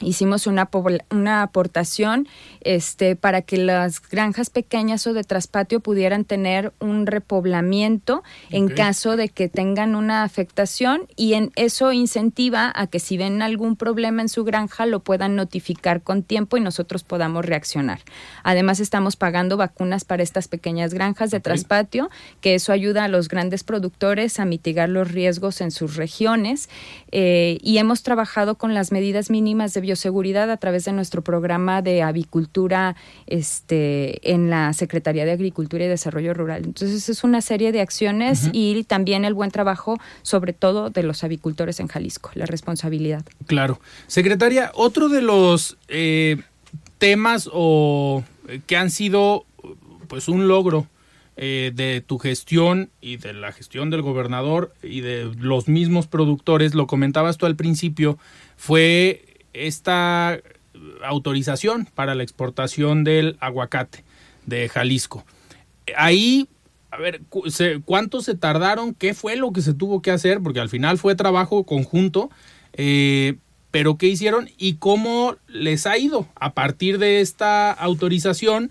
hicimos 0.01 0.47
una, 0.47 0.69
una 1.11 1.43
aportación 1.43 2.27
este, 2.63 3.15
para 3.15 3.43
que 3.43 3.59
las 3.59 4.01
granjas 4.01 4.51
pequeñas 4.51 5.07
o 5.07 5.13
de 5.13 5.23
traspatio 5.23 5.81
pudieran 5.81 6.25
tener 6.25 6.73
un 6.81 7.07
repoblamiento 7.07 8.25
en 8.51 8.69
caso 8.69 9.17
de 9.17 9.29
que 9.29 9.49
tengan 9.49 9.95
una 9.95 10.25
afectación 10.25 11.07
y 11.17 11.35
en 11.35 11.53
eso 11.55 11.93
incentiva 11.93 12.73
a 12.75 12.87
que 12.89 12.99
si 12.99 13.17
ven 13.17 13.41
algún 13.43 13.77
problema 13.77 14.23
en 14.23 14.29
su 14.29 14.43
granja 14.45 14.87
lo 14.87 15.01
puedan 15.01 15.37
notificar 15.37 16.03
con 16.03 16.23
tiempo 16.23 16.57
y 16.57 16.61
nosotros 16.61 17.05
podamos 17.05 17.45
reaccionar. 17.45 18.01
Además 18.43 18.81
estamos 18.81 19.17
pagando 19.17 19.57
vacunas 19.57 20.05
para 20.05 20.23
estas 20.23 20.49
pequeñas 20.49 20.93
granjas 20.93 21.31
de 21.31 21.41
traspatio, 21.41 22.11
que 22.41 22.55
eso 22.55 22.73
ayuda 22.73 23.05
a 23.05 23.09
los 23.09 23.29
grandes 23.29 23.63
productores 23.63 24.41
a 24.41 24.45
mitigar 24.45 24.89
los 24.89 25.13
riesgos 25.13 25.61
en 25.61 25.71
sus 25.71 25.97
regiones 25.97 26.69
eh, 27.13 27.59
y 27.63 27.79
hemos 27.79 28.03
trabajado 28.03 28.57
con 28.57 28.75
las 28.75 28.91
medidas 28.91 29.31
mínimas 29.31 29.75
de 29.75 29.84
bioseguridad 29.85 30.51
a 30.51 30.57
través 30.57 30.85
de 30.85 30.93
nuestro 30.93 31.23
programa 31.23 31.83
de 31.83 32.03
avicultura 32.03 32.97
este, 33.27 34.33
en 34.33 34.51
la 34.51 34.73
Secretaría 34.73 35.25
de 35.25 35.33
Agricultura 35.33 35.85
y 35.85 35.89
Desarrollo 35.89 36.35
Rural. 36.35 36.65
Entonces 36.65 37.09
es 37.09 37.23
una 37.23 37.41
serie 37.41 37.71
de 37.71 37.81
acciones 37.81 38.51
y 38.53 38.83
también 38.85 39.25
el 39.25 39.35
buen 39.35 39.51
trabajo, 39.51 39.99
sobre 40.23 40.53
todo 40.53 40.91
de 40.91 41.03
los 41.03 41.23
avicultores 41.23 41.79
en 41.81 41.89
Jalisco, 41.89 42.31
la 42.35 42.47
responsabilidad. 42.47 43.25
Claro. 43.47 43.81
Secretaria, 44.07 44.73
otro 44.75 45.09
de 45.09 45.23
los 45.23 45.77
eh, 45.89 46.43
temas 46.99 47.49
o 47.53 48.25
eh, 48.49 48.61
que 48.67 48.77
han 48.77 48.91
sido 48.91 49.47
pues 50.09 50.29
un 50.29 50.49
logro 50.49 50.87
eh, 51.37 51.73
de 51.75 52.01
tu 52.01 52.19
gestión 52.19 52.91
y 53.01 53.17
de 53.17 53.33
la 53.33 53.51
gestión 53.51 53.91
del 53.91 54.03
gobernador 54.03 54.73
y 54.85 55.01
de 55.01 55.25
los 55.37 55.67
mismos 55.67 56.07
productores, 56.07 56.75
lo 56.75 56.87
comentabas 56.87 57.39
tú 57.39 57.47
al 57.47 57.57
principio, 57.57 58.19
fue 58.57 59.34
esta 59.55 60.39
autorización 61.03 61.89
para 61.95 62.15
la 62.15 62.23
exportación 62.23 63.05
del 63.05 63.37
aguacate 63.41 64.05
de 64.47 64.69
Jalisco. 64.69 65.25
Ahí, 65.97 66.49
a 66.91 66.99
ver, 66.99 67.23
¿cuánto 67.85 68.21
se 68.21 68.35
tardaron? 68.35 68.95
¿Qué 68.95 69.15
fue 69.15 69.37
lo 69.37 69.53
que 69.53 69.63
se 69.63 69.75
tuvo 69.75 70.03
que 70.03 70.11
hacer? 70.11 70.41
Porque 70.43 70.61
al 70.61 70.69
final 70.69 70.99
fue 70.99 71.15
trabajo 71.15 71.65
conjunto, 71.65 72.31
eh, 72.73 73.37
pero 73.71 73.97
¿qué 73.97 74.09
hicieron 74.09 74.49
y 74.59 74.75
cómo 74.75 75.37
les 75.49 75.87
ha 75.87 75.99
ido 75.99 76.29
a 76.37 76.53
partir 76.53 76.99
de 76.99 77.21
esta 77.21 77.73
autorización? 77.73 78.71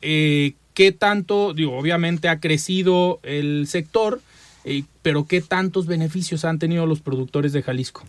Eh, 0.00 0.54
¿Qué 0.74 0.90
tanto, 0.90 1.54
digo, 1.54 1.78
obviamente 1.78 2.28
ha 2.28 2.40
crecido 2.40 3.20
el 3.22 3.66
sector, 3.68 4.20
eh, 4.64 4.84
pero 5.02 5.26
qué 5.26 5.40
tantos 5.40 5.86
beneficios 5.86 6.44
han 6.44 6.58
tenido 6.58 6.86
los 6.86 7.00
productores 7.00 7.52
de 7.52 7.62
Jalisco? 7.62 8.02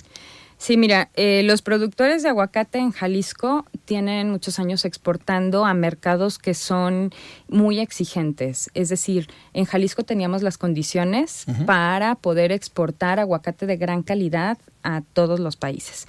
Sí, 0.57 0.77
mira, 0.77 1.09
eh, 1.15 1.43
los 1.43 1.61
productores 1.61 2.23
de 2.23 2.29
aguacate 2.29 2.79
en 2.79 2.91
Jalisco 2.91 3.65
tienen 3.83 4.31
muchos 4.31 4.57
años 4.57 4.85
exportando 4.85 5.65
a 5.65 5.73
mercados 5.73 6.39
que 6.39 6.53
son 6.53 7.13
muy 7.49 7.79
exigentes. 7.79 8.69
Es 8.73 8.89
decir, 8.89 9.27
en 9.53 9.65
Jalisco 9.65 10.03
teníamos 10.03 10.43
las 10.43 10.57
condiciones 10.57 11.45
para 11.65 12.15
poder 12.15 12.51
exportar 12.51 13.19
aguacate 13.19 13.65
de 13.65 13.77
gran 13.77 14.01
calidad 14.01 14.57
a 14.81 15.01
todos 15.13 15.39
los 15.39 15.57
países. 15.57 16.07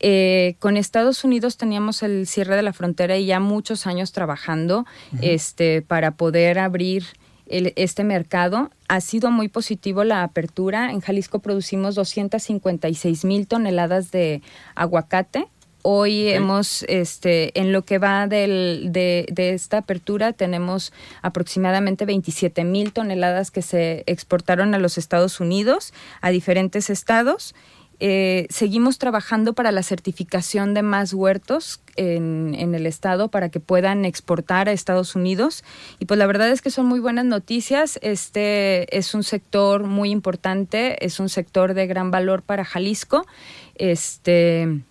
Eh, 0.00 0.56
con 0.58 0.76
Estados 0.76 1.24
Unidos 1.24 1.56
teníamos 1.56 2.02
el 2.02 2.26
cierre 2.26 2.56
de 2.56 2.62
la 2.62 2.72
frontera 2.72 3.16
y 3.16 3.26
ya 3.26 3.38
muchos 3.38 3.86
años 3.86 4.12
trabajando 4.12 4.86
este, 5.22 5.82
para 5.82 6.16
poder 6.16 6.58
abrir 6.58 7.04
este 7.46 8.04
mercado. 8.04 8.70
Ha 8.88 9.00
sido 9.00 9.30
muy 9.30 9.48
positivo 9.48 10.04
la 10.04 10.22
apertura. 10.22 10.90
En 10.90 11.00
Jalisco 11.00 11.40
producimos 11.40 11.94
256 11.94 13.24
mil 13.24 13.46
toneladas 13.46 14.10
de 14.10 14.42
aguacate. 14.74 15.48
Hoy 15.86 16.28
hemos, 16.28 16.82
este, 16.88 17.60
en 17.60 17.70
lo 17.70 17.82
que 17.82 17.98
va 17.98 18.26
del, 18.26 18.88
de, 18.90 19.26
de, 19.30 19.52
esta 19.52 19.76
apertura, 19.76 20.32
tenemos 20.32 20.94
aproximadamente 21.20 22.06
27 22.06 22.64
mil 22.64 22.94
toneladas 22.94 23.50
que 23.50 23.60
se 23.60 24.02
exportaron 24.06 24.74
a 24.74 24.78
los 24.78 24.96
Estados 24.96 25.40
Unidos, 25.40 25.92
a 26.22 26.30
diferentes 26.30 26.88
estados. 26.88 27.54
Eh, 28.00 28.46
seguimos 28.50 28.98
trabajando 28.98 29.52
para 29.52 29.72
la 29.72 29.82
certificación 29.82 30.74
de 30.74 30.82
más 30.82 31.14
huertos 31.14 31.80
en, 31.96 32.54
en, 32.58 32.74
el 32.74 32.86
estado 32.86 33.28
para 33.28 33.48
que 33.48 33.60
puedan 33.60 34.04
exportar 34.04 34.68
a 34.68 34.72
Estados 34.72 35.14
Unidos. 35.14 35.64
Y 35.98 36.06
pues 36.06 36.18
la 36.18 36.26
verdad 36.26 36.50
es 36.50 36.62
que 36.62 36.70
son 36.70 36.86
muy 36.86 37.00
buenas 37.00 37.24
noticias. 37.24 37.98
Este 38.02 38.96
es 38.96 39.14
un 39.14 39.22
sector 39.22 39.84
muy 39.84 40.10
importante, 40.10 41.04
es 41.04 41.20
un 41.20 41.28
sector 41.28 41.74
de 41.74 41.86
gran 41.86 42.10
valor 42.10 42.42
para 42.42 42.64
Jalisco. 42.64 43.26
Este 43.74 44.82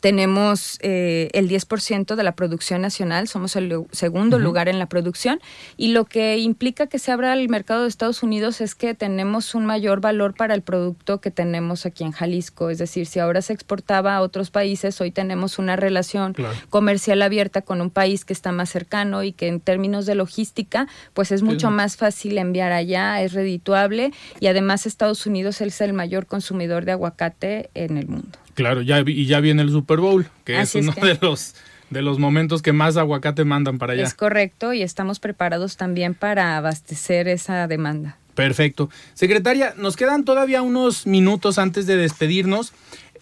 tenemos 0.00 0.78
eh, 0.82 1.30
el 1.32 1.48
10% 1.48 2.14
de 2.16 2.22
la 2.22 2.32
producción 2.32 2.80
nacional, 2.82 3.28
somos 3.28 3.56
el 3.56 3.84
segundo 3.92 4.38
lugar 4.38 4.68
en 4.68 4.78
la 4.78 4.86
producción 4.86 5.40
y 5.76 5.88
lo 5.88 6.04
que 6.04 6.38
implica 6.38 6.86
que 6.86 6.98
se 6.98 7.12
abra 7.12 7.32
el 7.32 7.48
mercado 7.48 7.82
de 7.82 7.88
Estados 7.88 8.22
Unidos 8.22 8.60
es 8.60 8.74
que 8.74 8.94
tenemos 8.94 9.54
un 9.54 9.64
mayor 9.66 10.00
valor 10.00 10.34
para 10.34 10.54
el 10.54 10.62
producto 10.62 11.20
que 11.20 11.30
tenemos 11.30 11.86
aquí 11.86 12.04
en 12.04 12.12
Jalisco, 12.12 12.70
es 12.70 12.78
decir, 12.78 13.06
si 13.06 13.20
ahora 13.20 13.42
se 13.42 13.52
exportaba 13.52 14.16
a 14.16 14.22
otros 14.22 14.50
países, 14.50 15.00
hoy 15.00 15.10
tenemos 15.10 15.58
una 15.58 15.76
relación 15.76 16.34
comercial 16.70 17.22
abierta 17.22 17.62
con 17.62 17.80
un 17.80 17.90
país 17.90 18.24
que 18.24 18.32
está 18.32 18.52
más 18.52 18.70
cercano 18.70 19.22
y 19.22 19.32
que 19.32 19.48
en 19.48 19.60
términos 19.60 20.06
de 20.06 20.14
logística, 20.14 20.88
pues 21.14 21.32
es 21.32 21.42
mucho 21.42 21.70
más 21.70 21.96
fácil 21.96 22.38
enviar 22.38 22.72
allá, 22.72 23.22
es 23.22 23.32
redituable 23.32 24.12
y 24.40 24.48
además 24.48 24.86
Estados 24.86 25.26
Unidos 25.26 25.60
es 25.60 25.80
el 25.80 25.92
mayor 25.92 26.26
consumidor 26.26 26.84
de 26.84 26.92
aguacate 26.92 27.70
en 27.74 27.96
el 27.96 28.08
mundo. 28.08 28.45
Claro, 28.56 28.80
ya, 28.80 29.02
y 29.06 29.26
ya 29.26 29.40
viene 29.40 29.62
el 29.62 29.70
Super 29.70 30.00
Bowl, 30.00 30.26
que 30.44 30.58
es 30.60 30.74
uno 30.74 30.92
de 30.92 31.18
los 31.20 31.54
de 31.90 32.02
los 32.02 32.18
momentos 32.18 32.62
que 32.62 32.72
más 32.72 32.96
aguacate 32.96 33.44
mandan 33.44 33.78
para 33.78 33.92
allá. 33.92 34.02
Es 34.02 34.14
correcto 34.14 34.72
y 34.72 34.82
estamos 34.82 35.20
preparados 35.20 35.76
también 35.76 36.14
para 36.14 36.56
abastecer 36.56 37.28
esa 37.28 37.68
demanda. 37.68 38.18
Perfecto. 38.34 38.90
Secretaria, 39.14 39.74
nos 39.76 39.94
quedan 39.94 40.24
todavía 40.24 40.62
unos 40.62 41.06
minutos 41.06 41.58
antes 41.58 41.86
de 41.86 41.96
despedirnos. 41.96 42.72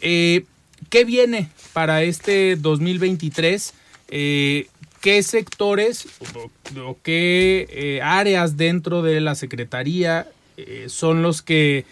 Eh, 0.00 0.44
¿Qué 0.88 1.04
viene 1.04 1.50
para 1.72 2.02
este 2.04 2.56
2023? 2.56 3.74
Eh, 4.08 4.68
¿Qué 5.00 5.22
sectores 5.22 6.06
o, 6.80 6.96
qué 7.02 7.66
eh, 7.70 8.00
áreas 8.02 8.56
dentro 8.56 9.02
de 9.02 9.20
la 9.20 9.34
Secretaría 9.34 10.28
son 10.86 11.22
los 11.22 11.42
que 11.42 11.84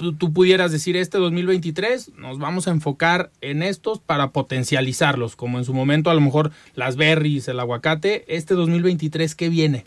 tú, 0.00 0.32
pudieras 0.32 0.72
decir, 0.72 0.96
este 0.96 1.18
2023 1.18 2.12
nos 2.16 2.38
vamos 2.38 2.66
a 2.66 2.70
enfocar 2.70 3.30
en 3.40 3.62
estos 3.62 3.98
para 3.98 4.30
potencializarlos, 4.30 5.36
como 5.36 5.58
en 5.58 5.64
su 5.64 5.74
momento 5.74 6.10
a 6.10 6.14
lo 6.14 6.20
mejor 6.20 6.50
las 6.74 6.96
berries, 6.96 7.48
el 7.48 7.60
aguacate, 7.60 8.24
este 8.34 8.54
2023, 8.54 9.34
¿qué 9.34 9.48
viene? 9.48 9.84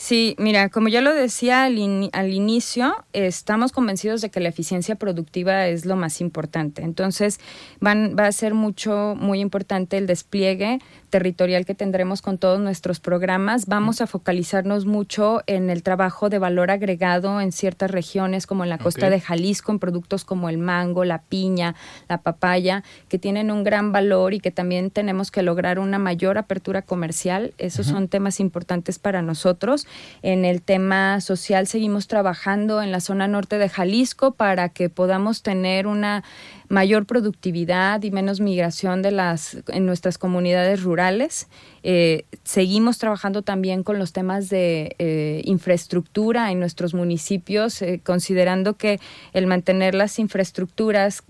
Sí, 0.00 0.34
mira, 0.38 0.70
como 0.70 0.88
ya 0.88 1.02
lo 1.02 1.12
decía 1.12 1.64
al, 1.64 1.76
inicio, 1.76 3.04
estamos 3.12 3.70
convencidos 3.70 4.22
de 4.22 4.30
que 4.30 4.40
la 4.40 4.48
eficiencia 4.48 4.94
productiva 4.94 5.66
es 5.66 5.84
lo 5.84 5.94
más 5.94 6.22
importante. 6.22 6.80
Entonces, 6.80 7.38
van, 7.80 8.16
va 8.18 8.26
a 8.26 8.32
ser 8.32 8.54
mucho, 8.54 9.14
muy 9.20 9.40
importante 9.40 9.98
el 9.98 10.06
despliegue 10.06 10.78
territorial 11.10 11.66
que 11.66 11.74
tendremos 11.74 12.22
con 12.22 12.38
todos 12.38 12.60
nuestros 12.60 12.98
programas. 12.98 13.66
Vamos 13.66 14.00
a 14.00 14.06
focalizarnos 14.06 14.86
mucho 14.86 15.42
en 15.46 15.68
el 15.68 15.82
trabajo 15.82 16.30
de 16.30 16.38
valor 16.38 16.70
agregado 16.70 17.40
en 17.40 17.52
ciertas 17.52 17.90
regiones, 17.90 18.46
como 18.46 18.64
en 18.64 18.70
la 18.70 18.78
costa 18.78 19.10
de 19.10 19.20
Jalisco, 19.20 19.70
en 19.70 19.80
productos 19.80 20.24
como 20.24 20.48
el 20.48 20.56
mango, 20.56 21.04
la 21.04 21.20
piña, 21.20 21.74
la 22.08 22.22
papaya, 22.22 22.84
que 23.08 23.18
tienen 23.18 23.50
un 23.50 23.64
gran 23.64 23.92
valor 23.92 24.32
y 24.32 24.40
que 24.40 24.50
también 24.50 24.90
tenemos 24.90 25.30
que 25.30 25.42
lograr 25.42 25.78
una 25.78 25.98
mayor 25.98 26.38
apertura 26.38 26.80
comercial. 26.82 27.52
Esos 27.58 27.86
son 27.86 28.08
temas 28.08 28.40
importantes 28.40 28.98
para 28.98 29.20
nosotros. 29.20 29.86
En 30.22 30.44
el 30.44 30.62
tema 30.62 31.20
social 31.20 31.66
seguimos 31.66 32.06
trabajando 32.06 32.82
en 32.82 32.92
la 32.92 33.00
zona 33.00 33.28
norte 33.28 33.58
de 33.58 33.68
Jalisco 33.68 34.32
para 34.34 34.68
que 34.68 34.88
podamos 34.90 35.42
tener 35.42 35.86
una 35.86 36.24
mayor 36.70 37.04
productividad 37.04 38.00
y 38.04 38.12
menos 38.12 38.40
migración 38.40 39.02
de 39.02 39.10
las 39.10 39.58
en 39.68 39.86
nuestras 39.86 40.18
comunidades 40.18 40.82
rurales. 40.84 41.48
Eh, 41.82 42.26
seguimos 42.44 42.98
trabajando 42.98 43.42
también 43.42 43.82
con 43.82 43.98
los 43.98 44.12
temas 44.12 44.48
de 44.50 44.94
eh, 45.00 45.42
infraestructura 45.46 46.52
en 46.52 46.60
nuestros 46.60 46.94
municipios, 46.94 47.82
eh, 47.82 48.00
considerando 48.04 48.74
que 48.74 49.00
el 49.32 49.48
mantener 49.48 49.96
las 49.96 50.20
infraestructuras, 50.20 51.24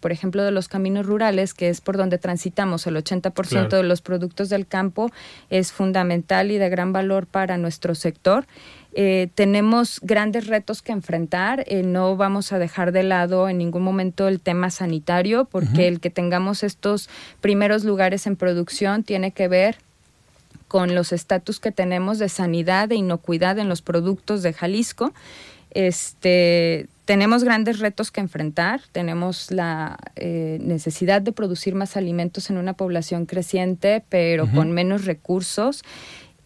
por 0.00 0.12
ejemplo, 0.12 0.44
de 0.44 0.52
los 0.52 0.68
caminos 0.68 1.04
rurales, 1.04 1.52
que 1.52 1.68
es 1.68 1.80
por 1.80 1.96
donde 1.96 2.18
transitamos 2.18 2.86
el 2.86 2.96
80% 2.96 3.68
de 3.76 3.82
los 3.82 4.02
productos 4.02 4.48
del 4.50 4.68
campo, 4.68 5.10
es 5.50 5.72
fundamental 5.72 6.52
y 6.52 6.58
de 6.58 6.68
gran 6.68 6.92
valor 6.92 7.26
para 7.26 7.58
nuestro 7.58 7.96
sector. 7.96 8.46
Eh, 8.98 9.28
tenemos 9.34 10.00
grandes 10.02 10.46
retos 10.46 10.80
que 10.80 10.90
enfrentar. 10.90 11.64
Eh, 11.66 11.82
no 11.82 12.16
vamos 12.16 12.50
a 12.52 12.58
dejar 12.58 12.92
de 12.92 13.02
lado 13.02 13.46
en 13.50 13.58
ningún 13.58 13.82
momento 13.82 14.26
el 14.26 14.40
tema 14.40 14.70
sanitario, 14.70 15.44
porque 15.44 15.86
el 15.86 16.00
que 16.00 16.08
tengamos 16.08 16.62
estos 16.62 17.10
primeros 17.42 17.84
lugares 17.84 18.26
en 18.26 18.36
producción 18.36 19.02
tiene 19.02 19.32
que 19.32 19.48
ver 19.48 19.76
con 20.66 20.94
los 20.94 21.12
estatus 21.12 21.60
que 21.60 21.72
tenemos 21.72 22.18
de 22.18 22.30
sanidad 22.30 22.90
e 22.90 22.94
inocuidad 22.94 23.58
en 23.58 23.68
los 23.68 23.82
productos 23.82 24.42
de 24.42 24.54
Jalisco. 24.54 25.12
Este, 25.72 26.88
tenemos 27.04 27.44
grandes 27.44 27.80
retos 27.80 28.10
que 28.10 28.22
enfrentar, 28.22 28.80
tenemos 28.92 29.50
la 29.50 29.98
eh, 30.16 30.56
necesidad 30.62 31.20
de 31.20 31.32
producir 31.32 31.74
más 31.74 31.98
alimentos 31.98 32.48
en 32.48 32.56
una 32.56 32.72
población 32.72 33.26
creciente, 33.26 34.02
pero 34.08 34.50
con 34.50 34.72
menos 34.72 35.04
recursos. 35.04 35.84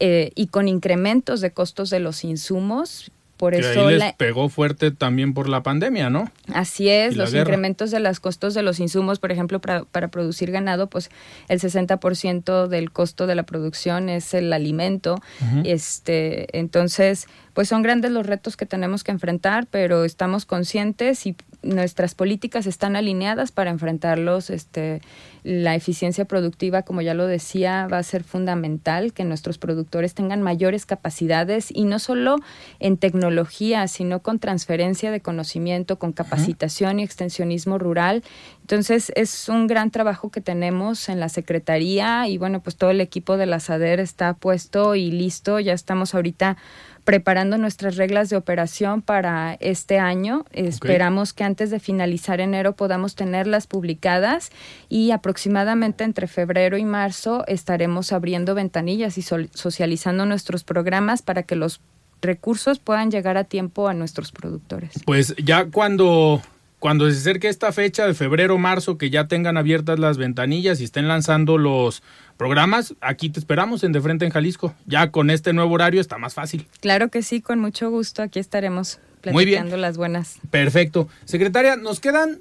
Eh, 0.01 0.33
y 0.35 0.47
con 0.47 0.67
incrementos 0.67 1.43
de 1.43 1.51
costos 1.51 1.91
de 1.91 2.01
los 2.01 2.25
insumos. 2.25 3.11
Por 3.37 3.55
eso 3.55 3.87
ahí 3.87 3.99
les 3.99 4.13
pegó 4.15 4.51
fuerte 4.51 4.91
también 4.91 5.33
por 5.33 5.49
la 5.49 5.63
pandemia, 5.63 6.11
¿no? 6.11 6.31
Así 6.53 6.91
es, 6.91 7.17
los 7.17 7.33
incrementos 7.33 7.91
de 7.91 7.99
los 7.99 8.21
costos 8.21 8.53
de 8.53 8.63
los 8.63 8.81
insumos, 8.81 9.19
por 9.19 9.33
ejemplo, 9.33 9.61
para, 9.61 9.85
para 9.85 10.09
producir 10.09 10.51
ganado, 10.51 10.89
pues 10.89 11.11
el 11.49 11.59
60% 11.59 12.69
del 12.69 12.91
costo 12.93 13.27
de 13.27 13.35
la 13.35 13.45
producción 13.45 14.11
es 14.11 14.35
el 14.35 14.53
alimento. 14.53 15.23
Este, 15.65 16.59
entonces, 16.59 17.29
pues 17.55 17.69
son 17.69 17.83
grandes 17.83 18.11
los 18.11 18.27
retos 18.27 18.57
que 18.57 18.67
tenemos 18.67 19.05
que 19.05 19.13
enfrentar, 19.13 19.67
pero 19.71 20.05
estamos 20.05 20.47
conscientes 20.47 21.27
y 21.27 21.37
nuestras 21.63 22.15
políticas 22.15 22.67
están 22.67 22.97
alineadas 22.97 23.53
para 23.53 23.71
enfrentarlos. 23.71 24.51
Este, 24.51 25.01
la 25.43 25.75
eficiencia 25.75 26.25
productiva, 26.27 26.83
como 26.83 27.03
ya 27.03 27.15
lo 27.15 27.27
decía, 27.27 27.89
va 27.91 27.99
a 27.99 28.03
ser 28.03 28.25
fundamental 28.25 29.13
que 29.13 29.25
nuestros 29.25 29.59
productores 29.59 30.15
tengan 30.15 30.43
mayores 30.43 30.87
capacidades 30.87 31.71
y 31.75 31.85
no 31.85 31.99
solo 31.99 32.37
en 32.79 32.97
tecnología, 32.97 33.89
sino 33.89 34.21
con 34.21 34.39
transferencia 34.39 35.11
de 35.11 35.21
conocimiento, 35.21 35.99
con 35.99 36.13
capacitación 36.13 37.01
y 37.01 37.05
extensionismo 37.05 37.79
rural. 37.79 38.23
Entonces 38.71 39.11
es 39.17 39.49
un 39.49 39.67
gran 39.67 39.91
trabajo 39.91 40.31
que 40.31 40.41
tenemos 40.41 41.09
en 41.09 41.19
la 41.19 41.29
Secretaría 41.29 42.29
y 42.29 42.39
bueno, 42.39 42.61
pues 42.63 42.77
todo 42.77 42.91
el 42.91 43.01
equipo 43.01 43.37
de 43.37 43.47
la 43.47 43.59
SADER 43.59 43.99
está 43.99 44.35
puesto 44.35 44.95
y 44.95 45.11
listo. 45.11 45.59
Ya 45.59 45.73
estamos 45.73 46.15
ahorita 46.15 46.57
preparando 47.03 47.59
nuestras 47.59 47.97
reglas 47.97 48.31
de 48.31 48.37
operación 48.37 49.03
para 49.03 49.55
este 49.55 49.99
año. 49.99 50.45
Esperamos 50.53 51.33
que 51.33 51.43
antes 51.43 51.71
de 51.71 51.81
finalizar 51.81 52.41
enero 52.41 52.77
podamos 52.77 53.17
tenerlas 53.17 53.67
publicadas 53.67 54.53
y 54.89 55.11
aproximadamente 55.11 56.05
entre 56.05 56.29
febrero 56.29 56.79
y 56.79 56.85
marzo 56.85 57.45
estaremos 57.49 58.13
abriendo 58.13 58.55
ventanillas 58.55 59.19
y 59.19 59.23
socializando 59.23 60.27
nuestros 60.27 60.63
programas 60.63 61.23
para 61.23 61.43
que 61.43 61.57
los 61.57 61.81
recursos 62.23 62.79
puedan 62.79 63.11
llegar 63.11 63.37
a 63.37 63.43
tiempo 63.43 63.89
a 63.89 63.95
nuestros 63.95 64.31
productores. 64.31 64.93
Pues 65.07 65.35
ya 65.43 65.65
cuando 65.65 66.41
cuando 66.81 67.09
se 67.11 67.19
acerque 67.19 67.49
esta 67.49 67.71
fecha 67.73 68.07
de 68.07 68.15
febrero 68.15 68.57
marzo 68.59 68.97
que 68.99 69.11
ya 69.11 69.29
tengan 69.29 69.59
abiertas 69.59 69.99
las 69.99 70.17
ventanillas 70.17 70.81
y 70.81 70.85
estén 70.85 71.09
lanzando 71.09 71.59
los 71.59 72.03
programas, 72.39 72.95
aquí 73.03 73.29
te 73.29 73.39
esperamos 73.39 73.85
en 73.85 73.93
De 73.93 74.01
Frente 74.01 74.25
en 74.25 74.33
Jalisco. 74.33 74.75
Ya 74.87 75.11
con 75.11 75.29
este 75.29 75.53
nuevo 75.53 75.75
horario 75.75 76.01
está 76.01 76.17
más 76.17 76.33
fácil. 76.33 76.67
Claro 76.81 77.11
que 77.11 77.23
sí, 77.23 77.43
con 77.43 77.61
mucho 77.61 77.91
gusto. 77.91 78.23
Aquí 78.23 78.39
estaremos 78.39 78.99
platicando 79.21 79.77
las 79.77 79.99
buenas. 79.99 80.39
Perfecto. 80.51 81.07
Secretaria, 81.27 81.77
nos 81.77 82.01
quedan 82.01 82.41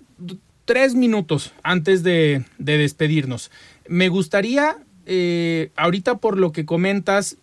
tres 0.63 0.95
minutos 0.95 1.51
antes 1.61 2.01
de, 2.03 2.45
despedirnos. 2.57 3.51
Me 3.89 4.07
gustaría, 4.07 4.77
eh, 5.05 5.71
ahorita 5.75 6.19
por 6.19 6.37
lo 6.37 6.53
que 6.53 6.65
comentas, 6.65 7.35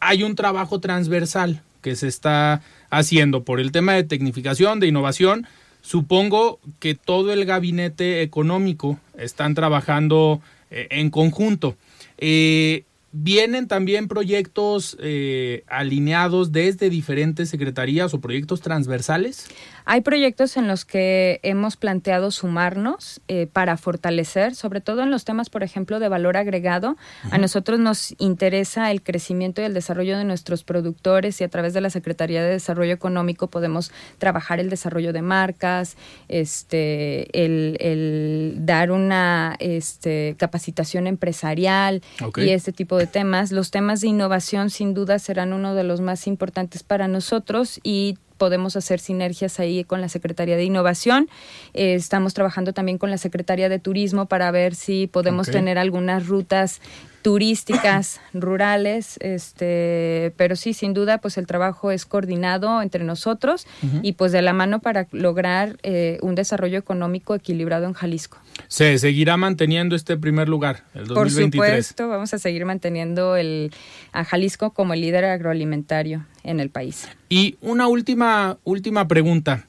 hay 0.00 0.22
un 0.22 0.34
trabajo 0.34 0.80
transversal 0.80 1.62
que 1.80 1.96
se 1.96 2.08
está 2.08 2.60
haciendo 2.90 3.42
por 3.42 3.58
el 3.58 3.72
tema 3.72 3.94
de 3.94 4.04
tecnificación, 4.04 4.80
de 4.80 4.88
innovación. 4.88 5.46
Supongo 5.86 6.58
que 6.80 6.96
todo 6.96 7.32
el 7.32 7.44
gabinete 7.44 8.22
económico 8.22 8.98
están 9.16 9.54
trabajando 9.54 10.40
eh, 10.68 10.88
en 10.90 11.10
conjunto. 11.10 11.76
Eh, 12.18 12.82
vienen 13.12 13.68
también 13.68 14.08
proyectos 14.08 14.96
eh, 15.00 15.62
alineados 15.68 16.50
desde 16.50 16.90
diferentes 16.90 17.50
secretarías 17.50 18.14
o 18.14 18.20
proyectos 18.20 18.62
transversales. 18.62 19.46
Hay 19.88 20.00
proyectos 20.00 20.56
en 20.56 20.66
los 20.66 20.84
que 20.84 21.38
hemos 21.44 21.76
planteado 21.76 22.32
sumarnos 22.32 23.20
eh, 23.28 23.46
para 23.46 23.76
fortalecer, 23.76 24.56
sobre 24.56 24.80
todo 24.80 25.04
en 25.04 25.12
los 25.12 25.24
temas, 25.24 25.48
por 25.48 25.62
ejemplo, 25.62 26.00
de 26.00 26.08
valor 26.08 26.36
agregado. 26.36 26.96
A 27.30 27.38
nosotros 27.38 27.78
nos 27.78 28.12
interesa 28.18 28.90
el 28.90 29.00
crecimiento 29.00 29.62
y 29.62 29.64
el 29.64 29.74
desarrollo 29.74 30.18
de 30.18 30.24
nuestros 30.24 30.64
productores 30.64 31.40
y 31.40 31.44
a 31.44 31.48
través 31.48 31.72
de 31.72 31.80
la 31.80 31.90
Secretaría 31.90 32.42
de 32.42 32.50
Desarrollo 32.50 32.92
Económico 32.92 33.46
podemos 33.46 33.92
trabajar 34.18 34.58
el 34.58 34.70
desarrollo 34.70 35.12
de 35.12 35.22
marcas, 35.22 35.96
este, 36.26 37.44
el, 37.44 38.56
dar 38.58 38.90
una 38.90 39.54
este, 39.60 40.34
capacitación 40.36 41.06
empresarial 41.06 42.02
y 42.34 42.50
este 42.50 42.72
tipo 42.72 42.96
de 42.96 43.06
temas. 43.06 43.52
Los 43.52 43.70
temas 43.70 44.00
de 44.00 44.08
innovación 44.08 44.70
sin 44.70 44.94
duda 44.94 45.20
serán 45.20 45.52
uno 45.52 45.76
de 45.76 45.84
los 45.84 46.00
más 46.00 46.26
importantes 46.26 46.82
para 46.82 47.06
nosotros 47.06 47.78
y 47.84 48.18
podemos 48.36 48.76
hacer 48.76 49.00
sinergias 49.00 49.60
ahí 49.60 49.84
con 49.84 50.00
la 50.00 50.08
Secretaría 50.08 50.56
de 50.56 50.64
Innovación. 50.64 51.28
Eh, 51.74 51.94
estamos 51.94 52.34
trabajando 52.34 52.72
también 52.72 52.98
con 52.98 53.10
la 53.10 53.18
Secretaría 53.18 53.68
de 53.68 53.78
Turismo 53.78 54.26
para 54.26 54.50
ver 54.50 54.74
si 54.74 55.06
podemos 55.06 55.50
tener 55.50 55.78
algunas 55.78 56.26
rutas 56.26 56.80
turísticas 57.26 58.20
rurales, 58.34 59.18
este, 59.20 60.32
pero 60.36 60.54
sí, 60.54 60.74
sin 60.74 60.94
duda, 60.94 61.18
pues 61.18 61.38
el 61.38 61.48
trabajo 61.48 61.90
es 61.90 62.06
coordinado 62.06 62.80
entre 62.80 63.02
nosotros 63.02 63.66
y 64.00 64.12
pues 64.12 64.30
de 64.30 64.42
la 64.42 64.52
mano 64.52 64.78
para 64.78 65.08
lograr 65.10 65.76
eh, 65.82 66.18
un 66.22 66.36
desarrollo 66.36 66.78
económico 66.78 67.34
equilibrado 67.34 67.86
en 67.86 67.94
Jalisco. 67.94 68.38
Se 68.68 68.96
seguirá 68.98 69.36
manteniendo 69.36 69.96
este 69.96 70.16
primer 70.16 70.48
lugar, 70.48 70.84
el 70.94 71.08
2023. 71.08 71.50
Por 71.50 71.66
supuesto, 71.66 72.08
vamos 72.08 72.32
a 72.32 72.38
seguir 72.38 72.64
manteniendo 72.64 73.34
el, 73.34 73.72
a 74.12 74.24
Jalisco 74.24 74.70
como 74.70 74.94
el 74.94 75.00
líder 75.00 75.24
agroalimentario 75.24 76.24
en 76.44 76.60
el 76.60 76.70
país. 76.70 77.08
Y 77.28 77.56
una 77.60 77.88
última, 77.88 78.56
última 78.62 79.08
pregunta. 79.08 79.65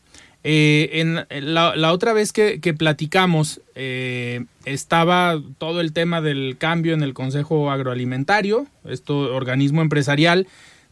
Eh, 0.50 1.02
en 1.02 1.54
la, 1.54 1.92
otra 1.92 2.14
vez 2.14 2.32
que, 2.32 2.58
platicamos 2.78 3.60
eh, 3.76 4.46
estaba 4.64 5.42
todo 5.58 5.82
el 5.82 5.92
tema 5.92 6.22
del 6.22 6.56
cambio 6.58 6.94
en 6.94 7.04
el 7.04 7.14
Consejo 7.14 7.70
Agroalimentario, 7.70 8.66
esto 8.86 9.36
organismo 9.36 9.82
empresarial. 9.82 10.48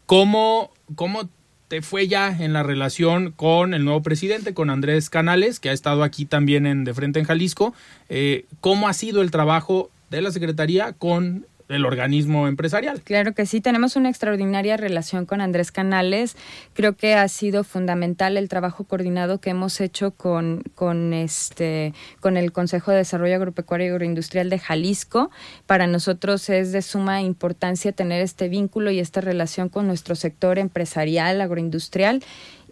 ¿Cómo, 0.06 0.74
¿Cómo 0.95 1.30
te 1.70 1.82
fue 1.82 2.10
ya 2.10 2.36
en 2.38 2.51
la 2.51 2.64
relación 2.64 3.32
con 3.32 3.74
el 3.74 3.86
nuevo 3.86 4.01
presidente, 4.03 4.53
con 4.53 4.70
Andrés 4.70 5.10
Canales, 5.10 5.62
que 5.62 5.70
ha 5.70 5.74
estado 5.74 6.03
aquí 6.03 6.26
también 6.26 6.68
en 6.68 6.84
De 6.84 6.93
Frente 6.93 7.20
en 7.20 7.26
Jalisco? 7.26 7.74
Eh, 8.10 8.43
¿Cómo 8.60 8.89
ha 8.89 8.93
sido 8.93 9.22
el 9.22 9.32
trabajo 9.32 9.89
de 10.10 10.22
la 10.22 10.34
Secretaría 10.34 10.91
con 10.91 11.45
el 11.68 11.86
organismo 11.86 12.47
empresarial. 12.47 13.01
Claro 13.01 13.34
que 13.34 13.45
sí, 13.45 13.61
tenemos 13.61 13.95
una 13.95 14.09
extraordinaria 14.09 14.78
relación 14.78 15.26
con 15.26 15.41
Andrés 15.41 15.72
Canales. 15.72 16.36
Creo 16.74 16.93
que 16.93 17.16
ha 17.16 17.28
sido 17.28 17.63
fundamental 17.63 18.38
el 18.38 18.49
trabajo 18.49 18.84
coordinado 18.84 19.39
que 19.39 19.49
hemos 19.49 19.82
hecho 19.82 20.11
con, 20.11 20.63
con, 20.76 21.13
este, 21.13 21.93
con 22.20 22.38
el 22.38 22.51
Consejo 22.51 22.91
de 22.91 22.97
Desarrollo 22.97 23.36
Agropecuario 23.36 23.88
y 23.88 23.89
Agroindustrial 23.89 24.49
de 24.49 24.59
Jalisco. 24.59 25.32
Para 25.66 25.88
nosotros 25.88 26.49
es 26.49 26.72
de 26.72 26.82
suma 26.82 27.22
importancia 27.22 27.91
tener 27.91 28.22
este 28.22 28.47
vínculo 28.47 28.91
y 28.91 28.99
esta 28.99 29.22
relación 29.22 29.70
con 29.70 29.88
nuestro 29.88 30.16
sector 30.16 30.59
empresarial, 30.59 31.41
agroindustrial 31.41 32.22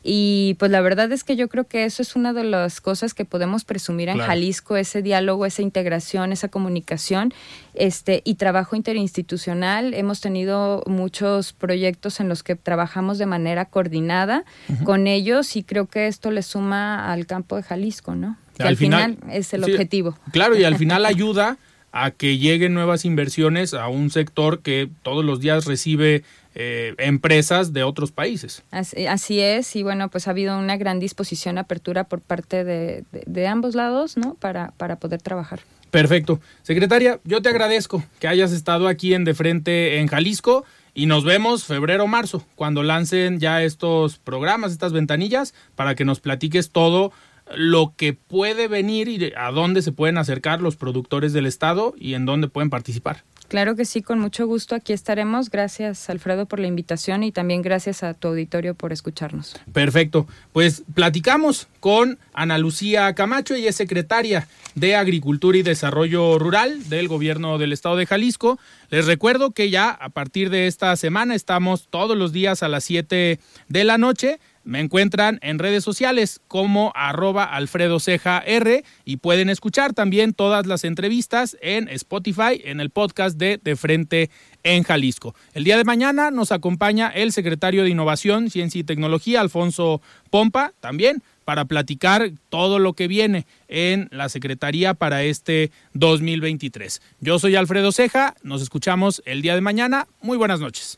y 0.04 0.56
pues 0.60 0.70
la 0.70 0.82
verdad 0.82 1.10
es 1.14 1.24
que 1.24 1.38
yo 1.38 1.48
creo 1.48 1.64
que 1.66 1.86
eso 1.86 2.02
es 2.02 2.18
una 2.18 2.34
de 2.34 2.44
las 2.44 2.82
cosas 2.82 3.14
que 3.14 3.24
podemos 3.24 3.64
presumir 3.64 4.10
en 4.10 4.20
Jalisco, 4.20 4.76
ese 4.76 5.02
diálogo, 5.02 5.46
esa 5.46 5.62
integración, 5.62 6.34
esa 6.34 6.50
comunicación 6.50 7.34
este, 7.74 8.22
y 8.26 8.36
trabajo 8.36 8.76
interinstitucional. 8.76 9.94
Hemos 9.94 10.20
tenido 10.20 10.84
muchos 10.88 11.54
proyectos 11.54 12.20
en 12.20 12.28
los 12.28 12.44
que 12.44 12.56
trabajamos 12.56 13.18
de 13.18 13.26
manera 13.28 13.66
coordinada 13.66 14.44
con 14.84 15.08
ellos 15.08 15.56
y 15.56 15.64
creo 15.64 15.88
que 15.88 16.08
esto 16.08 16.32
le 16.32 16.44
suma 16.44 17.12
al 17.12 17.26
campo 17.26 17.56
de 17.56 17.64
Jalisco, 17.64 18.14
¿no? 18.14 18.38
Que 18.58 18.64
al, 18.64 18.78
final, 18.78 19.18
es 19.32 19.54
el 19.54 19.64
objetivo. 19.64 20.18
Claro, 20.32 20.56
y 20.56 20.64
al 20.64 20.76
final 20.76 21.06
ayuda 21.06 21.58
a 21.94 22.12
que 22.12 22.38
lleguen 22.38 22.74
nuevas 22.74 23.06
inversiones 23.06 23.74
a 23.74 23.88
un 23.88 24.10
sector 24.10 24.62
que 24.62 24.90
todos 25.04 25.24
los 25.24 25.40
días 25.40 25.66
recibe 25.66 26.24
eh, 26.56 26.96
empresas 26.98 27.72
de 27.72 27.84
otros 27.84 28.12
países. 28.12 28.64
Así, 28.72 29.40
es, 29.40 29.76
y 29.76 29.84
bueno, 29.84 30.10
pues 30.10 30.28
ha 30.28 30.32
habido 30.32 30.58
una 30.58 30.76
gran 30.76 31.00
disposición, 31.00 31.58
apertura 31.58 32.04
por 32.04 32.20
parte 32.20 32.64
de, 32.64 33.48
ambos 33.48 33.76
lados, 33.76 34.18
¿no? 34.18 34.34
Para, 34.34 34.72
para 34.78 34.98
poder 34.98 35.22
trabajar. 35.22 35.62
Perfecto. 35.92 36.42
Secretaria, 36.64 37.20
yo 37.24 37.44
te 37.44 37.50
agradezco 37.50 38.04
que 38.20 38.28
hayas 38.28 38.52
estado 38.52 38.88
aquí 38.88 39.14
en 39.14 39.24
De 39.24 39.36
Frente 39.36 40.00
en 40.00 40.08
Jalisco 40.08 40.66
y 40.96 41.06
nos 41.06 41.24
vemos 41.24 41.66
febrero-marzo, 41.66 42.44
cuando 42.56 42.82
lancen 42.82 43.40
ya 43.40 43.62
estos 43.62 44.18
programas, 44.18 44.72
estas 44.72 44.94
ventanillas, 44.94 45.54
para 45.76 45.94
que 45.94 46.06
nos 46.06 46.20
platiques 46.20 46.72
todo 46.72 47.12
lo 47.56 47.94
que 47.96 48.14
puede 48.14 48.68
venir 48.68 49.08
y 49.08 49.34
a 49.36 49.52
dónde 49.52 49.82
se 49.82 49.92
pueden 49.92 50.18
acercar 50.18 50.62
los 50.62 50.76
productores 50.76 51.34
del 51.34 51.46
Estado 51.46 51.94
y 51.98 52.14
en 52.14 52.26
dónde 52.26 52.48
pueden 52.48 52.70
participar. 52.70 53.24
Claro 53.54 53.76
que 53.76 53.86
sí, 53.86 54.02
con 54.02 54.20
mucho 54.20 54.48
gusto 54.48 54.74
aquí 54.74 54.94
estaremos. 54.94 55.52
Gracias, 55.52 56.10
Alfredo, 56.10 56.48
por 56.48 56.60
la 56.60 56.66
invitación 56.66 57.24
y 57.24 57.32
también 57.32 57.62
gracias 57.62 58.02
a 58.02 58.16
tu 58.16 58.30
auditorio 58.30 58.74
por 58.74 58.92
escucharnos. 58.92 59.56
Perfecto. 59.72 60.28
Pues 60.54 60.84
platicamos 60.94 61.68
con 61.80 62.18
Ana 62.34 62.58
Lucía 62.58 63.14
Camacho, 63.14 63.54
ella 63.54 63.70
es 63.70 63.76
secretaria 63.76 64.48
de 64.74 64.96
Agricultura 64.96 65.58
y 65.58 65.62
Desarrollo 65.62 66.40
Rural 66.40 66.90
del 66.90 67.08
Gobierno 67.08 67.60
del 67.60 67.74
Estado 67.74 67.96
de 67.96 68.08
Jalisco. 68.08 68.58
Les 68.90 69.06
recuerdo 69.06 69.52
que 69.52 69.70
ya 69.70 69.90
a 69.90 70.10
partir 70.10 70.50
de 70.50 70.66
esta 70.66 70.96
semana 70.96 71.36
estamos 71.36 71.88
todos 71.90 72.18
los 72.18 72.32
días 72.32 72.64
a 72.64 72.70
las 72.70 72.84
7 72.86 73.40
de 73.68 73.84
la 73.84 73.98
noche 74.00 74.40
me 74.64 74.80
encuentran 74.80 75.40
en 75.42 75.60
redes 75.60 75.84
sociales 75.84 76.42
como 76.48 76.92
arroba 76.96 77.44
Alfredo 77.44 77.98
R 78.46 78.84
y 79.06 79.18
pueden 79.18 79.50
escuchar 79.50 79.94
también 79.94 80.34
todas 80.34 80.66
las 80.66 80.84
entrevistas 80.84 81.58
en 81.62 81.88
Spotify 81.90 82.62
en 82.64 82.80
el 82.80 82.90
podcast 82.90 83.38
de 83.38 83.60
De 83.64 83.76
Frente 83.76 84.30
en 84.64 84.84
Jalisco. 84.84 85.36
El 85.54 85.64
día 85.64 85.78
de 85.78 85.84
mañana 85.84 86.32
nos 86.32 86.52
acompaña 86.52 87.10
el 87.10 87.32
secretario 87.32 87.84
de 87.84 87.90
Innovación, 87.90 88.50
Ciencia 88.50 88.80
y 88.80 88.84
Tecnología, 88.84 89.42
Alfonso 89.42 90.02
Pompa, 90.30 90.74
también 90.80 91.22
para 91.46 91.66
platicar 91.66 92.32
todo 92.50 92.80
lo 92.80 92.94
que 92.94 93.08
viene 93.08 93.46
en 93.68 94.08
la 94.12 94.30
Secretaría 94.30 94.94
para 94.94 95.24
este 95.24 95.72
2023. 95.94 97.02
Yo 97.20 97.40
soy 97.40 97.56
Alfredo 97.56 97.92
Ceja, 97.92 98.36
nos 98.44 98.62
escuchamos 98.62 99.22
el 99.26 99.42
día 99.42 99.56
de 99.56 99.62
mañana. 99.62 100.08
Muy 100.22 100.38
buenas 100.38 100.60
noches. 100.60 100.98